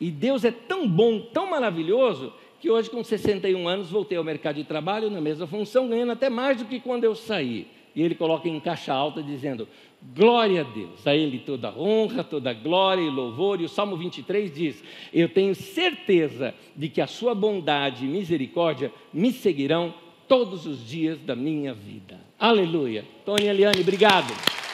E 0.00 0.10
Deus 0.10 0.44
é 0.44 0.50
tão 0.50 0.88
bom, 0.88 1.20
tão 1.32 1.48
maravilhoso, 1.48 2.32
que 2.58 2.68
hoje, 2.68 2.90
com 2.90 3.04
61 3.04 3.68
anos, 3.68 3.88
voltei 3.88 4.18
ao 4.18 4.24
mercado 4.24 4.56
de 4.56 4.64
trabalho 4.64 5.08
na 5.08 5.20
mesma 5.20 5.46
função, 5.46 5.88
ganhando 5.88 6.10
até 6.10 6.28
mais 6.28 6.56
do 6.56 6.64
que 6.64 6.80
quando 6.80 7.04
eu 7.04 7.14
saí. 7.14 7.68
E 7.94 8.02
ele 8.02 8.16
coloca 8.16 8.48
em 8.48 8.58
caixa 8.58 8.92
alta, 8.92 9.22
dizendo: 9.22 9.68
Glória 10.12 10.62
a 10.62 10.64
Deus, 10.64 11.06
a 11.06 11.14
Ele 11.14 11.38
toda 11.38 11.72
honra, 11.78 12.24
toda 12.24 12.52
glória 12.52 13.02
e 13.02 13.08
louvor. 13.08 13.60
E 13.60 13.64
o 13.64 13.68
Salmo 13.68 13.96
23 13.96 14.52
diz: 14.52 14.82
Eu 15.12 15.28
tenho 15.28 15.54
certeza 15.54 16.52
de 16.74 16.88
que 16.88 17.00
a 17.00 17.06
Sua 17.06 17.32
bondade 17.32 18.04
e 18.04 18.08
misericórdia 18.08 18.90
me 19.12 19.30
seguirão 19.30 19.94
todos 20.26 20.66
os 20.66 20.84
dias 20.84 21.20
da 21.20 21.36
minha 21.36 21.72
vida. 21.72 22.18
Aleluia. 22.36 23.04
Tony 23.24 23.46
Eliane, 23.46 23.82
obrigado. 23.82 24.65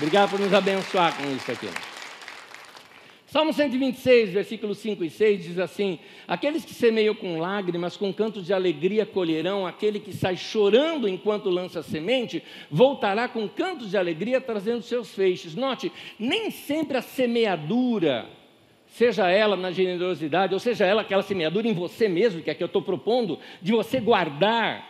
Obrigado 0.00 0.30
por 0.30 0.40
nos 0.40 0.54
abençoar 0.54 1.14
com 1.14 1.30
isso 1.30 1.52
aqui. 1.52 1.68
Salmo 3.26 3.52
126, 3.52 4.30
versículos 4.30 4.78
5 4.78 5.04
e 5.04 5.10
6 5.10 5.44
diz 5.44 5.58
assim: 5.58 5.98
Aqueles 6.26 6.64
que 6.64 6.72
semeiam 6.72 7.14
com 7.14 7.38
lágrimas, 7.38 7.98
com 7.98 8.10
cantos 8.10 8.46
de 8.46 8.54
alegria 8.54 9.04
colherão, 9.04 9.66
aquele 9.66 10.00
que 10.00 10.14
sai 10.14 10.38
chorando 10.38 11.06
enquanto 11.06 11.50
lança 11.50 11.82
semente, 11.82 12.42
voltará 12.70 13.28
com 13.28 13.46
cantos 13.46 13.90
de 13.90 13.98
alegria 13.98 14.40
trazendo 14.40 14.80
seus 14.80 15.14
feixes. 15.14 15.54
Note, 15.54 15.92
nem 16.18 16.50
sempre 16.50 16.96
a 16.96 17.02
semeadura, 17.02 18.26
seja 18.86 19.28
ela 19.28 19.54
na 19.54 19.70
generosidade, 19.70 20.54
ou 20.54 20.60
seja 20.60 20.86
ela 20.86 21.02
aquela 21.02 21.22
semeadura 21.22 21.68
em 21.68 21.74
você 21.74 22.08
mesmo, 22.08 22.40
que 22.42 22.48
é 22.48 22.54
que 22.54 22.62
eu 22.62 22.68
estou 22.68 22.80
propondo, 22.80 23.38
de 23.60 23.72
você 23.72 24.00
guardar, 24.00 24.82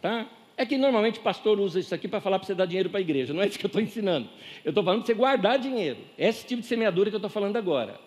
tá? 0.00 0.28
É 0.56 0.64
que 0.64 0.78
normalmente 0.78 1.18
o 1.18 1.22
pastor 1.22 1.58
usa 1.58 1.80
isso 1.80 1.94
aqui 1.94 2.06
para 2.06 2.20
falar 2.20 2.38
para 2.38 2.46
você 2.46 2.54
dar 2.54 2.66
dinheiro 2.66 2.88
para 2.88 2.98
a 2.98 3.02
igreja, 3.02 3.34
não 3.34 3.42
é 3.42 3.46
isso 3.46 3.58
que 3.58 3.66
eu 3.66 3.68
estou 3.68 3.82
ensinando. 3.82 4.28
Eu 4.64 4.70
estou 4.70 4.84
falando 4.84 5.00
para 5.00 5.06
você 5.06 5.14
guardar 5.14 5.58
dinheiro. 5.58 5.98
Esse 6.16 6.46
tipo 6.46 6.62
de 6.62 6.68
semeadura 6.68 7.10
que 7.10 7.16
eu 7.16 7.18
estou 7.18 7.30
falando 7.30 7.56
agora. 7.56 7.98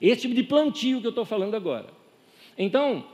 Esse 0.00 0.22
tipo 0.22 0.34
de 0.34 0.42
plantio 0.42 1.00
que 1.00 1.06
eu 1.06 1.10
estou 1.10 1.24
falando 1.24 1.54
agora. 1.54 1.86
Então, 2.58 3.04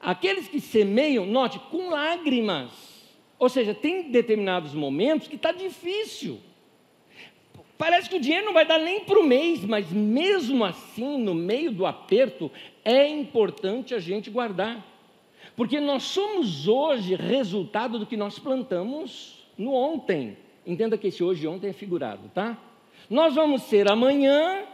aqueles 0.00 0.46
que 0.46 0.60
semeiam, 0.60 1.26
note, 1.26 1.58
com 1.70 1.90
lágrimas. 1.90 2.70
Ou 3.38 3.48
seja, 3.48 3.74
tem 3.74 4.10
determinados 4.12 4.72
momentos 4.72 5.26
que 5.26 5.34
está 5.34 5.50
difícil. 5.50 6.38
Parece 7.76 8.08
que 8.08 8.14
o 8.14 8.20
dinheiro 8.20 8.46
não 8.46 8.52
vai 8.52 8.64
dar 8.64 8.78
nem 8.78 9.00
para 9.00 9.18
o 9.18 9.26
mês, 9.26 9.64
mas 9.64 9.90
mesmo 9.90 10.64
assim, 10.64 11.18
no 11.18 11.34
meio 11.34 11.72
do 11.72 11.84
aperto, 11.84 12.48
é 12.84 13.08
importante 13.08 13.92
a 13.92 13.98
gente 13.98 14.30
guardar. 14.30 14.91
Porque 15.56 15.80
nós 15.80 16.04
somos 16.04 16.66
hoje 16.66 17.14
resultado 17.14 17.98
do 17.98 18.06
que 18.06 18.16
nós 18.16 18.38
plantamos 18.38 19.46
no 19.56 19.72
ontem. 19.72 20.36
Entenda 20.66 20.96
que 20.96 21.08
esse 21.08 21.22
hoje 21.22 21.44
e 21.44 21.48
ontem 21.48 21.68
é 21.68 21.72
figurado, 21.72 22.30
tá? 22.34 22.58
Nós 23.10 23.34
vamos 23.34 23.62
ser 23.62 23.90
amanhã 23.90 24.64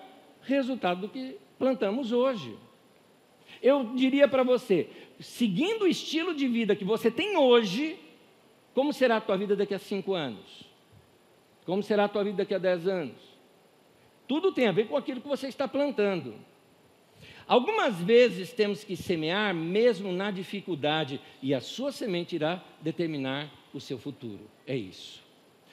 resultado 0.43 1.03
do 1.03 1.09
que 1.09 1.37
plantamos 1.59 2.13
hoje. 2.13 2.57
Eu 3.63 3.93
diria 3.95 4.29
para 4.29 4.43
você, 4.43 4.89
seguindo 5.19 5.83
o 5.83 5.89
estilo 5.89 6.35
de 6.35 6.47
vida 6.47 6.77
que 6.77 6.85
você 6.85 7.11
tem 7.11 7.37
hoje, 7.37 7.99
como 8.75 8.93
será 8.93 9.17
a 9.17 9.21
tua 9.21 9.37
vida 9.37 9.57
daqui 9.57 9.75
a 9.75 9.79
cinco 9.79 10.15
anos? 10.15 10.63
Como 11.65 11.83
será 11.83 12.05
a 12.05 12.09
tua 12.09 12.23
vida 12.23 12.39
daqui 12.39 12.55
a 12.55 12.59
dez 12.59 12.87
anos? 12.87 13.17
Tudo 14.29 14.53
tem 14.53 14.69
a 14.69 14.73
ver 14.73 14.87
com 14.87 14.97
aquilo 14.97 15.21
que 15.21 15.29
você 15.29 15.49
está 15.49 15.67
plantando. 15.67 16.35
Algumas 17.49 17.99
vezes 17.99 18.53
temos 18.53 18.85
que 18.85 18.95
semear 18.95 19.55
mesmo 19.55 20.13
na 20.13 20.31
dificuldade, 20.31 21.19
e 21.43 21.55
a 21.55 21.63
sua 21.63 21.91
semente 21.91 22.37
irá 22.37 22.63
determinar 22.83 23.51
o 23.73 23.81
seu 23.81 23.99
futuro. 23.99 24.41
É 24.67 24.77
isso. 24.77 25.23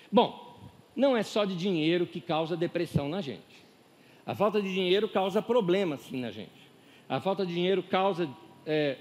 Bom, 0.09 0.57
não 0.95 1.17
é 1.17 1.21
só 1.21 1.43
de 1.43 1.53
dinheiro 1.53 2.07
que 2.07 2.21
causa 2.21 2.55
depressão 2.55 3.09
na 3.09 3.19
gente. 3.19 3.65
A 4.25 4.33
falta 4.33 4.61
de 4.61 4.73
dinheiro 4.73 5.09
causa 5.09 5.41
problemas 5.41 5.99
sim 5.99 6.21
na 6.21 6.31
gente. 6.31 6.49
A 7.09 7.19
falta 7.19 7.45
de 7.45 7.53
dinheiro 7.53 7.83
causa 7.83 8.29
é, 8.65 8.97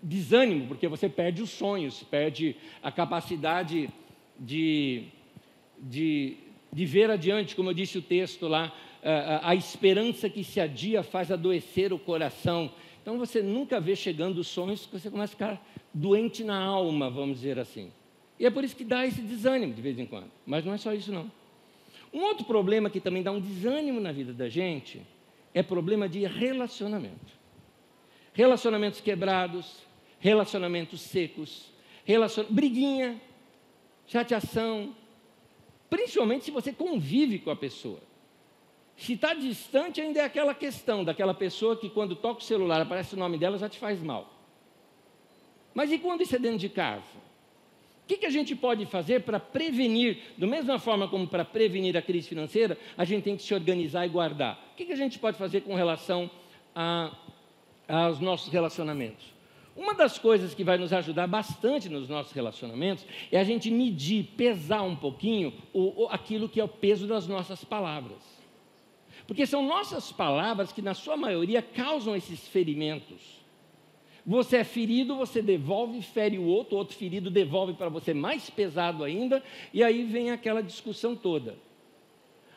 desânimo, 0.00 0.68
porque 0.68 0.86
você 0.86 1.08
perde 1.08 1.42
os 1.42 1.50
sonhos, 1.50 2.04
perde 2.04 2.56
a 2.80 2.92
capacidade 2.92 3.90
de, 4.38 5.04
de, 5.78 6.36
de 6.72 6.86
ver 6.86 7.10
adiante, 7.10 7.56
como 7.56 7.70
eu 7.70 7.74
disse 7.74 7.98
o 7.98 8.02
texto 8.02 8.46
lá, 8.46 8.72
a, 9.02 9.50
a 9.50 9.54
esperança 9.54 10.28
que 10.28 10.44
se 10.44 10.60
adia 10.60 11.02
faz 11.02 11.30
adoecer 11.30 11.92
o 11.92 11.98
coração. 11.98 12.70
Então 13.02 13.18
você 13.18 13.42
nunca 13.42 13.80
vê 13.80 13.96
chegando 13.96 14.38
os 14.38 14.46
sonhos 14.46 14.86
que 14.86 14.98
você 14.98 15.10
começa 15.10 15.32
a 15.32 15.36
ficar 15.36 15.66
doente 15.92 16.44
na 16.44 16.58
alma, 16.58 17.10
vamos 17.10 17.38
dizer 17.38 17.58
assim. 17.58 17.90
E 18.38 18.46
é 18.46 18.50
por 18.50 18.64
isso 18.64 18.76
que 18.76 18.84
dá 18.84 19.06
esse 19.06 19.20
desânimo 19.20 19.74
de 19.74 19.82
vez 19.82 19.98
em 19.98 20.06
quando. 20.06 20.30
Mas 20.46 20.64
não 20.64 20.72
é 20.72 20.78
só 20.78 20.92
isso 20.92 21.12
não. 21.12 21.30
Um 22.12 22.20
outro 22.20 22.44
problema 22.44 22.90
que 22.90 23.00
também 23.00 23.22
dá 23.22 23.32
um 23.32 23.40
desânimo 23.40 24.00
na 24.00 24.12
vida 24.12 24.32
da 24.32 24.48
gente 24.48 25.02
é 25.54 25.62
problema 25.62 26.08
de 26.08 26.24
relacionamento. 26.26 27.40
Relacionamentos 28.32 29.00
quebrados, 29.00 29.82
relacionamentos 30.18 31.00
secos, 31.00 31.72
relacion... 32.04 32.44
briguinha, 32.48 33.20
chateação, 34.06 34.94
principalmente 35.90 36.44
se 36.44 36.50
você 36.50 36.72
convive 36.72 37.38
com 37.38 37.50
a 37.50 37.56
pessoa. 37.56 38.00
Se 38.96 39.14
está 39.14 39.34
distante, 39.34 40.00
ainda 40.00 40.20
é 40.20 40.24
aquela 40.24 40.54
questão 40.54 41.04
daquela 41.04 41.34
pessoa 41.34 41.76
que, 41.76 41.88
quando 41.88 42.14
toca 42.14 42.40
o 42.40 42.44
celular, 42.44 42.80
aparece 42.80 43.14
o 43.14 43.18
nome 43.18 43.38
dela, 43.38 43.58
já 43.58 43.68
te 43.68 43.78
faz 43.78 44.02
mal. 44.02 44.32
Mas 45.74 45.90
e 45.90 45.98
quando 45.98 46.22
isso 46.22 46.36
é 46.36 46.38
dentro 46.38 46.58
de 46.58 46.68
casa? 46.68 47.22
O 48.04 48.06
que, 48.06 48.18
que 48.18 48.26
a 48.26 48.30
gente 48.30 48.54
pode 48.54 48.84
fazer 48.84 49.22
para 49.22 49.40
prevenir, 49.40 50.18
da 50.36 50.46
mesma 50.46 50.78
forma 50.78 51.08
como 51.08 51.26
para 51.26 51.44
prevenir 51.44 51.96
a 51.96 52.02
crise 52.02 52.28
financeira, 52.28 52.76
a 52.96 53.04
gente 53.04 53.22
tem 53.22 53.36
que 53.36 53.42
se 53.42 53.54
organizar 53.54 54.04
e 54.04 54.08
guardar? 54.08 54.70
O 54.72 54.76
que, 54.76 54.84
que 54.84 54.92
a 54.92 54.96
gente 54.96 55.18
pode 55.18 55.38
fazer 55.38 55.62
com 55.62 55.74
relação 55.74 56.30
a, 56.74 57.16
aos 57.88 58.18
nossos 58.18 58.52
relacionamentos? 58.52 59.32
Uma 59.74 59.94
das 59.94 60.18
coisas 60.18 60.52
que 60.52 60.64
vai 60.64 60.76
nos 60.76 60.92
ajudar 60.92 61.26
bastante 61.26 61.88
nos 61.88 62.08
nossos 62.08 62.32
relacionamentos 62.32 63.06
é 63.30 63.40
a 63.40 63.44
gente 63.44 63.70
medir, 63.70 64.24
pesar 64.36 64.82
um 64.82 64.94
pouquinho 64.94 65.54
o, 65.72 66.02
o, 66.02 66.08
aquilo 66.08 66.48
que 66.48 66.60
é 66.60 66.64
o 66.64 66.68
peso 66.68 67.06
das 67.06 67.26
nossas 67.26 67.64
palavras. 67.64 68.20
Porque 69.26 69.46
são 69.46 69.66
nossas 69.66 70.10
palavras 70.12 70.72
que, 70.72 70.82
na 70.82 70.94
sua 70.94 71.16
maioria, 71.16 71.62
causam 71.62 72.16
esses 72.16 72.46
ferimentos. 72.48 73.42
Você 74.24 74.58
é 74.58 74.64
ferido, 74.64 75.16
você 75.16 75.42
devolve, 75.42 76.00
fere 76.00 76.38
o 76.38 76.44
outro, 76.44 76.76
o 76.76 76.78
outro 76.78 76.96
ferido 76.96 77.30
devolve 77.30 77.74
para 77.74 77.88
você 77.88 78.14
mais 78.14 78.48
pesado 78.48 79.02
ainda, 79.02 79.42
e 79.74 79.82
aí 79.82 80.04
vem 80.04 80.30
aquela 80.30 80.62
discussão 80.62 81.16
toda. 81.16 81.56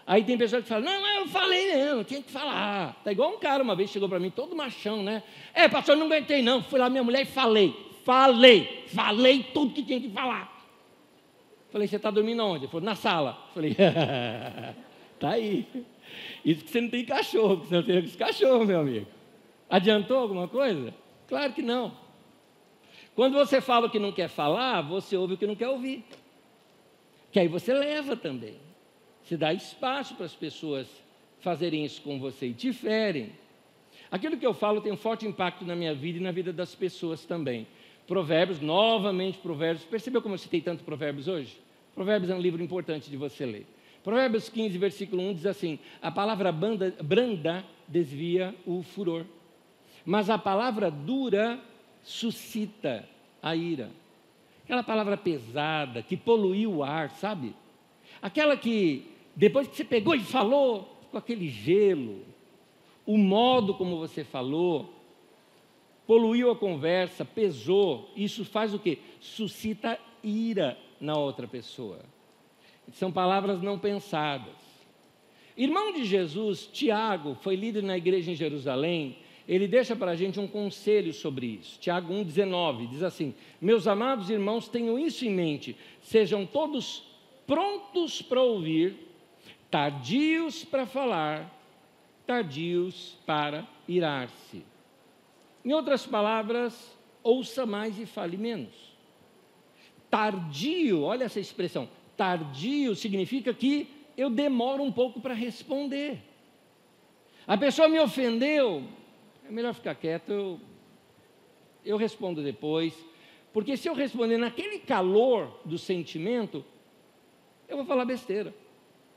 Aí 0.06 0.24
tem 0.24 0.38
pessoas 0.38 0.62
que 0.62 0.70
falam, 0.70 0.86
não, 0.86 1.22
eu 1.22 1.28
falei 1.28 1.76
não, 1.84 2.04
tinha 2.04 2.22
que 2.22 2.32
falar. 2.32 3.02
Tá 3.04 3.12
igual 3.12 3.32
um 3.32 3.40
cara 3.40 3.64
uma 3.64 3.76
vez 3.76 3.90
chegou 3.90 4.08
para 4.08 4.20
mim, 4.20 4.30
todo 4.30 4.56
machão, 4.56 5.02
né? 5.02 5.24
É, 5.52 5.68
pastor, 5.68 5.98
não 5.98 6.06
aguentei 6.06 6.44
não, 6.44 6.62
fui 6.62 6.80
lá 6.80 6.88
minha 6.88 7.04
mulher 7.04 7.24
e 7.24 7.26
falei, 7.26 7.76
falei, 8.04 8.84
falei 8.88 9.44
tudo 9.52 9.74
que 9.74 9.82
tinha 9.82 10.00
que 10.00 10.10
falar. 10.10 10.54
Falei, 11.72 11.88
você 11.88 11.96
está 11.96 12.12
dormindo 12.12 12.46
onde? 12.46 12.66
Ele 12.66 12.72
falou, 12.72 12.86
na 12.86 12.96
sala. 12.96 13.50
Falei, 13.54 13.76
tá 15.20 15.32
aí. 15.32 15.68
Isso 16.44 16.64
que 16.64 16.72
você 16.72 16.82
não 16.82 16.90
tem 16.90 17.06
cachorro, 17.06 17.58
porque 17.58 17.70
você 17.70 17.76
não 17.76 17.84
tem 17.84 17.98
os 18.00 18.16
cachorros, 18.16 18.68
meu 18.68 18.80
amigo. 18.80 19.08
Adiantou 19.70 20.18
alguma 20.18 20.48
coisa? 20.48 20.94
Claro 21.28 21.54
que 21.54 21.62
não. 21.62 21.98
Quando 23.16 23.34
você 23.34 23.62
fala 23.62 23.88
o 23.88 23.90
que 23.90 23.98
não 23.98 24.12
quer 24.12 24.28
falar, 24.28 24.82
você 24.82 25.16
ouve 25.16 25.36
o 25.36 25.38
que 25.38 25.48
não 25.48 25.56
quer 25.56 25.70
ouvir. 25.70 26.04
Que 27.32 27.40
aí 27.40 27.48
você 27.48 27.74
leva 27.74 28.16
também. 28.16 28.56
Você 29.24 29.36
dá 29.36 29.54
espaço 29.54 30.16
para 30.16 30.26
as 30.26 30.36
pessoas 30.36 30.88
fazerem 31.40 31.84
isso 31.84 32.02
com 32.02 32.20
você 32.20 32.48
e 32.48 32.54
te 32.54 32.72
ferem. 32.72 33.32
Aquilo 34.12 34.38
que 34.38 34.46
eu 34.46 34.54
falo 34.54 34.82
tem 34.82 34.92
um 34.92 34.98
forte 34.98 35.26
impacto 35.26 35.66
na 35.66 35.76
minha 35.76 35.94
vida 35.94 36.20
e 36.20 36.22
na 36.22 36.32
vida 36.32 36.54
das 36.54 36.76
pessoas 36.76 37.26
também. 37.26 37.68
Provérbios, 38.08 38.60
novamente 38.60 39.38
Provérbios. 39.38 39.86
Percebeu 39.86 40.22
como 40.22 40.36
eu 40.36 40.40
citei 40.40 40.62
tanto 40.62 40.84
Provérbios 40.84 41.28
hoje? 41.28 41.58
Provérbios 41.94 42.30
é 42.30 42.36
um 42.36 42.40
livro 42.40 42.62
importante 42.62 43.10
de 43.10 43.18
você 43.18 43.46
ler. 43.46 43.66
Provérbios 44.06 44.50
15, 44.50 44.78
versículo 44.78 45.24
1 45.24 45.34
diz 45.34 45.46
assim: 45.48 45.80
A 46.00 46.12
palavra 46.12 46.52
branda, 46.52 46.96
branda 47.02 47.66
desvia 47.88 48.54
o 48.64 48.84
furor, 48.84 49.26
mas 50.06 50.30
a 50.30 50.38
palavra 50.38 50.92
dura 50.92 51.60
suscita 52.04 53.04
a 53.42 53.56
ira. 53.56 53.90
Aquela 54.64 54.84
palavra 54.84 55.18
pesada 55.18 56.04
que 56.04 56.16
poluiu 56.16 56.72
o 56.72 56.84
ar, 56.84 57.10
sabe? 57.10 57.56
Aquela 58.22 58.56
que 58.56 59.08
depois 59.36 59.68
que 59.68 59.76
você 59.76 59.84
pegou 59.84 60.14
e 60.14 60.20
falou, 60.20 61.00
com 61.10 61.18
aquele 61.18 61.50
gelo, 61.50 62.22
o 63.08 63.18
modo 63.18 63.74
como 63.74 63.98
você 63.98 64.24
falou, 64.24 64.94
poluiu 66.06 66.52
a 66.52 66.56
conversa, 66.56 67.26
pesou, 67.26 68.12
isso 68.16 68.46
faz 68.46 68.72
o 68.72 68.78
que? 68.78 69.00
Suscita 69.20 70.00
ira 70.24 70.78
na 71.02 71.18
outra 71.18 71.48
pessoa. 71.48 72.14
São 72.94 73.12
palavras 73.12 73.62
não 73.62 73.78
pensadas. 73.78 74.54
Irmão 75.58 75.94
de 75.94 76.04
Jesus, 76.04 76.68
Tiago, 76.68 77.36
foi 77.36 77.56
líder 77.56 77.84
na 77.84 77.98
igreja 77.98 78.32
em 78.32 78.36
Jerusalém. 78.36 79.18
Ele 79.48 79.68
deixa 79.68 79.96
para 79.96 80.12
a 80.12 80.16
gente 80.16 80.40
um 80.40 80.48
conselho 80.48 81.14
sobre 81.14 81.46
isso. 81.46 81.80
Tiago 81.80 82.14
1,19 82.14 82.90
diz 82.90 83.04
assim: 83.04 83.34
Meus 83.62 83.88
amados 83.88 84.30
irmãos, 84.30 84.68
tenham 84.68 85.00
isso 85.00 85.26
em 85.26 85.32
mente. 85.32 85.76
Sejam 86.02 86.46
todos 86.46 87.04
prontos 87.48 88.22
para 88.22 88.42
ouvir, 88.42 88.96
tardios 89.70 90.66
para 90.66 90.86
falar, 90.86 91.54
tardios 92.26 93.18
para 93.26 93.66
irar-se. 93.88 94.64
Em 95.64 95.74
outras 95.74 96.06
palavras, 96.06 96.98
ouça 97.24 97.66
mais 97.66 98.00
e 98.00 98.06
fale 98.06 98.38
menos. 98.38 98.74
Tardio, 100.10 101.02
olha 101.02 101.26
essa 101.26 101.40
expressão, 101.40 101.90
tardio 102.16 102.96
significa 102.96 103.54
que 103.54 103.88
eu 104.18 104.30
demoro 104.30 104.84
um 104.84 104.92
pouco 104.92 105.20
para 105.20 105.34
responder. 105.34 106.20
A 107.48 107.58
pessoa 107.58 107.88
me 107.88 108.00
ofendeu, 108.00 108.84
é 109.48 109.52
melhor 109.52 109.74
ficar 109.74 109.96
quieto, 109.96 110.32
eu, 110.32 110.60
eu 111.84 111.98
respondo 111.98 112.42
depois, 112.42 112.94
porque 113.54 113.78
se 113.78 113.88
eu 113.88 113.94
responder 113.94 114.38
naquele 114.38 114.80
calor 114.80 115.60
do 115.64 115.78
sentimento, 115.78 116.66
eu 117.68 117.78
vou 117.78 117.86
falar 117.86 118.06
besteira. 118.06 118.54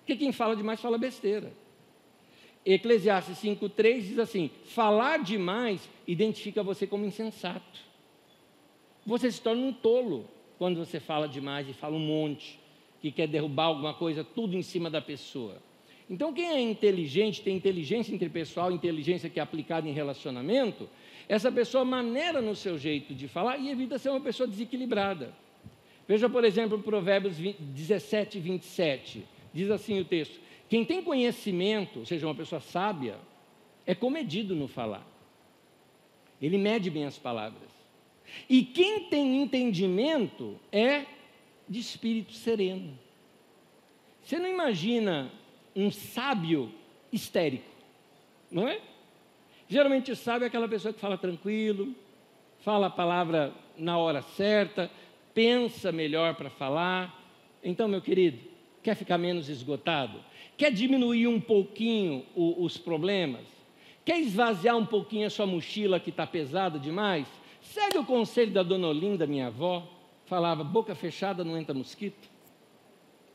Porque 0.00 0.16
quem 0.16 0.32
fala 0.32 0.54
demais 0.54 0.80
fala 0.80 0.96
besteira. 0.96 1.52
Eclesiastes 2.64 3.38
5,3 3.38 4.00
diz 4.00 4.18
assim: 4.18 4.50
falar 4.64 5.18
demais 5.18 5.88
identifica 6.06 6.62
você 6.62 6.86
como 6.86 7.04
insensato. 7.04 7.80
Você 9.06 9.30
se 9.32 9.40
torna 9.40 9.62
um 9.62 9.72
tolo 9.72 10.28
quando 10.58 10.84
você 10.84 11.00
fala 11.00 11.26
demais 11.26 11.68
e 11.68 11.72
fala 11.72 11.96
um 11.96 12.00
monte, 12.00 12.60
que 13.00 13.10
quer 13.10 13.28
derrubar 13.28 13.64
alguma 13.64 13.94
coisa, 13.94 14.24
tudo 14.24 14.56
em 14.56 14.62
cima 14.62 14.90
da 14.90 15.00
pessoa. 15.00 15.56
Então, 16.10 16.32
quem 16.32 16.46
é 16.46 16.60
inteligente, 16.60 17.42
tem 17.42 17.56
inteligência 17.56 18.14
interpessoal, 18.14 18.72
inteligência 18.72 19.28
que 19.28 19.38
é 19.38 19.42
aplicada 19.42 19.88
em 19.88 19.92
relacionamento, 19.92 20.88
essa 21.28 21.52
pessoa 21.52 21.84
maneira 21.84 22.40
no 22.40 22.56
seu 22.56 22.78
jeito 22.78 23.14
de 23.14 23.28
falar 23.28 23.58
e 23.58 23.68
evita 23.68 23.98
ser 23.98 24.08
uma 24.08 24.20
pessoa 24.20 24.48
desequilibrada. 24.48 25.34
Veja, 26.06 26.28
por 26.28 26.44
exemplo, 26.44 26.78
Provérbios 26.78 27.36
17, 27.36 28.40
27. 28.40 29.24
Diz 29.52 29.70
assim 29.70 30.00
o 30.00 30.04
texto: 30.04 30.40
quem 30.68 30.84
tem 30.84 31.02
conhecimento, 31.02 32.00
ou 32.00 32.06
seja, 32.06 32.26
uma 32.26 32.34
pessoa 32.34 32.60
sábia, 32.60 33.16
é 33.86 33.94
comedido 33.94 34.54
no 34.54 34.66
falar. 34.66 35.06
Ele 36.40 36.56
mede 36.56 36.88
bem 36.88 37.04
as 37.04 37.18
palavras. 37.18 37.68
E 38.48 38.62
quem 38.62 39.04
tem 39.04 39.42
entendimento 39.42 40.58
é 40.72 41.04
de 41.68 41.78
espírito 41.78 42.32
sereno. 42.32 42.98
Você 44.22 44.38
não 44.38 44.48
imagina 44.48 45.30
um 45.74 45.90
sábio 45.90 46.72
histérico, 47.12 47.70
não 48.50 48.66
é? 48.68 48.80
Geralmente 49.68 50.10
o 50.10 50.16
sábio 50.16 50.44
é 50.44 50.48
aquela 50.48 50.68
pessoa 50.68 50.94
que 50.94 51.00
fala 51.00 51.18
tranquilo, 51.18 51.94
fala 52.60 52.86
a 52.86 52.90
palavra 52.90 53.52
na 53.76 53.98
hora 53.98 54.22
certa, 54.22 54.90
pensa 55.34 55.92
melhor 55.92 56.34
para 56.34 56.50
falar. 56.50 57.14
Então, 57.62 57.86
meu 57.86 58.00
querido, 58.00 58.38
quer 58.82 58.94
ficar 58.94 59.18
menos 59.18 59.48
esgotado? 59.48 60.24
Quer 60.56 60.72
diminuir 60.72 61.26
um 61.26 61.40
pouquinho 61.40 62.24
o, 62.34 62.64
os 62.64 62.76
problemas? 62.76 63.46
Quer 64.04 64.20
esvaziar 64.20 64.76
um 64.76 64.86
pouquinho 64.86 65.26
a 65.26 65.30
sua 65.30 65.46
mochila 65.46 66.00
que 66.00 66.10
está 66.10 66.26
pesada 66.26 66.78
demais? 66.78 67.28
Segue 67.60 67.98
o 67.98 68.04
conselho 68.04 68.50
da 68.50 68.62
dona 68.62 68.88
Olinda, 68.88 69.26
minha 69.26 69.48
avó, 69.48 69.86
falava: 70.28 70.62
boca 70.62 70.94
fechada 70.94 71.42
não 71.42 71.56
entra 71.56 71.74
mosquito. 71.74 72.28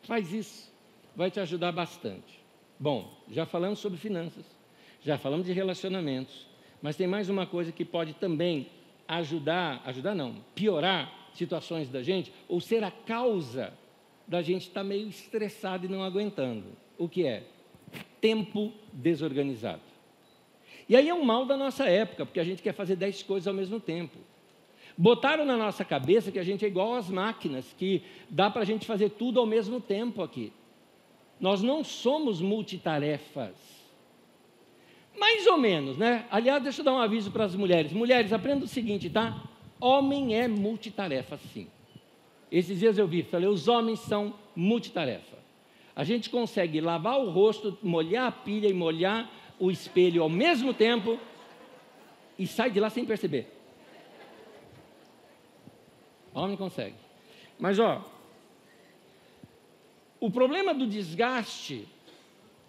Faz 0.04 0.32
isso, 0.32 0.72
vai 1.16 1.32
te 1.32 1.40
ajudar 1.40 1.72
bastante. 1.72 2.40
Bom, 2.80 3.12
já 3.30 3.46
falamos 3.46 3.80
sobre 3.80 3.98
finanças, 3.98 4.46
já 5.02 5.18
falamos 5.18 5.46
de 5.46 5.54
relacionamentos, 5.54 6.46
mas 6.82 6.96
tem 6.96 7.08
mais 7.08 7.30
uma 7.30 7.46
coisa 7.46 7.72
que 7.72 7.86
pode 7.86 8.14
também 8.14 8.68
ajudar, 9.08 9.82
ajudar 9.86 10.16
não, 10.16 10.36
piorar 10.54 11.30
situações 11.34 11.90
da 11.90 12.04
gente, 12.04 12.32
ou 12.48 12.60
ser 12.60 12.84
a 12.84 12.92
causa 12.92 13.74
da 14.28 14.42
gente 14.42 14.68
estar 14.68 14.82
tá 14.82 14.84
meio 14.84 15.08
estressado 15.08 15.86
e 15.86 15.90
não 15.90 16.04
aguentando 16.04 16.66
o 16.98 17.08
que 17.08 17.26
é? 17.26 17.44
Tempo 18.22 18.74
desorganizado. 18.92 19.82
E 20.88 20.96
aí 20.96 21.10
é 21.10 21.14
um 21.14 21.24
mal 21.24 21.46
da 21.46 21.56
nossa 21.56 21.86
época, 21.86 22.26
porque 22.26 22.40
a 22.40 22.44
gente 22.44 22.62
quer 22.62 22.74
fazer 22.74 22.96
dez 22.96 23.24
coisas 23.24 23.48
ao 23.48 23.54
mesmo 23.54 23.80
tempo. 23.80 24.18
Botaram 24.98 25.46
na 25.46 25.58
nossa 25.58 25.84
cabeça 25.84 26.32
que 26.32 26.40
a 26.40 26.44
gente 26.44 26.64
é 26.64 26.68
igual 26.68 26.94
às 26.96 27.10
máquinas, 27.10 27.74
que 27.78 28.04
dá 28.30 28.50
para 28.50 28.62
a 28.62 28.66
gente 28.66 28.86
fazer 28.86 29.10
tudo 29.10 29.40
ao 29.40 29.46
mesmo 29.46 29.80
tempo 29.80 30.22
aqui. 30.22 30.54
Nós 31.40 31.62
não 31.62 31.84
somos 31.84 32.42
multitarefas. 32.42 33.56
Mais 35.18 35.48
ou 35.48 35.58
menos, 35.58 35.98
né? 35.98 36.26
Aliás, 36.30 36.62
deixa 36.62 36.82
eu 36.82 36.86
dar 36.86 36.94
um 36.94 37.00
aviso 37.00 37.32
para 37.32 37.44
as 37.44 37.56
mulheres. 37.56 37.92
Mulheres, 37.92 38.32
aprenda 38.32 38.66
o 38.66 38.68
seguinte, 38.68 39.10
tá? 39.10 39.44
Homem 39.80 40.36
é 40.36 40.48
multitarefa, 40.48 41.38
sim. 41.38 41.68
Esses 42.52 42.80
dias 42.80 42.98
eu 42.98 43.08
vi, 43.08 43.24
falei, 43.24 43.48
os 43.48 43.68
homens 43.68 44.00
são 44.00 44.34
multitarefa. 44.56 45.38
A 45.96 46.04
gente 46.04 46.30
consegue 46.30 46.80
lavar 46.82 47.20
o 47.20 47.30
rosto, 47.30 47.78
molhar 47.82 48.28
a 48.28 48.32
pilha 48.32 48.68
e 48.68 48.74
molhar 48.74 49.30
o 49.60 49.72
espelho 49.72 50.24
ao 50.24 50.30
mesmo 50.30 50.74
tempo 50.74 51.20
e 52.38 52.48
sai 52.48 52.72
de 52.72 52.80
lá 52.80 52.90
sem 52.90 53.06
perceber. 53.06 53.52
Homem 56.34 56.58
consegue. 56.58 56.96
Mas 57.60 57.80
ó, 57.80 58.04
o 60.20 60.32
problema 60.32 60.74
do 60.74 60.88
desgaste 60.88 61.88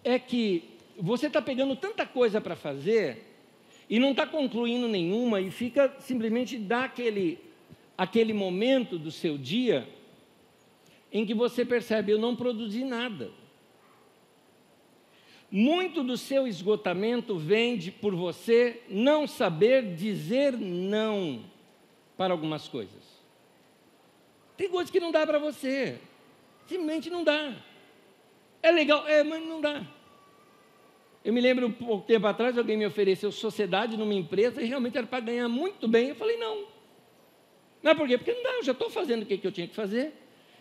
é 0.03 0.19
que 0.19 0.63
você 0.97 1.27
está 1.27 1.41
pegando 1.41 1.75
tanta 1.75 2.05
coisa 2.05 2.39
para 2.39 2.55
fazer 2.55 3.23
e 3.89 3.99
não 3.99 4.11
está 4.11 4.25
concluindo 4.25 4.87
nenhuma 4.87 5.41
e 5.41 5.51
fica 5.51 5.95
simplesmente 5.99 6.57
dá 6.57 6.85
aquele, 6.85 7.39
aquele 7.97 8.33
momento 8.33 8.97
do 8.97 9.11
seu 9.11 9.37
dia 9.37 9.87
em 11.11 11.25
que 11.25 11.33
você 11.33 11.63
percebe, 11.63 12.11
eu 12.11 12.19
não 12.19 12.35
produzi 12.35 12.83
nada. 12.83 13.31
Muito 15.49 16.03
do 16.03 16.17
seu 16.17 16.45
esgotamento 16.45 17.37
vem 17.37 17.77
de, 17.77 17.89
por 17.89 18.13
você 18.13 18.81
não 18.89 19.25
saber 19.25 19.95
dizer 19.95 20.51
não 20.57 21.45
para 22.17 22.33
algumas 22.33 22.67
coisas. 22.67 23.14
Tem 24.57 24.69
coisas 24.69 24.89
que 24.89 24.99
não 24.99 25.11
dá 25.11 25.25
para 25.25 25.37
você, 25.37 25.99
simplesmente 26.67 27.09
não 27.09 27.23
dá. 27.23 27.53
É 28.61 28.71
legal, 28.71 29.07
é, 29.07 29.23
mas 29.23 29.43
não 29.45 29.61
dá. 29.61 29.83
Eu 31.23 31.33
me 31.33 31.41
lembro 31.41 31.67
um 31.67 31.71
pouco 31.71 32.05
tempo 32.05 32.27
atrás, 32.27 32.57
alguém 32.57 32.77
me 32.77 32.85
ofereceu 32.85 33.31
sociedade 33.31 33.97
numa 33.97 34.13
empresa 34.13 34.61
e 34.61 34.65
realmente 34.65 34.97
era 34.97 35.07
para 35.07 35.19
ganhar 35.19 35.47
muito 35.49 35.87
bem. 35.87 36.09
Eu 36.09 36.15
falei, 36.15 36.37
não. 36.37 36.67
Mas 37.81 37.97
por 37.97 38.07
quê? 38.07 38.17
Porque 38.17 38.33
não 38.33 38.43
dá, 38.43 38.49
eu 38.53 38.63
já 38.63 38.71
estou 38.71 38.89
fazendo 38.89 39.23
o 39.23 39.25
que 39.25 39.39
eu 39.45 39.51
tinha 39.51 39.67
que 39.67 39.75
fazer 39.75 40.13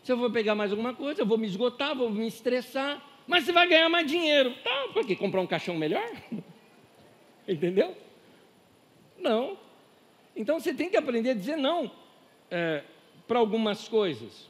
se 0.04 0.12
eu 0.12 0.18
vou 0.18 0.30
pegar 0.30 0.54
mais 0.54 0.70
alguma 0.70 0.92
coisa, 0.92 1.22
eu 1.22 1.26
vou 1.26 1.38
me 1.38 1.46
esgotar, 1.46 1.96
vou 1.96 2.10
me 2.10 2.26
estressar, 2.26 3.02
mas 3.26 3.44
você 3.44 3.52
vai 3.52 3.66
ganhar 3.66 3.88
mais 3.88 4.06
dinheiro. 4.06 4.54
Tá, 4.62 4.88
por 4.92 5.04
quê? 5.06 5.16
Comprar 5.16 5.40
um 5.40 5.46
caixão 5.46 5.74
melhor? 5.74 6.06
Entendeu? 7.48 7.96
Não. 9.18 9.56
Então 10.36 10.60
você 10.60 10.74
tem 10.74 10.90
que 10.90 10.96
aprender 10.98 11.30
a 11.30 11.34
dizer 11.34 11.56
não 11.56 11.90
é, 12.50 12.84
para 13.26 13.38
algumas 13.38 13.88
coisas. 13.88 14.48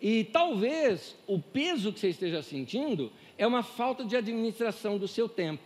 E 0.00 0.24
talvez 0.24 1.16
o 1.26 1.38
peso 1.38 1.92
que 1.92 2.00
você 2.00 2.08
esteja 2.08 2.42
sentindo 2.42 3.12
é 3.38 3.46
uma 3.46 3.62
falta 3.62 4.04
de 4.04 4.16
administração 4.16 4.98
do 4.98 5.06
seu 5.06 5.28
tempo. 5.28 5.62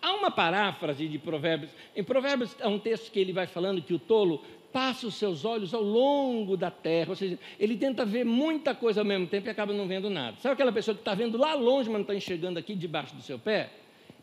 Há 0.00 0.14
uma 0.14 0.30
paráfrase 0.30 1.08
de 1.08 1.18
Provérbios. 1.18 1.72
Em 1.96 2.04
Provérbios 2.04 2.54
é 2.60 2.68
um 2.68 2.78
texto 2.78 3.10
que 3.10 3.18
ele 3.18 3.32
vai 3.32 3.46
falando 3.46 3.82
que 3.82 3.94
o 3.94 3.98
tolo 3.98 4.42
passa 4.72 5.06
os 5.06 5.14
seus 5.14 5.44
olhos 5.44 5.72
ao 5.72 5.82
longo 5.82 6.56
da 6.56 6.68
terra, 6.68 7.10
ou 7.10 7.16
seja, 7.16 7.38
ele 7.60 7.76
tenta 7.76 8.04
ver 8.04 8.24
muita 8.24 8.74
coisa 8.74 9.02
ao 9.02 9.04
mesmo 9.04 9.26
tempo 9.26 9.46
e 9.46 9.50
acaba 9.50 9.72
não 9.72 9.86
vendo 9.86 10.10
nada. 10.10 10.36
Sabe 10.40 10.54
aquela 10.54 10.72
pessoa 10.72 10.96
que 10.96 11.00
está 11.00 11.14
vendo 11.14 11.38
lá 11.38 11.54
longe, 11.54 11.88
mas 11.88 11.94
não 11.94 12.02
está 12.02 12.14
enxergando 12.14 12.58
aqui 12.58 12.74
debaixo 12.74 13.14
do 13.14 13.22
seu 13.22 13.38
pé? 13.38 13.70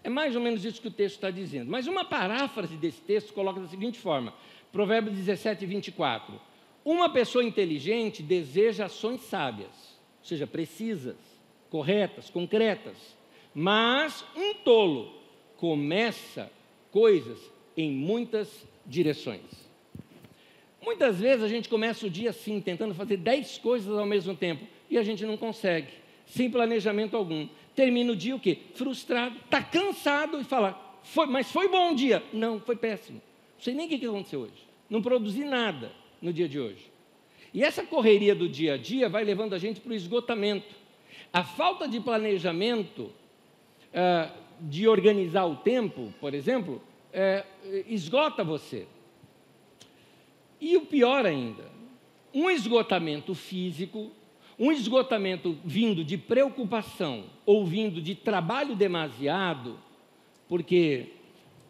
É 0.03 0.09
mais 0.09 0.36
ou 0.36 0.41
menos 0.41 0.65
isso 0.65 0.82
que 0.82 0.89
o 0.89 0.91
texto 0.91 1.15
está 1.15 1.32
dizendo. 1.32 1.71
Mas 1.71 1.88
uma 1.88 2.03
paráfrase 2.03 2.75
desse 2.75 3.01
texto 3.01 3.34
coloca 3.34 3.59
da 3.59 3.67
seguinte 3.67 3.97
forma: 3.97 4.34
Provérbios 4.71 5.15
17, 5.15 5.65
24. 5.65 6.50
Uma 6.84 7.09
pessoa 7.09 7.43
inteligente 7.43 8.23
deseja 8.23 8.86
ações 8.86 9.21
sábias, 9.21 9.69
ou 10.19 10.25
seja, 10.25 10.47
precisas, 10.47 11.17
corretas, 11.69 12.29
concretas. 12.29 12.97
Mas 13.53 14.25
um 14.36 14.53
tolo 14.55 15.13
começa 15.57 16.51
coisas 16.91 17.39
em 17.77 17.91
muitas 17.91 18.65
direções. 18.86 19.41
Muitas 20.82 21.19
vezes 21.19 21.43
a 21.43 21.47
gente 21.47 21.69
começa 21.69 22.07
o 22.07 22.09
dia 22.09 22.32
assim, 22.32 22.59
tentando 22.59 22.95
fazer 22.95 23.17
dez 23.17 23.59
coisas 23.59 23.95
ao 23.95 24.05
mesmo 24.05 24.36
tempo, 24.36 24.65
e 24.89 24.97
a 24.97 25.03
gente 25.03 25.23
não 25.23 25.38
consegue, 25.38 25.93
sem 26.25 26.49
planejamento 26.49 27.15
algum. 27.15 27.47
Termina 27.75 28.11
o 28.11 28.15
dia 28.15 28.36
o 28.36 28.39
quê? 28.39 28.57
Frustrado, 28.73 29.38
está 29.38 29.61
cansado 29.61 30.41
e 30.41 30.43
fala, 30.43 30.99
foi, 31.03 31.27
mas 31.27 31.51
foi 31.51 31.67
bom 31.67 31.91
o 31.91 31.95
dia. 31.95 32.23
Não, 32.34 32.59
foi 32.59 32.75
péssimo. 32.75 33.21
Não 33.55 33.63
sei 33.63 33.75
nem 33.75 33.86
o 33.86 33.89
que 33.89 34.03
aconteceu 34.03 34.41
hoje. 34.41 34.67
Não 34.89 35.01
produzi 35.01 35.45
nada 35.45 36.00
no 36.22 36.32
dia 36.32 36.47
de 36.47 36.59
hoje. 36.59 36.91
E 37.53 37.63
essa 37.63 37.84
correria 37.84 38.34
do 38.34 38.47
dia 38.47 38.76
a 38.76 38.78
dia 38.78 39.09
vai 39.09 39.24
levando 39.24 39.53
a 39.53 39.57
gente 39.57 39.82
para 39.82 39.91
o 39.91 39.95
esgotamento. 39.95 40.74
A 41.34 41.43
falta 41.43 41.88
de 41.88 41.99
planejamento, 41.99 43.11
uh, 43.93 44.32
de 44.61 44.88
organizar 44.88 45.45
o 45.45 45.57
tempo, 45.57 46.13
por 46.19 46.34
exemplo, 46.34 46.82
uh, 47.13 47.84
esgota 47.88 48.43
você. 48.43 48.88
E 50.59 50.78
o 50.78 50.82
pior 50.82 51.26
ainda, 51.26 51.65
um 52.34 52.49
esgotamento 52.49 53.34
físico, 53.34 54.11
um 54.57 54.72
esgotamento 54.72 55.57
vindo 55.65 56.03
de 56.03 56.17
preocupação 56.17 57.26
ou 57.45 57.65
vindo 57.65 57.99
de 57.99 58.13
trabalho 58.13 58.76
demasiado, 58.76 59.80
porque 60.47 61.07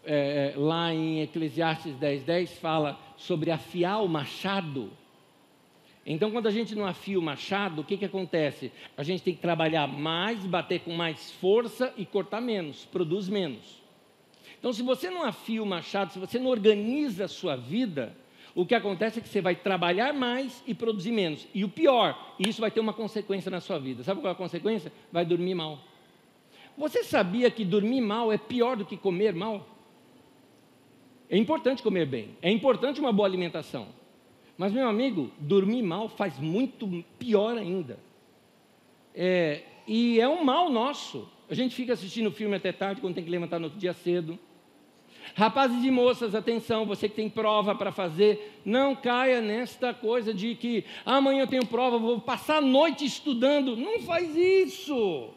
é, 0.04 0.54
lá 0.58 0.93
em 0.93 1.22
Eclesiastes 1.22 1.95
10, 1.95 2.24
10 2.24 2.58
fala 2.58 2.99
sobre 3.22 3.51
afiar 3.51 4.03
o 4.03 4.07
machado. 4.07 4.91
Então, 6.05 6.32
quando 6.32 6.47
a 6.47 6.51
gente 6.51 6.74
não 6.74 6.86
afia 6.86 7.19
o 7.19 7.22
machado, 7.22 7.82
o 7.82 7.84
que, 7.84 7.95
que 7.95 8.05
acontece? 8.05 8.72
A 8.97 9.03
gente 9.03 9.22
tem 9.22 9.36
que 9.36 9.41
trabalhar 9.41 9.88
mais, 9.88 10.39
bater 10.45 10.80
com 10.80 10.93
mais 10.93 11.32
força 11.34 11.93
e 11.95 12.05
cortar 12.05 12.41
menos, 12.41 12.86
produz 12.86 13.30
menos. 13.30 13.82
Então, 14.59 14.74
se 14.74 14.82
você 14.82 15.09
não 15.09 15.24
afia 15.24 15.61
o 15.61 15.65
machado, 15.65 16.11
se 16.11 16.19
você 16.19 16.39
não 16.39 16.49
organiza 16.49 17.26
a 17.26 17.28
sua 17.28 17.55
vida, 17.55 18.15
o 18.55 18.65
que 18.65 18.74
acontece 18.74 19.19
é 19.19 19.22
que 19.22 19.30
você 19.30 19.41
vai 19.41 19.55
trabalhar 19.55 20.13
mais 20.13 20.63
e 20.65 20.74
produzir 20.74 21.11
menos. 21.11 21.47
E 21.53 21.63
o 21.63 21.69
pior, 21.69 22.36
isso 22.39 22.59
vai 22.59 22.72
ter 22.72 22.80
uma 22.80 22.93
consequência 22.93 23.51
na 23.51 23.61
sua 23.61 23.80
vida. 23.80 24.03
Sabe 24.03 24.22
qual 24.22 24.30
é 24.30 24.34
a 24.34 24.38
consequência? 24.38 24.91
Vai 25.11 25.26
dormir 25.26 25.53
mal. 25.53 25.80
Você 26.78 27.03
sabia 27.03 27.51
que 27.51 27.63
dormir 27.63 28.01
mal 28.01 28.32
é 28.32 28.38
pior 28.38 28.76
do 28.76 28.86
que 28.86 28.97
comer 28.97 29.34
mal? 29.36 29.67
É 31.32 31.38
importante 31.38 31.82
comer 31.82 32.05
bem, 32.05 32.36
é 32.41 32.51
importante 32.51 32.99
uma 32.99 33.13
boa 33.13 33.25
alimentação. 33.25 33.88
Mas, 34.57 34.73
meu 34.73 34.86
amigo, 34.86 35.32
dormir 35.39 35.82
mal 35.82 36.09
faz 36.09 36.38
muito 36.38 37.05
pior 37.17 37.57
ainda. 37.57 37.97
É, 39.15 39.63
e 39.88 40.19
é 40.19 40.27
um 40.27 40.43
mal 40.43 40.69
nosso. 40.69 41.27
A 41.49 41.55
gente 41.55 41.73
fica 41.73 41.93
assistindo 41.93 42.29
filme 42.32 42.57
até 42.57 42.73
tarde, 42.73 42.99
quando 42.99 43.15
tem 43.15 43.23
que 43.23 43.29
levantar 43.29 43.59
no 43.59 43.67
outro 43.67 43.79
dia 43.79 43.93
cedo. 43.93 44.38
Rapazes 45.34 45.82
e 45.86 45.89
moças, 45.89 46.36
atenção, 46.36 46.86
você 46.86 47.07
que 47.07 47.15
tem 47.15 47.29
prova 47.29 47.73
para 47.73 47.93
fazer, 47.93 48.59
não 48.65 48.93
caia 48.93 49.39
nesta 49.39 49.93
coisa 49.93 50.34
de 50.34 50.53
que 50.55 50.84
amanhã 51.05 51.43
eu 51.43 51.47
tenho 51.47 51.65
prova, 51.65 51.97
vou 51.97 52.19
passar 52.19 52.57
a 52.57 52.61
noite 52.61 53.05
estudando. 53.05 53.77
Não 53.77 54.01
faz 54.01 54.36
isso. 54.36 55.29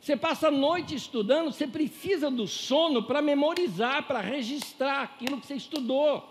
Você 0.00 0.16
passa 0.16 0.48
a 0.48 0.50
noite 0.50 0.94
estudando, 0.94 1.52
você 1.52 1.66
precisa 1.66 2.30
do 2.30 2.46
sono 2.46 3.02
para 3.02 3.20
memorizar, 3.20 4.04
para 4.04 4.20
registrar 4.20 5.02
aquilo 5.02 5.38
que 5.38 5.46
você 5.46 5.54
estudou. 5.54 6.26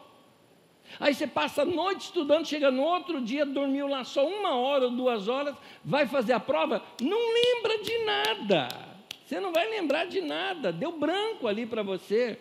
Aí 0.99 1.13
você 1.13 1.27
passa 1.27 1.61
a 1.61 1.65
noite 1.65 2.05
estudando, 2.05 2.47
chega 2.47 2.71
no 2.71 2.81
outro 2.81 3.21
dia, 3.21 3.45
dormiu 3.45 3.87
lá 3.87 4.03
só 4.03 4.27
uma 4.27 4.55
hora 4.55 4.85
ou 4.85 4.91
duas 4.91 5.27
horas, 5.27 5.55
vai 5.85 6.07
fazer 6.07 6.33
a 6.33 6.39
prova, 6.39 6.83
não 6.99 7.19
lembra 7.33 7.77
de 7.83 7.97
nada. 8.05 8.67
Você 9.23 9.39
não 9.39 9.53
vai 9.53 9.69
lembrar 9.69 10.05
de 10.05 10.21
nada, 10.21 10.71
deu 10.71 10.91
branco 10.97 11.47
ali 11.47 11.67
para 11.67 11.83
você. 11.83 12.39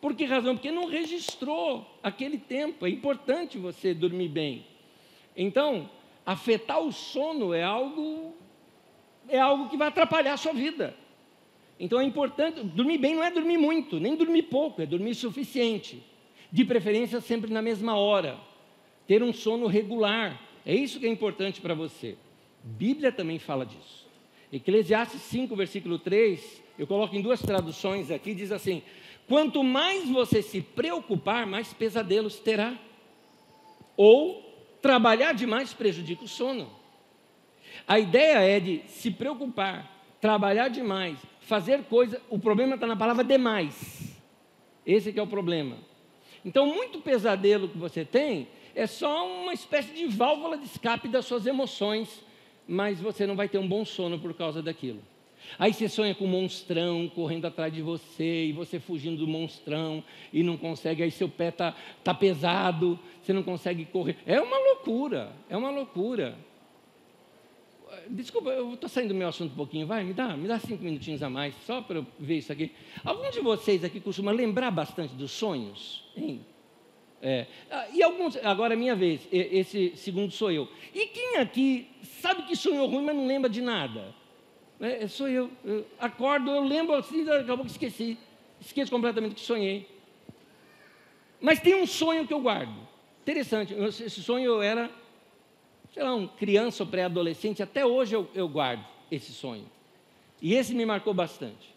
Por 0.00 0.14
que 0.14 0.24
razão? 0.24 0.54
Porque 0.54 0.70
não 0.70 0.86
registrou 0.86 1.84
aquele 2.00 2.38
tempo. 2.38 2.86
É 2.86 2.88
importante 2.88 3.58
você 3.58 3.92
dormir 3.92 4.28
bem. 4.28 4.64
Então, 5.36 5.90
afetar 6.24 6.80
o 6.80 6.92
sono 6.92 7.52
é 7.52 7.64
algo 7.64 8.29
é 9.30 9.38
algo 9.38 9.68
que 9.68 9.76
vai 9.76 9.88
atrapalhar 9.88 10.34
a 10.34 10.36
sua 10.36 10.52
vida. 10.52 10.94
Então 11.78 12.00
é 12.00 12.04
importante, 12.04 12.62
dormir 12.62 12.98
bem 12.98 13.14
não 13.14 13.24
é 13.24 13.30
dormir 13.30 13.56
muito, 13.56 13.98
nem 13.98 14.14
dormir 14.14 14.42
pouco, 14.42 14.82
é 14.82 14.86
dormir 14.86 15.14
suficiente. 15.14 16.02
De 16.52 16.64
preferência 16.64 17.20
sempre 17.20 17.52
na 17.52 17.62
mesma 17.62 17.96
hora. 17.96 18.36
Ter 19.06 19.22
um 19.22 19.32
sono 19.32 19.66
regular. 19.66 20.40
É 20.66 20.74
isso 20.74 21.00
que 21.00 21.06
é 21.06 21.08
importante 21.08 21.60
para 21.60 21.74
você. 21.74 22.18
Bíblia 22.62 23.10
também 23.10 23.38
fala 23.38 23.64
disso. 23.64 24.06
Eclesiastes 24.52 25.22
5, 25.22 25.54
versículo 25.54 25.98
3, 25.98 26.62
eu 26.78 26.86
coloco 26.86 27.14
em 27.14 27.22
duas 27.22 27.40
traduções 27.40 28.10
aqui, 28.10 28.34
diz 28.34 28.50
assim: 28.50 28.82
Quanto 29.28 29.62
mais 29.62 30.08
você 30.08 30.42
se 30.42 30.60
preocupar, 30.60 31.46
mais 31.46 31.72
pesadelos 31.72 32.40
terá. 32.40 32.76
Ou 33.96 34.42
trabalhar 34.82 35.32
demais 35.32 35.72
prejudica 35.72 36.24
o 36.24 36.28
sono. 36.28 36.79
A 37.86 37.98
ideia 37.98 38.38
é 38.38 38.60
de 38.60 38.82
se 38.86 39.10
preocupar, 39.10 39.90
trabalhar 40.20 40.68
demais, 40.68 41.18
fazer 41.40 41.82
coisa. 41.84 42.20
O 42.28 42.38
problema 42.38 42.74
está 42.74 42.86
na 42.86 42.96
palavra 42.96 43.24
demais. 43.24 44.16
Esse 44.86 45.16
é 45.18 45.22
o 45.22 45.26
problema. 45.26 45.76
Então, 46.44 46.66
muito 46.66 47.00
pesadelo 47.00 47.68
que 47.68 47.78
você 47.78 48.04
tem 48.04 48.48
é 48.74 48.86
só 48.86 49.26
uma 49.28 49.52
espécie 49.52 49.92
de 49.92 50.06
válvula 50.06 50.56
de 50.56 50.64
escape 50.64 51.08
das 51.08 51.26
suas 51.26 51.46
emoções, 51.46 52.24
mas 52.66 53.00
você 53.00 53.26
não 53.26 53.36
vai 53.36 53.48
ter 53.48 53.58
um 53.58 53.68
bom 53.68 53.84
sono 53.84 54.18
por 54.18 54.32
causa 54.34 54.62
daquilo. 54.62 55.02
Aí 55.58 55.72
você 55.72 55.88
sonha 55.88 56.14
com 56.14 56.24
um 56.24 56.28
monstrão 56.28 57.08
correndo 57.08 57.46
atrás 57.46 57.72
de 57.72 57.82
você 57.82 58.46
e 58.46 58.52
você 58.52 58.78
fugindo 58.78 59.18
do 59.18 59.26
monstrão 59.26 60.02
e 60.32 60.42
não 60.42 60.56
consegue, 60.56 61.02
aí 61.02 61.10
seu 61.10 61.28
pé 61.28 61.48
está 61.48 61.74
tá 62.04 62.14
pesado, 62.14 62.98
você 63.22 63.32
não 63.32 63.42
consegue 63.42 63.84
correr. 63.86 64.16
É 64.26 64.40
uma 64.40 64.58
loucura, 64.58 65.32
é 65.48 65.56
uma 65.56 65.70
loucura. 65.70 66.36
Desculpa, 68.08 68.50
eu 68.50 68.74
estou 68.74 68.88
saindo 68.88 69.08
do 69.08 69.14
meu 69.14 69.28
assunto 69.28 69.52
um 69.52 69.56
pouquinho, 69.56 69.86
vai, 69.86 70.04
me 70.04 70.12
dá, 70.12 70.36
me 70.36 70.46
dá 70.46 70.58
cinco 70.58 70.82
minutinhos 70.82 71.22
a 71.22 71.30
mais, 71.30 71.54
só 71.66 71.80
para 71.80 71.98
eu 71.98 72.06
ver 72.18 72.38
isso 72.38 72.52
aqui. 72.52 72.72
Algum 73.04 73.30
de 73.30 73.40
vocês 73.40 73.84
aqui 73.84 74.00
costuma 74.00 74.32
lembrar 74.32 74.70
bastante 74.70 75.14
dos 75.14 75.30
sonhos? 75.30 76.04
Hein? 76.16 76.44
É. 77.22 77.46
Ah, 77.70 77.86
e 77.92 78.02
alguns, 78.02 78.36
agora 78.36 78.74
é 78.74 78.76
minha 78.76 78.94
vez, 78.94 79.26
esse 79.30 79.92
segundo 79.96 80.32
sou 80.32 80.50
eu. 80.50 80.68
E 80.94 81.06
quem 81.06 81.36
aqui 81.36 81.88
sabe 82.20 82.42
que 82.44 82.56
sonhou 82.56 82.86
ruim, 82.86 83.04
mas 83.04 83.14
não 83.14 83.26
lembra 83.26 83.50
de 83.50 83.60
nada? 83.60 84.14
É, 84.80 85.06
sou 85.06 85.28
eu. 85.28 85.50
eu. 85.64 85.86
Acordo, 85.98 86.50
eu 86.50 86.64
lembro 86.64 86.94
assim, 86.94 87.24
daqui 87.24 87.50
a 87.50 87.54
pouco 87.54 87.70
esqueci. 87.70 88.16
Esqueço 88.60 88.90
completamente 88.90 89.34
que 89.34 89.40
sonhei. 89.40 89.86
Mas 91.40 91.60
tem 91.60 91.74
um 91.74 91.86
sonho 91.86 92.26
que 92.26 92.32
eu 92.32 92.40
guardo. 92.40 92.74
Interessante, 93.22 93.74
esse 93.74 94.22
sonho 94.22 94.62
era 94.62 94.90
sei 95.92 96.02
lá, 96.02 96.14
um 96.14 96.26
criança 96.26 96.82
ou 96.82 96.88
pré-adolescente, 96.88 97.62
até 97.62 97.84
hoje 97.84 98.14
eu, 98.14 98.28
eu 98.34 98.48
guardo 98.48 98.84
esse 99.10 99.32
sonho. 99.32 99.66
E 100.40 100.54
esse 100.54 100.74
me 100.74 100.86
marcou 100.86 101.12
bastante. 101.12 101.74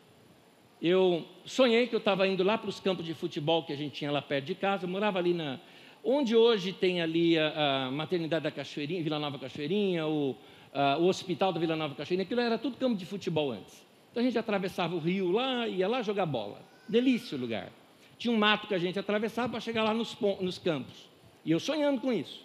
Eu 0.82 1.26
sonhei 1.46 1.88
que 1.88 1.96
eu 1.96 2.00
estava 2.00 2.28
indo 2.28 2.44
lá 2.44 2.58
para 2.58 2.70
os 2.70 2.80
campos 2.80 3.06
de 3.06 3.14
futebol 3.14 3.64
que 3.64 3.72
a 3.72 3.76
gente 3.76 3.94
tinha 3.94 4.12
lá 4.12 4.22
perto 4.22 4.46
de 4.46 4.56
casa, 4.56 4.86
eu 4.86 4.90
morava 4.90 5.18
ali 5.18 5.34
na. 5.34 5.60
Onde 6.04 6.36
hoje 6.36 6.74
tem 6.74 7.02
ali 7.02 7.40
a, 7.40 7.86
a 7.86 7.92
maternidade 7.92 8.44
da 8.44 8.52
Cachoeirinha, 8.52 9.02
Vila 9.02 9.18
Nova 9.18 9.40
Cachoeirinha, 9.40 10.06
o, 10.06 10.36
a, 10.74 10.98
o 10.98 11.06
hospital 11.06 11.54
da 11.54 11.60
Vila 11.60 11.78
Nova 11.78 11.96
Cachoeirinha, 11.96 12.26
aquilo 12.26 12.42
era 12.42 12.58
tudo 12.58 12.76
campo 12.76 12.98
de 12.98 13.06
futebol 13.06 13.52
antes. 13.52 13.86
Então 14.12 14.22
a 14.22 14.26
gente 14.26 14.38
atravessava 14.38 14.94
o 14.94 15.00
rio 15.00 15.32
lá, 15.32 15.66
ia 15.68 15.88
lá 15.88 16.02
jogar 16.02 16.26
bola. 16.26 16.62
Delícia 16.88 17.38
o 17.38 17.40
lugar. 17.40 17.72
Tinha 18.18 18.34
um 18.34 18.38
mato 18.38 18.68
que 18.68 18.76
a 18.76 18.78
gente 18.78 19.00
atravessava 19.00 19.50
para 19.50 19.62
chegar 19.62 19.84
lá 19.84 19.94
nos, 19.94 20.18
nos 20.42 20.58
campos. 20.58 21.10
E 21.46 21.52
eu 21.52 21.60
sonhando 21.60 22.02
com 22.02 22.12
isso. 22.12 22.43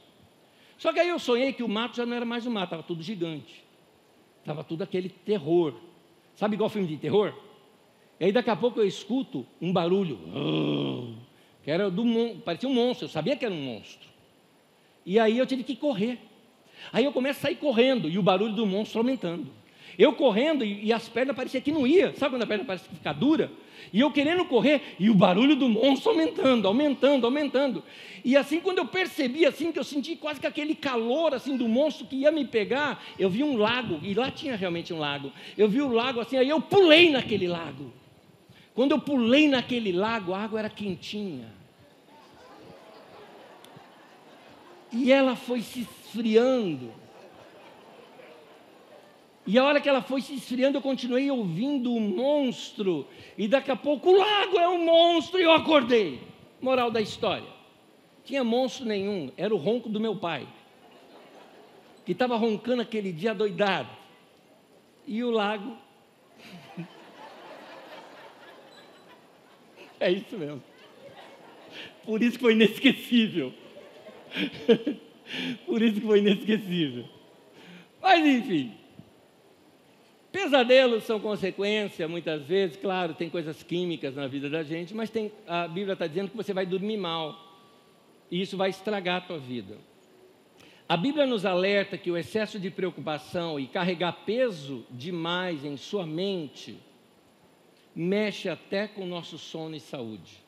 Só 0.78 0.92
que 0.92 1.00
aí 1.00 1.08
eu 1.08 1.18
sonhei 1.18 1.52
que 1.52 1.62
o 1.62 1.68
mato 1.68 1.96
já 1.96 2.06
não 2.06 2.16
era 2.16 2.24
mais 2.24 2.46
um 2.46 2.50
mato, 2.50 2.66
estava 2.66 2.82
tudo 2.84 3.02
gigante. 3.02 3.64
Estava 4.40 4.62
tudo 4.62 4.82
aquele 4.82 5.08
terror. 5.08 5.74
Sabe 6.36 6.54
igual 6.54 6.70
filme 6.70 6.86
de 6.86 6.96
terror? 6.96 7.34
E 8.20 8.26
aí 8.26 8.32
daqui 8.32 8.48
a 8.48 8.56
pouco 8.56 8.80
eu 8.80 8.86
escuto 8.86 9.44
um 9.60 9.72
barulho. 9.72 10.18
Que 11.64 11.70
era 11.70 11.90
do 11.90 12.04
parecia 12.44 12.68
um 12.68 12.74
monstro, 12.74 13.06
eu 13.06 13.10
sabia 13.10 13.36
que 13.36 13.44
era 13.44 13.52
um 13.52 13.60
monstro. 13.60 14.08
E 15.04 15.18
aí 15.18 15.36
eu 15.36 15.46
tive 15.46 15.64
que 15.64 15.74
correr. 15.74 16.18
Aí 16.92 17.04
eu 17.04 17.12
começo 17.12 17.40
a 17.40 17.42
sair 17.42 17.56
correndo 17.56 18.08
e 18.08 18.16
o 18.18 18.22
barulho 18.22 18.54
do 18.54 18.64
monstro 18.64 19.00
aumentando. 19.00 19.48
Eu 19.98 20.12
correndo 20.12 20.64
e, 20.64 20.86
e 20.86 20.92
as 20.92 21.08
pernas 21.08 21.34
pareciam 21.34 21.60
que 21.60 21.72
não 21.72 21.84
ia. 21.84 22.14
Sabe 22.14 22.34
quando 22.34 22.42
a 22.44 22.46
perna 22.46 22.64
parece 22.64 22.88
que 22.88 22.94
fica 22.94 23.12
dura? 23.12 23.50
E 23.92 23.98
eu 24.00 24.12
querendo 24.12 24.44
correr 24.44 24.94
e 24.98 25.10
o 25.10 25.14
barulho 25.14 25.56
do 25.56 25.68
monstro 25.68 26.10
aumentando, 26.10 26.68
aumentando, 26.68 27.26
aumentando. 27.26 27.82
E 28.24 28.36
assim 28.36 28.60
quando 28.60 28.78
eu 28.78 28.86
percebi 28.86 29.44
assim 29.44 29.72
que 29.72 29.78
eu 29.78 29.84
senti 29.84 30.14
quase 30.14 30.38
que 30.38 30.46
aquele 30.46 30.74
calor 30.74 31.34
assim 31.34 31.56
do 31.56 31.66
monstro 31.66 32.06
que 32.06 32.16
ia 32.16 32.30
me 32.30 32.44
pegar, 32.44 33.02
eu 33.18 33.28
vi 33.28 33.42
um 33.42 33.56
lago 33.56 33.98
e 34.02 34.14
lá 34.14 34.30
tinha 34.30 34.54
realmente 34.54 34.94
um 34.94 34.98
lago. 34.98 35.32
Eu 35.56 35.68
vi 35.68 35.82
o 35.82 35.92
lago 35.92 36.20
assim, 36.20 36.36
aí 36.36 36.48
eu 36.48 36.60
pulei 36.60 37.10
naquele 37.10 37.48
lago. 37.48 37.92
Quando 38.74 38.92
eu 38.92 39.00
pulei 39.00 39.48
naquele 39.48 39.90
lago, 39.90 40.32
a 40.32 40.38
água 40.38 40.60
era 40.60 40.70
quentinha. 40.70 41.52
E 44.92 45.10
ela 45.10 45.34
foi 45.34 45.60
se 45.60 45.80
esfriando. 45.80 46.92
E 49.50 49.58
a 49.58 49.64
hora 49.64 49.80
que 49.80 49.88
ela 49.88 50.02
foi 50.02 50.20
se 50.20 50.34
esfriando, 50.34 50.76
eu 50.76 50.82
continuei 50.82 51.30
ouvindo 51.30 51.90
o 51.94 51.98
monstro. 51.98 53.08
E 53.38 53.48
daqui 53.48 53.70
a 53.70 53.76
pouco, 53.76 54.10
o 54.10 54.18
lago 54.18 54.58
é 54.58 54.68
um 54.68 54.84
monstro. 54.84 55.40
E 55.40 55.42
eu 55.42 55.52
acordei. 55.52 56.20
Moral 56.60 56.90
da 56.90 57.00
história: 57.00 57.48
tinha 58.26 58.44
monstro 58.44 58.84
nenhum, 58.84 59.32
era 59.38 59.54
o 59.54 59.56
ronco 59.56 59.88
do 59.88 59.98
meu 59.98 60.14
pai. 60.14 60.46
Que 62.04 62.12
estava 62.12 62.36
roncando 62.36 62.82
aquele 62.82 63.10
dia 63.10 63.32
doidado. 63.32 63.88
E 65.06 65.24
o 65.24 65.30
lago. 65.30 65.78
é 69.98 70.12
isso 70.12 70.36
mesmo. 70.36 70.62
Por 72.04 72.22
isso 72.22 72.36
que 72.36 72.44
foi 72.44 72.52
inesquecível. 72.52 73.54
Por 75.64 75.80
isso 75.80 76.02
que 76.02 76.06
foi 76.06 76.18
inesquecível. 76.18 77.06
Mas 78.02 78.26
enfim, 78.26 78.77
Pesadelos 80.30 81.04
são 81.04 81.18
consequência, 81.18 82.06
muitas 82.06 82.42
vezes, 82.42 82.76
claro, 82.76 83.14
tem 83.14 83.30
coisas 83.30 83.62
químicas 83.62 84.14
na 84.14 84.26
vida 84.26 84.50
da 84.50 84.62
gente, 84.62 84.94
mas 84.94 85.08
tem, 85.08 85.32
a 85.46 85.66
Bíblia 85.66 85.94
está 85.94 86.06
dizendo 86.06 86.30
que 86.30 86.36
você 86.36 86.52
vai 86.52 86.66
dormir 86.66 86.98
mal, 86.98 87.34
e 88.30 88.42
isso 88.42 88.56
vai 88.56 88.68
estragar 88.68 89.16
a 89.16 89.20
tua 89.22 89.38
vida. 89.38 89.78
A 90.86 90.96
Bíblia 90.96 91.26
nos 91.26 91.44
alerta 91.44 91.98
que 91.98 92.10
o 92.10 92.16
excesso 92.16 92.58
de 92.58 92.70
preocupação 92.70 93.58
e 93.58 93.66
carregar 93.66 94.24
peso 94.24 94.86
demais 94.90 95.64
em 95.64 95.76
sua 95.76 96.06
mente 96.06 96.78
mexe 97.94 98.48
até 98.48 98.86
com 98.86 99.02
o 99.02 99.06
nosso 99.06 99.36
sono 99.38 99.74
e 99.74 99.80
saúde. 99.80 100.42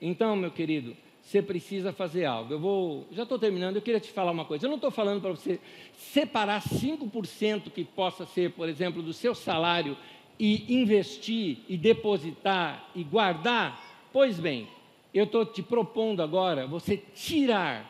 Então, 0.00 0.34
meu 0.34 0.50
querido, 0.50 0.96
você 1.30 1.40
precisa 1.40 1.92
fazer 1.92 2.24
algo. 2.24 2.52
Eu 2.52 2.58
vou, 2.58 3.06
já 3.12 3.22
estou 3.22 3.38
terminando, 3.38 3.76
eu 3.76 3.82
queria 3.82 4.00
te 4.00 4.10
falar 4.10 4.32
uma 4.32 4.44
coisa. 4.44 4.66
Eu 4.66 4.68
não 4.68 4.74
estou 4.74 4.90
falando 4.90 5.20
para 5.20 5.30
você 5.30 5.60
separar 5.94 6.60
5% 6.60 7.70
que 7.70 7.84
possa 7.84 8.26
ser, 8.26 8.50
por 8.50 8.68
exemplo, 8.68 9.00
do 9.00 9.12
seu 9.12 9.32
salário 9.32 9.96
e 10.36 10.74
investir 10.74 11.58
e 11.68 11.76
depositar 11.76 12.90
e 12.96 13.04
guardar. 13.04 13.80
Pois 14.12 14.40
bem, 14.40 14.66
eu 15.14 15.22
estou 15.22 15.46
te 15.46 15.62
propondo 15.62 16.20
agora 16.20 16.66
você 16.66 16.96
tirar 16.96 17.88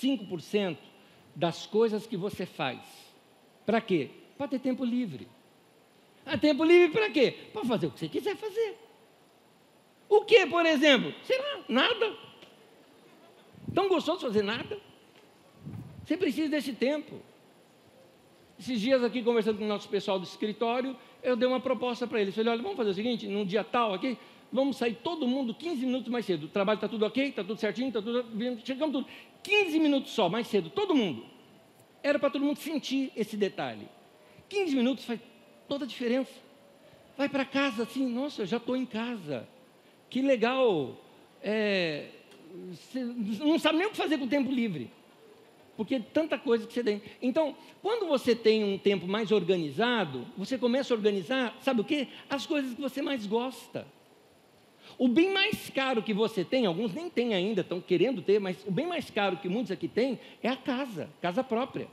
5% 0.00 0.78
das 1.34 1.66
coisas 1.66 2.06
que 2.06 2.16
você 2.16 2.46
faz. 2.46 2.80
Para 3.66 3.82
quê? 3.82 4.08
Para 4.38 4.48
ter 4.48 4.60
tempo 4.60 4.82
livre. 4.82 5.28
Ah, 6.24 6.38
tempo 6.38 6.64
livre 6.64 6.88
para 6.88 7.10
quê? 7.10 7.36
Para 7.52 7.66
fazer 7.66 7.88
o 7.88 7.90
que 7.90 7.98
você 7.98 8.08
quiser 8.08 8.36
fazer. 8.36 8.78
O 10.08 10.24
que, 10.24 10.46
por 10.46 10.64
exemplo? 10.64 11.12
Sei 11.22 11.36
lá, 11.36 11.64
nada. 11.68 12.27
Tão 13.74 13.88
gostoso 13.88 14.20
fazer 14.20 14.42
nada. 14.42 14.78
Você 16.04 16.16
precisa 16.16 16.48
desse 16.48 16.72
tempo. 16.72 17.20
Esses 18.58 18.80
dias 18.80 19.04
aqui, 19.04 19.22
conversando 19.22 19.58
com 19.58 19.64
o 19.64 19.68
nosso 19.68 19.88
pessoal 19.88 20.18
do 20.18 20.24
escritório, 20.24 20.96
eu 21.22 21.36
dei 21.36 21.46
uma 21.46 21.60
proposta 21.60 22.06
para 22.06 22.20
eles. 22.20 22.34
Falei, 22.34 22.52
olha, 22.52 22.62
vamos 22.62 22.76
fazer 22.76 22.90
o 22.90 22.94
seguinte, 22.94 23.28
num 23.28 23.44
dia 23.44 23.62
tal 23.62 23.94
aqui, 23.94 24.18
vamos 24.50 24.76
sair 24.76 24.94
todo 24.94 25.28
mundo 25.28 25.54
15 25.54 25.86
minutos 25.86 26.08
mais 26.08 26.24
cedo. 26.24 26.44
O 26.44 26.48
trabalho 26.48 26.76
está 26.76 26.88
tudo 26.88 27.06
ok, 27.06 27.28
está 27.28 27.44
tudo 27.44 27.60
certinho, 27.60 27.88
está 27.88 28.02
tudo. 28.02 28.26
Chegamos 28.64 28.92
tudo. 28.92 29.06
15 29.42 29.78
minutos 29.78 30.12
só, 30.12 30.28
mais 30.28 30.46
cedo, 30.48 30.70
todo 30.70 30.94
mundo. 30.94 31.24
Era 32.02 32.18
para 32.18 32.30
todo 32.30 32.44
mundo 32.44 32.58
sentir 32.58 33.12
esse 33.14 33.36
detalhe. 33.36 33.88
15 34.48 34.74
minutos 34.74 35.04
faz 35.04 35.20
toda 35.68 35.84
a 35.84 35.88
diferença. 35.88 36.32
Vai 37.16 37.28
para 37.28 37.44
casa 37.44 37.82
assim, 37.82 38.08
nossa, 38.08 38.42
eu 38.42 38.46
já 38.46 38.56
estou 38.56 38.76
em 38.76 38.86
casa. 38.86 39.48
Que 40.08 40.22
legal. 40.22 40.96
É, 41.42 42.08
não 43.40 43.58
sabe 43.58 43.78
nem 43.78 43.86
o 43.86 43.90
que 43.90 43.96
fazer 43.96 44.18
com 44.18 44.24
o 44.24 44.28
tempo 44.28 44.50
livre. 44.50 44.90
Porque 45.76 46.00
tanta 46.00 46.36
coisa 46.36 46.66
que 46.66 46.72
você 46.72 46.82
tem. 46.82 47.00
Então, 47.22 47.54
quando 47.80 48.08
você 48.08 48.34
tem 48.34 48.64
um 48.64 48.76
tempo 48.76 49.06
mais 49.06 49.30
organizado, 49.30 50.26
você 50.36 50.58
começa 50.58 50.92
a 50.92 50.96
organizar, 50.96 51.56
sabe 51.60 51.80
o 51.80 51.84
que? 51.84 52.08
As 52.28 52.46
coisas 52.46 52.74
que 52.74 52.80
você 52.80 53.00
mais 53.00 53.26
gosta. 53.26 53.86
O 54.98 55.06
bem 55.06 55.32
mais 55.32 55.70
caro 55.70 56.02
que 56.02 56.12
você 56.12 56.44
tem, 56.44 56.66
alguns 56.66 56.92
nem 56.92 57.08
têm 57.08 57.34
ainda, 57.34 57.60
estão 57.60 57.80
querendo 57.80 58.22
ter, 58.22 58.40
mas 58.40 58.56
o 58.66 58.70
bem 58.72 58.86
mais 58.86 59.08
caro 59.10 59.36
que 59.36 59.48
muitos 59.48 59.70
aqui 59.70 59.86
têm 59.86 60.18
é 60.42 60.48
a 60.48 60.56
casa, 60.56 61.08
casa 61.22 61.44
própria. 61.44 61.86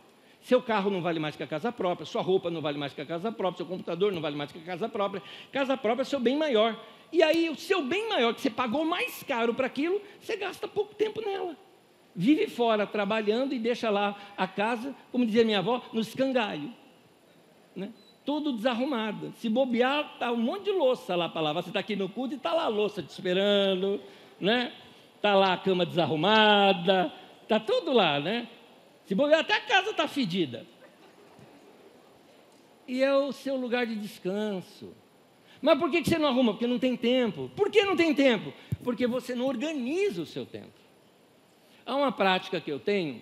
Seu 0.46 0.62
carro 0.62 0.92
não 0.92 1.02
vale 1.02 1.20
mais 1.20 1.36
que 1.36 1.42
a 1.42 1.48
casa 1.48 1.72
própria, 1.72 2.06
sua 2.06 2.22
roupa 2.22 2.52
não 2.52 2.62
vale 2.62 2.78
mais 2.78 2.94
que 2.94 3.02
a 3.02 3.06
casa 3.06 3.32
própria, 3.32 3.58
seu 3.58 3.66
computador 3.66 4.14
não 4.14 4.22
vale 4.22 4.36
mais 4.36 4.52
que 4.52 4.60
a 4.60 4.62
casa 4.62 4.88
própria. 4.88 5.20
Casa 5.52 5.76
própria 5.76 6.04
é 6.04 6.06
seu 6.06 6.20
bem 6.20 6.38
maior. 6.38 6.80
E 7.12 7.24
aí, 7.24 7.50
o 7.50 7.56
seu 7.56 7.82
bem 7.82 8.08
maior, 8.08 8.32
que 8.32 8.42
você 8.42 8.52
pagou 8.52 8.86
mais 8.86 9.24
caro 9.24 9.56
para 9.56 9.66
aquilo, 9.66 10.00
você 10.22 10.38
gasta 10.38 10.68
pouco 10.68 10.94
tempo 10.94 11.20
nela. 11.20 11.58
Vive 12.16 12.48
fora 12.48 12.86
trabalhando 12.86 13.56
e 13.56 13.60
deixa 13.60 13.90
lá 13.90 14.16
a 14.38 14.46
casa, 14.46 14.96
como 15.12 15.26
dizia 15.26 15.44
minha 15.44 15.58
avó, 15.58 15.82
no 15.92 16.00
escangalho. 16.00 16.72
Né? 17.76 17.92
tudo 18.24 18.54
desarrumado. 18.54 19.34
Se 19.38 19.50
bobear, 19.50 20.12
está 20.14 20.32
um 20.32 20.38
monte 20.38 20.66
de 20.66 20.72
louça 20.72 21.16
lá 21.16 21.28
para 21.28 21.42
lavar. 21.42 21.64
Você 21.64 21.70
está 21.72 21.80
aqui 21.80 21.96
no 21.96 22.08
culto 22.08 22.36
e 22.36 22.38
está 22.38 22.54
lá 22.54 22.66
a 22.66 22.68
louça 22.68 23.02
te 23.02 23.10
esperando, 23.10 24.00
né? 24.40 24.72
Está 25.16 25.34
lá 25.34 25.54
a 25.54 25.58
cama 25.58 25.86
desarrumada, 25.86 27.12
está 27.42 27.60
tudo 27.60 27.94
lá, 27.94 28.20
né? 28.20 28.48
Se 29.06 29.14
bobear, 29.14 29.42
até 29.42 29.54
a 29.56 29.62
casa 29.62 29.92
está 29.92 30.08
fedida. 30.08 30.66
E 32.88 33.02
é 33.02 33.16
o 33.16 33.32
seu 33.32 33.56
lugar 33.56 33.86
de 33.86 33.96
descanso. 33.96 34.94
Mas 35.62 35.80
por 35.80 35.90
que 35.90 36.04
você 36.04 36.18
não 36.18 36.28
arruma? 36.28 36.54
Porque 36.54 36.68
não 36.68 36.80
tem 36.80 36.96
tempo. 36.96 37.50
Por 37.56 37.72
que 37.72 37.84
não 37.84 37.96
tem 37.96 38.14
tempo? 38.14 38.54
Porque 38.84 39.08
você 39.08 39.34
não 39.34 39.46
organiza 39.46 40.22
o 40.22 40.26
seu 40.26 40.46
tempo. 40.46 40.74
Há 41.86 41.96
uma 41.96 42.12
prática 42.12 42.60
que 42.60 42.72
eu 42.72 42.80
tenho, 42.80 43.22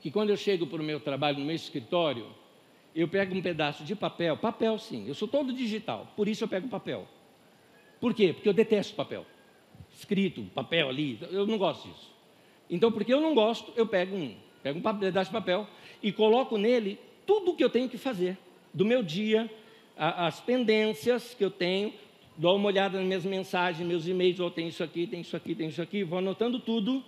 que 0.00 0.10
quando 0.10 0.30
eu 0.30 0.36
chego 0.36 0.66
para 0.66 0.80
o 0.80 0.84
meu 0.84 1.00
trabalho, 1.00 1.38
no 1.38 1.44
meu 1.44 1.54
escritório, 1.56 2.26
eu 2.94 3.08
pego 3.08 3.34
um 3.34 3.40
pedaço 3.40 3.84
de 3.84 3.96
papel, 3.96 4.36
papel 4.36 4.78
sim, 4.78 5.08
eu 5.08 5.14
sou 5.14 5.26
todo 5.26 5.52
digital, 5.52 6.12
por 6.14 6.28
isso 6.28 6.44
eu 6.44 6.48
pego 6.48 6.68
papel. 6.68 7.08
Por 7.98 8.12
quê? 8.12 8.32
Porque 8.32 8.48
eu 8.48 8.52
detesto 8.52 8.94
papel. 8.94 9.24
Escrito, 9.90 10.42
papel 10.54 10.88
ali, 10.88 11.18
eu 11.30 11.46
não 11.46 11.56
gosto 11.56 11.88
disso. 11.88 12.10
Então, 12.68 12.92
porque 12.92 13.12
eu 13.12 13.20
não 13.20 13.34
gosto, 13.34 13.72
eu 13.76 13.86
pego 13.86 14.16
um, 14.16 14.36
pego 14.62 14.78
um 14.78 14.98
pedaço 14.98 15.30
de 15.30 15.36
papel 15.36 15.66
e 16.02 16.12
coloco 16.12 16.56
nele 16.56 16.98
tudo 17.26 17.52
o 17.52 17.56
que 17.56 17.64
eu 17.64 17.70
tenho 17.70 17.88
que 17.88 17.98
fazer, 17.98 18.38
do 18.72 18.84
meu 18.84 19.02
dia, 19.02 19.50
a, 19.96 20.26
as 20.26 20.40
pendências 20.40 21.34
que 21.34 21.44
eu 21.44 21.50
tenho, 21.50 21.92
dou 22.36 22.56
uma 22.56 22.66
olhada 22.66 22.98
nas 22.98 23.06
minhas 23.06 23.24
mensagens, 23.24 23.86
meus 23.86 24.06
e-mails, 24.06 24.40
oh, 24.40 24.50
tem 24.50 24.68
isso 24.68 24.82
aqui, 24.82 25.06
tem 25.06 25.20
isso 25.20 25.36
aqui, 25.36 25.54
tem 25.54 25.68
isso 25.68 25.82
aqui, 25.82 26.02
vou 26.02 26.18
anotando 26.18 26.58
tudo, 26.58 27.02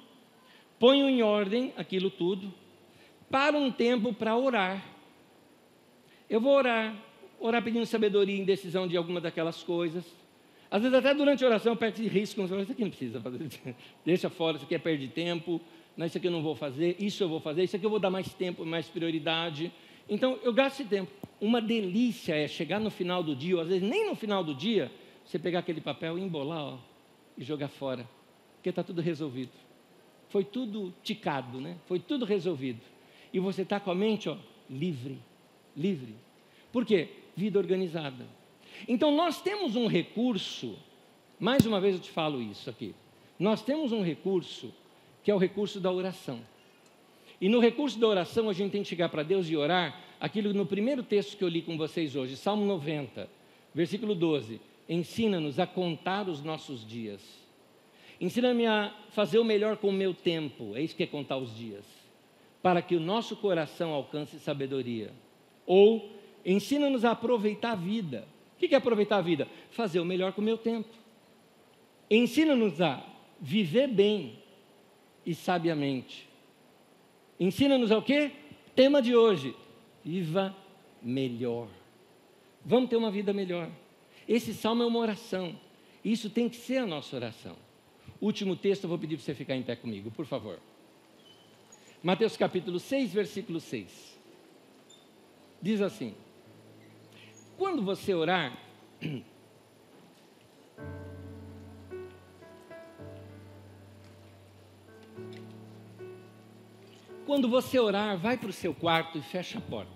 ponho 0.79 1.09
em 1.09 1.23
ordem 1.23 1.73
aquilo 1.77 2.11
tudo, 2.11 2.53
para 3.31 3.57
um 3.57 3.71
tempo 3.71 4.13
para 4.13 4.37
orar. 4.37 4.85
Eu 6.29 6.41
vou 6.41 6.55
orar, 6.55 6.95
orar 7.41 7.63
pedindo 7.63 7.87
sabedoria 7.87 8.37
em 8.37 8.45
decisão 8.45 8.87
de 8.87 8.97
alguma 8.97 9.21
daquelas 9.21 9.63
coisas. 9.63 10.05
Às 10.71 10.83
vezes 10.83 10.97
até 10.97 11.15
durante 11.15 11.45
a 11.45 11.47
oração 11.47 11.77
eu 11.81 11.89
esse 11.89 12.07
risco, 12.07 12.43
isso 12.43 12.73
aqui 12.73 12.83
não 12.83 12.91
precisa 12.91 13.21
fazer, 13.21 13.49
deixa 14.05 14.29
fora, 14.29 14.57
isso 14.57 14.67
aqui 14.67 14.75
é 14.75 14.79
perder 14.79 15.09
tempo, 15.09 15.61
não, 15.97 16.07
isso 16.07 16.19
aqui 16.19 16.27
eu 16.27 16.33
não 16.33 16.43
vou 16.43 16.55
fazer, 16.55 16.97
isso 16.99 17.23
eu 17.23 17.29
vou 17.29 17.41
fazer, 17.41 17.65
isso 17.65 17.77
aqui 17.77 17.87
eu 17.87 17.91
vou 17.91 17.99
dar 17.99 18.11
mais 18.11 18.33
tempo, 18.35 18.65
mais 18.65 18.89
prioridade. 18.89 19.73
Então 20.09 20.39
eu 20.43 20.53
gasto 20.53 20.81
esse 20.81 20.89
tempo. 20.89 21.11
Uma 21.41 21.61
delícia 21.61 22.35
é 22.35 22.49
chegar 22.49 22.81
no 22.81 22.91
final 22.91 23.23
do 23.23 23.35
dia, 23.35 23.57
ou 23.57 23.63
às 23.63 23.69
vezes 23.69 23.83
nem 23.83 24.07
no 24.09 24.15
final 24.15 24.43
do 24.43 24.55
dia, 24.55 24.91
você 25.25 25.39
pegar 25.39 25.61
aquele 25.61 25.81
papel 25.81 26.19
e 26.19 26.23
embolar 26.23 26.75
ó, 26.75 26.79
e 27.37 27.45
jogar 27.45 27.69
fora, 27.69 28.09
porque 28.57 28.71
está 28.71 28.83
tudo 28.83 29.01
resolvido. 29.01 29.53
Foi 30.29 30.45
tudo 30.45 30.93
ticado, 31.03 31.61
né? 31.61 31.77
foi 31.87 31.99
tudo 31.99 32.25
resolvido. 32.25 32.81
E 33.33 33.39
você 33.39 33.63
está 33.63 33.79
com 33.79 33.91
a 33.91 33.95
mente 33.95 34.29
ó, 34.29 34.37
livre 34.69 35.19
livre. 35.77 36.15
Por 36.73 36.85
quê? 36.85 37.09
Vida 37.37 37.59
organizada. 37.59 38.27
Então 38.87 39.15
nós 39.15 39.41
temos 39.41 39.77
um 39.77 39.87
recurso, 39.87 40.77
mais 41.39 41.67
uma 41.67 41.81
vez 41.81 41.95
eu 41.95 42.01
te 42.01 42.11
falo 42.11 42.41
isso 42.41 42.69
aqui. 42.71 42.95
Nós 43.39 43.63
temos 43.63 43.93
um 43.93 44.03
recurso 44.03 44.73
que 45.25 45.31
é 45.31 45.35
o 45.35 45.39
recurso 45.39 45.81
da 45.81 45.91
oração. 45.91 46.39
E 47.41 47.49
no 47.49 47.59
recurso 47.59 47.99
da 47.99 48.07
oração 48.07 48.49
a 48.49 48.53
gente 48.53 48.73
tem 48.73 48.83
que 48.83 48.89
chegar 48.89 49.09
para 49.09 49.23
Deus 49.23 49.49
e 49.49 49.57
orar 49.57 49.99
aquilo 50.21 50.53
no 50.53 50.67
primeiro 50.67 51.03
texto 51.03 51.37
que 51.37 51.43
eu 51.43 51.49
li 51.49 51.63
com 51.63 51.77
vocês 51.79 52.15
hoje, 52.15 52.37
Salmo 52.37 52.65
90, 52.67 53.29
versículo 53.75 54.15
12. 54.15 54.61
Ensina-nos 54.89 55.59
a 55.59 55.67
contar 55.67 56.29
os 56.29 56.43
nossos 56.43 56.87
dias. 56.87 57.23
Ensina-me 58.21 58.67
a 58.67 58.95
fazer 59.11 59.39
o 59.39 59.45
melhor 59.45 59.79
com 59.79 59.89
o 59.89 59.93
meu 59.93 60.15
tempo, 60.15 60.77
é 60.77 60.83
isso 60.83 60.95
que 60.95 61.03
é 61.03 61.07
contar 61.07 61.39
os 61.39 61.57
dias, 61.57 61.85
para 62.63 62.81
que 62.81 62.95
o 62.95 63.01
nosso 63.01 63.35
coração 63.35 63.93
alcance 63.93 64.39
sabedoria. 64.39 65.11
Ou 65.67 66.11
ensina-nos 66.45 67.05
a 67.05 67.13
aproveitar 67.13 67.73
a 67.73 67.77
vida. 67.77 68.29
O 68.57 68.59
que 68.59 68.75
é 68.75 68.79
aproveitar 68.79 69.17
a 69.17 69.23
vida? 69.23 69.49
Fazer 69.71 70.01
o 70.01 70.05
melhor 70.05 70.33
com 70.33 70.41
o 70.41 70.45
meu 70.45 70.57
tempo. 70.57 70.95
Ensina-nos 72.11 72.81
a 72.81 73.05
viver 73.41 73.89
bem 73.89 74.44
e 75.25 75.35
sabiamente. 75.35 76.29
Ensina-nos 77.39 77.91
ao 77.91 78.03
quê? 78.03 78.33
Tema 78.75 79.01
de 79.01 79.15
hoje: 79.15 79.55
viva 80.05 80.55
melhor. 81.03 81.69
Vamos 82.65 82.89
ter 82.89 82.97
uma 82.97 83.11
vida 83.11 83.33
melhor. 83.33 83.71
Esse 84.27 84.55
salmo 84.55 84.83
é 84.83 84.87
uma 84.87 84.99
oração. 84.99 85.59
Isso 86.05 86.31
tem 86.31 86.49
que 86.49 86.57
ser 86.57 86.79
a 86.79 86.87
nossa 86.87 87.15
oração. 87.17 87.57
Último 88.21 88.57
texto, 88.57 88.85
eu 88.85 88.89
vou 88.89 88.99
pedir 88.99 89.17
para 89.17 89.25
você 89.25 89.35
ficar 89.35 89.57
em 89.57 89.63
pé 89.63 89.77
comigo, 89.77 90.11
por 90.11 90.27
favor. 90.27 90.59
Mateus 92.03 92.37
capítulo 92.37 92.79
6, 92.79 93.13
versículo 93.13 93.61
6 93.61 94.15
diz 95.65 95.81
assim: 95.81 96.15
quando 97.57 97.83
você 97.83 98.13
orar, 98.13 98.57
quando 107.27 107.49
você 107.49 107.79
orar, 107.79 108.19
vai 108.19 108.37
para 108.37 108.51
o 108.51 108.53
seu 108.53 108.75
quarto 108.75 109.19
e 109.19 109.23
fecha 109.23 109.59
a 109.59 109.61
porta. 109.61 109.93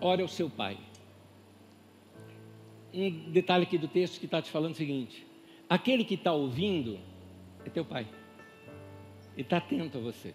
Ore 0.00 0.22
ao 0.22 0.28
seu 0.28 0.48
pai. 0.48 0.78
Um 2.92 3.30
detalhe 3.30 3.64
aqui 3.64 3.76
do 3.76 3.88
texto 3.88 4.18
que 4.18 4.26
está 4.26 4.40
te 4.40 4.50
falando 4.50 4.72
o 4.74 4.76
seguinte: 4.76 5.26
aquele 5.68 6.04
que 6.04 6.14
está 6.14 6.32
ouvindo 6.32 6.98
é 7.64 7.70
teu 7.70 7.84
pai. 7.84 8.06
Ele 9.34 9.42
está 9.42 9.58
atento 9.58 9.98
a 9.98 10.00
você. 10.00 10.34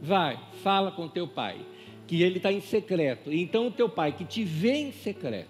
Vai, 0.00 0.38
fala 0.62 0.90
com 0.90 1.08
teu 1.08 1.28
pai 1.28 1.64
que 2.06 2.22
ele 2.22 2.38
está 2.38 2.50
em 2.50 2.60
secreto. 2.60 3.32
Então 3.32 3.68
o 3.68 3.70
teu 3.70 3.88
pai 3.88 4.12
que 4.12 4.24
te 4.24 4.42
vê 4.42 4.72
em 4.72 4.92
secreto 4.92 5.48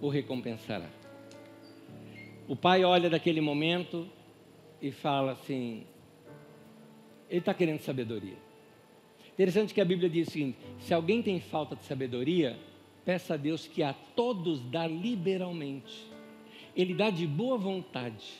o 0.00 0.08
recompensará. 0.08 0.88
O 2.48 2.56
pai 2.56 2.82
olha 2.82 3.10
daquele 3.10 3.40
momento 3.40 4.08
e 4.80 4.90
fala 4.90 5.32
assim: 5.32 5.86
ele 7.30 7.38
está 7.38 7.54
querendo 7.54 7.80
sabedoria. 7.80 8.36
Interessante 9.32 9.72
que 9.72 9.80
a 9.80 9.84
Bíblia 9.84 10.10
diz 10.10 10.28
o 10.28 10.30
seguinte: 10.32 10.58
se 10.80 10.92
alguém 10.92 11.22
tem 11.22 11.40
falta 11.40 11.76
de 11.76 11.84
sabedoria, 11.84 12.58
peça 13.04 13.34
a 13.34 13.36
Deus 13.36 13.66
que 13.66 13.82
a 13.82 13.94
todos 13.94 14.60
dá 14.70 14.86
liberalmente. 14.86 16.10
Ele 16.76 16.92
dá 16.92 17.08
de 17.08 17.26
boa 17.26 17.56
vontade. 17.56 18.34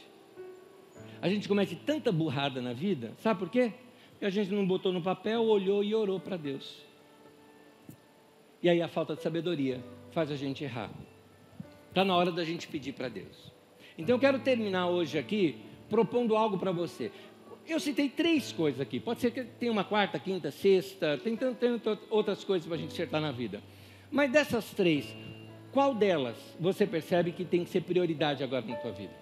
A 1.22 1.28
gente 1.28 1.49
comete 1.49 1.76
tanta 1.76 2.11
burrada 2.11 2.61
na 2.61 2.72
vida, 2.72 3.12
sabe 3.18 3.41
por 3.41 3.49
quê? 3.49 3.72
Porque 4.11 4.24
a 4.26 4.30
gente 4.30 4.51
não 4.51 4.66
botou 4.66 4.93
no 4.93 5.03
papel, 5.03 5.43
olhou 5.43 5.82
e 5.82 5.95
orou 5.95 6.20
para 6.20 6.36
Deus. 6.36 6.82
E 8.62 8.68
aí 8.68 8.82
a 8.82 8.88
falta 8.88 9.14
de 9.14 9.22
sabedoria 9.22 9.82
faz 10.11 10.30
a 10.30 10.36
gente 10.36 10.64
errar. 10.64 10.91
Está 11.88 12.05
na 12.05 12.14
hora 12.14 12.30
da 12.30 12.45
gente 12.45 12.68
pedir 12.68 12.93
para 12.93 13.09
Deus. 13.09 13.53
Então 13.97 14.16
eu 14.16 14.20
quero 14.20 14.38
terminar 14.38 14.88
hoje 14.88 15.18
aqui 15.18 15.57
propondo 15.88 16.36
algo 16.36 16.57
para 16.59 16.70
você. 16.70 17.11
Eu 17.70 17.78
citei 17.78 18.08
três 18.08 18.50
coisas 18.50 18.80
aqui. 18.80 18.98
Pode 18.98 19.20
ser 19.20 19.30
que 19.30 19.44
tenha 19.44 19.70
uma 19.70 19.84
quarta, 19.84 20.18
quinta, 20.18 20.50
sexta, 20.50 21.16
tem 21.22 21.36
tantas 21.36 21.98
outras 22.10 22.42
coisas 22.42 22.66
para 22.66 22.76
a 22.76 22.80
gente 22.80 22.92
acertar 22.92 23.20
na 23.20 23.30
vida. 23.30 23.62
Mas 24.10 24.28
dessas 24.32 24.70
três, 24.70 25.06
qual 25.70 25.94
delas 25.94 26.36
você 26.58 26.84
percebe 26.84 27.30
que 27.30 27.44
tem 27.44 27.62
que 27.62 27.70
ser 27.70 27.82
prioridade 27.82 28.42
agora 28.42 28.66
na 28.66 28.74
tua 28.74 28.90
vida? 28.90 29.12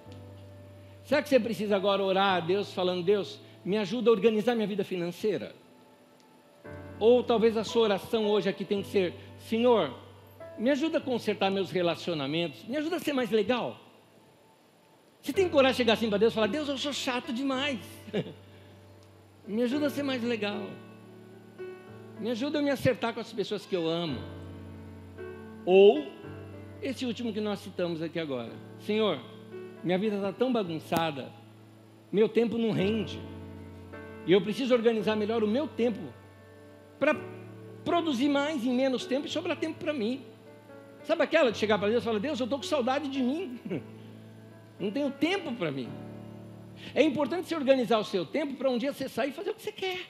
Será 1.04 1.20
que 1.20 1.28
você 1.28 1.38
precisa 1.38 1.76
agora 1.76 2.02
orar 2.02 2.36
a 2.36 2.40
Deus 2.40 2.72
falando, 2.72 3.04
Deus, 3.04 3.38
me 3.62 3.76
ajuda 3.76 4.08
a 4.08 4.14
organizar 4.14 4.54
minha 4.54 4.66
vida 4.66 4.82
financeira? 4.82 5.54
Ou 6.98 7.22
talvez 7.22 7.54
a 7.54 7.64
sua 7.64 7.82
oração 7.82 8.24
hoje 8.26 8.48
aqui 8.48 8.64
tem 8.64 8.80
que 8.80 8.88
ser, 8.88 9.12
Senhor, 9.40 9.94
me 10.58 10.70
ajuda 10.70 10.96
a 10.96 11.00
consertar 11.02 11.50
meus 11.50 11.70
relacionamentos, 11.70 12.64
me 12.64 12.78
ajuda 12.78 12.96
a 12.96 12.98
ser 12.98 13.12
mais 13.12 13.30
legal. 13.30 13.78
Você 15.20 15.34
tem 15.34 15.50
coragem 15.50 15.72
de 15.72 15.76
chegar 15.76 15.92
assim 15.92 16.08
para 16.08 16.16
Deus 16.16 16.32
e 16.32 16.34
falar: 16.34 16.46
Deus, 16.46 16.66
eu 16.66 16.78
sou 16.78 16.94
chato 16.94 17.30
demais. 17.30 17.97
me 19.46 19.62
ajuda 19.62 19.86
a 19.86 19.90
ser 19.90 20.02
mais 20.02 20.22
legal. 20.22 20.68
Me 22.20 22.30
ajuda 22.30 22.58
a 22.58 22.62
me 22.62 22.70
acertar 22.70 23.14
com 23.14 23.20
as 23.20 23.32
pessoas 23.32 23.64
que 23.64 23.76
eu 23.76 23.88
amo. 23.88 24.18
Ou 25.64 26.06
esse 26.82 27.04
último 27.04 27.32
que 27.32 27.40
nós 27.40 27.60
citamos 27.60 28.02
aqui 28.02 28.18
agora: 28.18 28.52
Senhor, 28.80 29.20
minha 29.84 29.98
vida 29.98 30.16
está 30.16 30.32
tão 30.32 30.52
bagunçada, 30.52 31.30
meu 32.10 32.28
tempo 32.28 32.58
não 32.58 32.72
rende. 32.72 33.20
E 34.26 34.32
eu 34.32 34.40
preciso 34.40 34.74
organizar 34.74 35.16
melhor 35.16 35.42
o 35.42 35.48
meu 35.48 35.66
tempo 35.66 36.00
para 36.98 37.14
produzir 37.84 38.28
mais 38.28 38.64
em 38.64 38.74
menos 38.74 39.06
tempo 39.06 39.26
e 39.26 39.30
sobrar 39.30 39.56
tempo 39.56 39.78
para 39.78 39.92
mim. 39.92 40.22
Sabe 41.04 41.22
aquela 41.22 41.50
de 41.50 41.58
chegar 41.58 41.78
para 41.78 41.88
Deus 41.88 42.02
e 42.02 42.04
falar: 42.04 42.18
Deus, 42.18 42.38
eu 42.38 42.44
estou 42.44 42.58
com 42.58 42.64
saudade 42.64 43.08
de 43.08 43.22
mim. 43.22 43.58
Não 44.78 44.90
tenho 44.90 45.10
tempo 45.10 45.52
para 45.52 45.70
mim. 45.70 45.88
É 46.94 47.02
importante 47.02 47.48
você 47.48 47.54
organizar 47.54 47.98
o 47.98 48.04
seu 48.04 48.24
tempo 48.24 48.54
para 48.54 48.70
um 48.70 48.78
dia 48.78 48.92
você 48.92 49.08
sair 49.08 49.30
e 49.30 49.32
fazer 49.32 49.50
o 49.50 49.54
que 49.54 49.62
você 49.62 49.72
quer. 49.72 50.00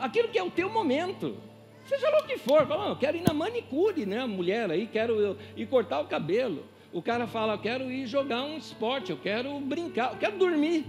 Aquilo 0.00 0.28
que 0.28 0.38
é 0.38 0.42
o 0.42 0.50
teu 0.50 0.68
momento. 0.68 1.36
Seja 1.84 2.08
lá 2.10 2.20
o 2.20 2.26
que 2.26 2.38
for, 2.38 2.66
fala, 2.66 2.90
eu 2.90 2.96
quero 2.96 3.16
ir 3.16 3.22
na 3.22 3.34
manicure, 3.34 4.06
né? 4.06 4.20
A 4.20 4.26
mulher 4.26 4.70
aí, 4.70 4.86
quero 4.86 5.36
ir 5.56 5.66
cortar 5.66 6.00
o 6.00 6.06
cabelo. 6.06 6.64
O 6.92 7.02
cara 7.02 7.26
fala, 7.26 7.54
eu 7.54 7.58
quero 7.58 7.90
ir 7.90 8.06
jogar 8.06 8.42
um 8.42 8.56
esporte, 8.56 9.10
eu 9.10 9.16
quero 9.16 9.58
brincar, 9.60 10.12
eu 10.12 10.18
quero 10.18 10.36
dormir. 10.38 10.84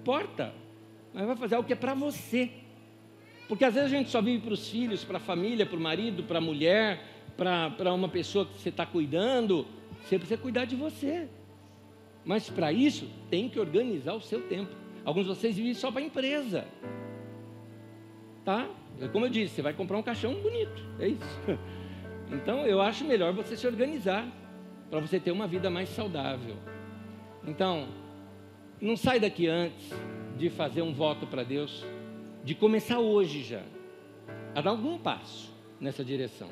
Importa. 0.00 0.52
Mas 1.12 1.26
vai 1.26 1.36
fazer 1.36 1.56
o 1.56 1.64
que 1.64 1.72
é 1.72 1.76
para 1.76 1.94
você. 1.94 2.50
Porque 3.48 3.64
às 3.64 3.74
vezes 3.74 3.92
a 3.92 3.96
gente 3.96 4.10
só 4.10 4.22
vive 4.22 4.44
para 4.44 4.54
os 4.54 4.68
filhos, 4.68 5.04
para 5.04 5.16
a 5.16 5.20
família, 5.20 5.66
para 5.66 5.76
o 5.76 5.80
marido, 5.80 6.22
para 6.22 6.38
a 6.38 6.40
mulher, 6.40 7.02
para 7.36 7.92
uma 7.92 8.08
pessoa 8.08 8.46
que 8.46 8.60
você 8.60 8.68
está 8.68 8.86
cuidando, 8.86 9.66
você 10.02 10.18
precisa 10.18 10.40
cuidar 10.40 10.64
de 10.64 10.76
você. 10.76 11.28
Mas 12.24 12.48
para 12.48 12.72
isso, 12.72 13.08
tem 13.30 13.48
que 13.48 13.60
organizar 13.60 14.14
o 14.14 14.20
seu 14.20 14.42
tempo. 14.48 14.70
Alguns 15.04 15.24
de 15.24 15.28
vocês 15.28 15.56
vivem 15.56 15.74
só 15.74 15.90
para 15.90 16.00
a 16.00 16.04
empresa. 16.04 16.66
Tá? 18.44 18.68
É 19.00 19.08
como 19.08 19.26
eu 19.26 19.30
disse, 19.30 19.56
você 19.56 19.62
vai 19.62 19.74
comprar 19.74 19.98
um 19.98 20.02
caixão 20.02 20.34
bonito. 20.34 20.82
É 20.98 21.08
isso. 21.08 21.24
Então, 22.32 22.66
eu 22.66 22.80
acho 22.80 23.04
melhor 23.04 23.34
você 23.34 23.54
se 23.54 23.66
organizar 23.66 24.26
para 24.90 24.98
você 24.98 25.20
ter 25.20 25.30
uma 25.30 25.46
vida 25.46 25.68
mais 25.68 25.90
saudável. 25.90 26.56
Então, 27.46 27.86
não 28.80 28.96
sai 28.96 29.20
daqui 29.20 29.46
antes 29.46 29.92
de 30.36 30.48
fazer 30.48 30.80
um 30.82 30.92
voto 30.92 31.26
para 31.26 31.44
Deus, 31.44 31.84
de 32.42 32.54
começar 32.54 32.98
hoje 32.98 33.42
já 33.42 33.62
a 34.54 34.60
dar 34.60 34.70
algum 34.70 34.98
passo 34.98 35.52
nessa 35.78 36.02
direção. 36.02 36.48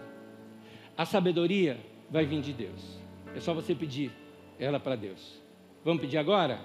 A 0.97 1.07
sabedoria 1.07 1.81
vai 2.11 2.27
vir 2.27 2.43
de 2.43 2.53
Deus. 2.53 2.99
É 3.35 3.41
só 3.41 3.55
você 3.55 3.75
pedir 3.75 4.13
ela 4.59 4.79
para 4.79 4.95
Deus. 4.95 5.42
Vamos 5.85 6.01
pedir 6.01 6.19
agora? 6.19 6.61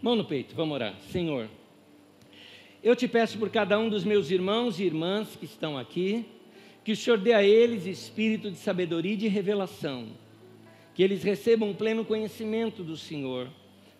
Mão 0.00 0.16
no 0.16 0.24
peito, 0.24 0.54
vamos 0.54 0.74
orar. 0.74 0.94
Senhor, 1.10 1.48
eu 2.82 2.94
te 2.96 3.06
peço 3.06 3.38
por 3.38 3.50
cada 3.50 3.78
um 3.78 3.88
dos 3.88 4.04
meus 4.04 4.30
irmãos 4.30 4.78
e 4.78 4.84
irmãs 4.84 5.36
que 5.36 5.44
estão 5.44 5.78
aqui, 5.78 6.24
que 6.82 6.92
o 6.92 6.96
Senhor 6.96 7.18
dê 7.18 7.32
a 7.32 7.42
eles 7.42 7.86
espírito 7.86 8.50
de 8.50 8.56
sabedoria 8.56 9.14
e 9.14 9.16
de 9.16 9.28
revelação, 9.28 10.08
que 10.94 11.02
eles 11.02 11.22
recebam 11.22 11.74
pleno 11.74 12.04
conhecimento 12.04 12.82
do 12.82 12.96
Senhor, 12.96 13.48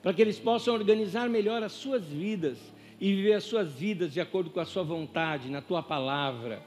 para 0.02 0.12
que 0.12 0.22
eles 0.22 0.38
possam 0.38 0.74
organizar 0.74 1.28
melhor 1.28 1.62
as 1.62 1.72
suas 1.72 2.04
vidas 2.04 2.58
e 3.00 3.14
viver 3.14 3.34
as 3.34 3.44
suas 3.44 3.72
vidas 3.72 4.12
de 4.12 4.20
acordo 4.20 4.50
com 4.50 4.60
a 4.60 4.64
sua 4.64 4.82
vontade, 4.82 5.50
na 5.50 5.60
tua 5.60 5.82
palavra. 5.82 6.62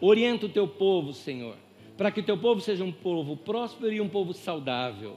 Orienta 0.00 0.46
o 0.46 0.48
teu 0.48 0.66
povo, 0.66 1.12
Senhor 1.12 1.56
para 1.96 2.10
que 2.10 2.20
o 2.20 2.24
teu 2.24 2.36
povo 2.36 2.60
seja 2.60 2.82
um 2.82 2.92
povo 2.92 3.36
próspero 3.36 3.92
e 3.92 4.00
um 4.00 4.08
povo 4.08 4.32
saudável. 4.32 5.16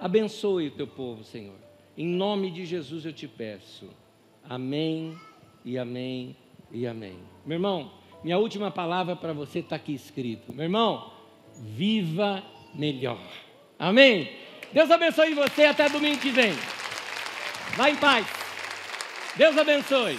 Abençoe 0.00 0.68
o 0.68 0.70
teu 0.70 0.86
povo, 0.86 1.24
Senhor. 1.24 1.56
Em 1.96 2.06
nome 2.06 2.50
de 2.50 2.64
Jesus 2.64 3.04
eu 3.04 3.12
te 3.12 3.28
peço. 3.28 3.88
Amém 4.48 5.16
e 5.64 5.78
amém 5.78 6.36
e 6.70 6.86
amém. 6.86 7.18
Meu 7.46 7.56
irmão, 7.56 7.90
minha 8.22 8.38
última 8.38 8.70
palavra 8.70 9.14
para 9.14 9.32
você 9.32 9.60
está 9.60 9.76
aqui 9.76 9.94
escrito. 9.94 10.52
Meu 10.52 10.64
irmão, 10.64 11.12
viva 11.58 12.42
melhor. 12.74 13.20
Amém? 13.78 14.30
Deus 14.72 14.90
abençoe 14.90 15.34
você 15.34 15.64
até 15.66 15.88
domingo 15.88 16.20
que 16.20 16.30
vem. 16.30 16.52
Vá 17.76 17.90
em 17.90 17.96
paz. 17.96 18.26
Deus 19.36 19.56
abençoe. 19.56 20.18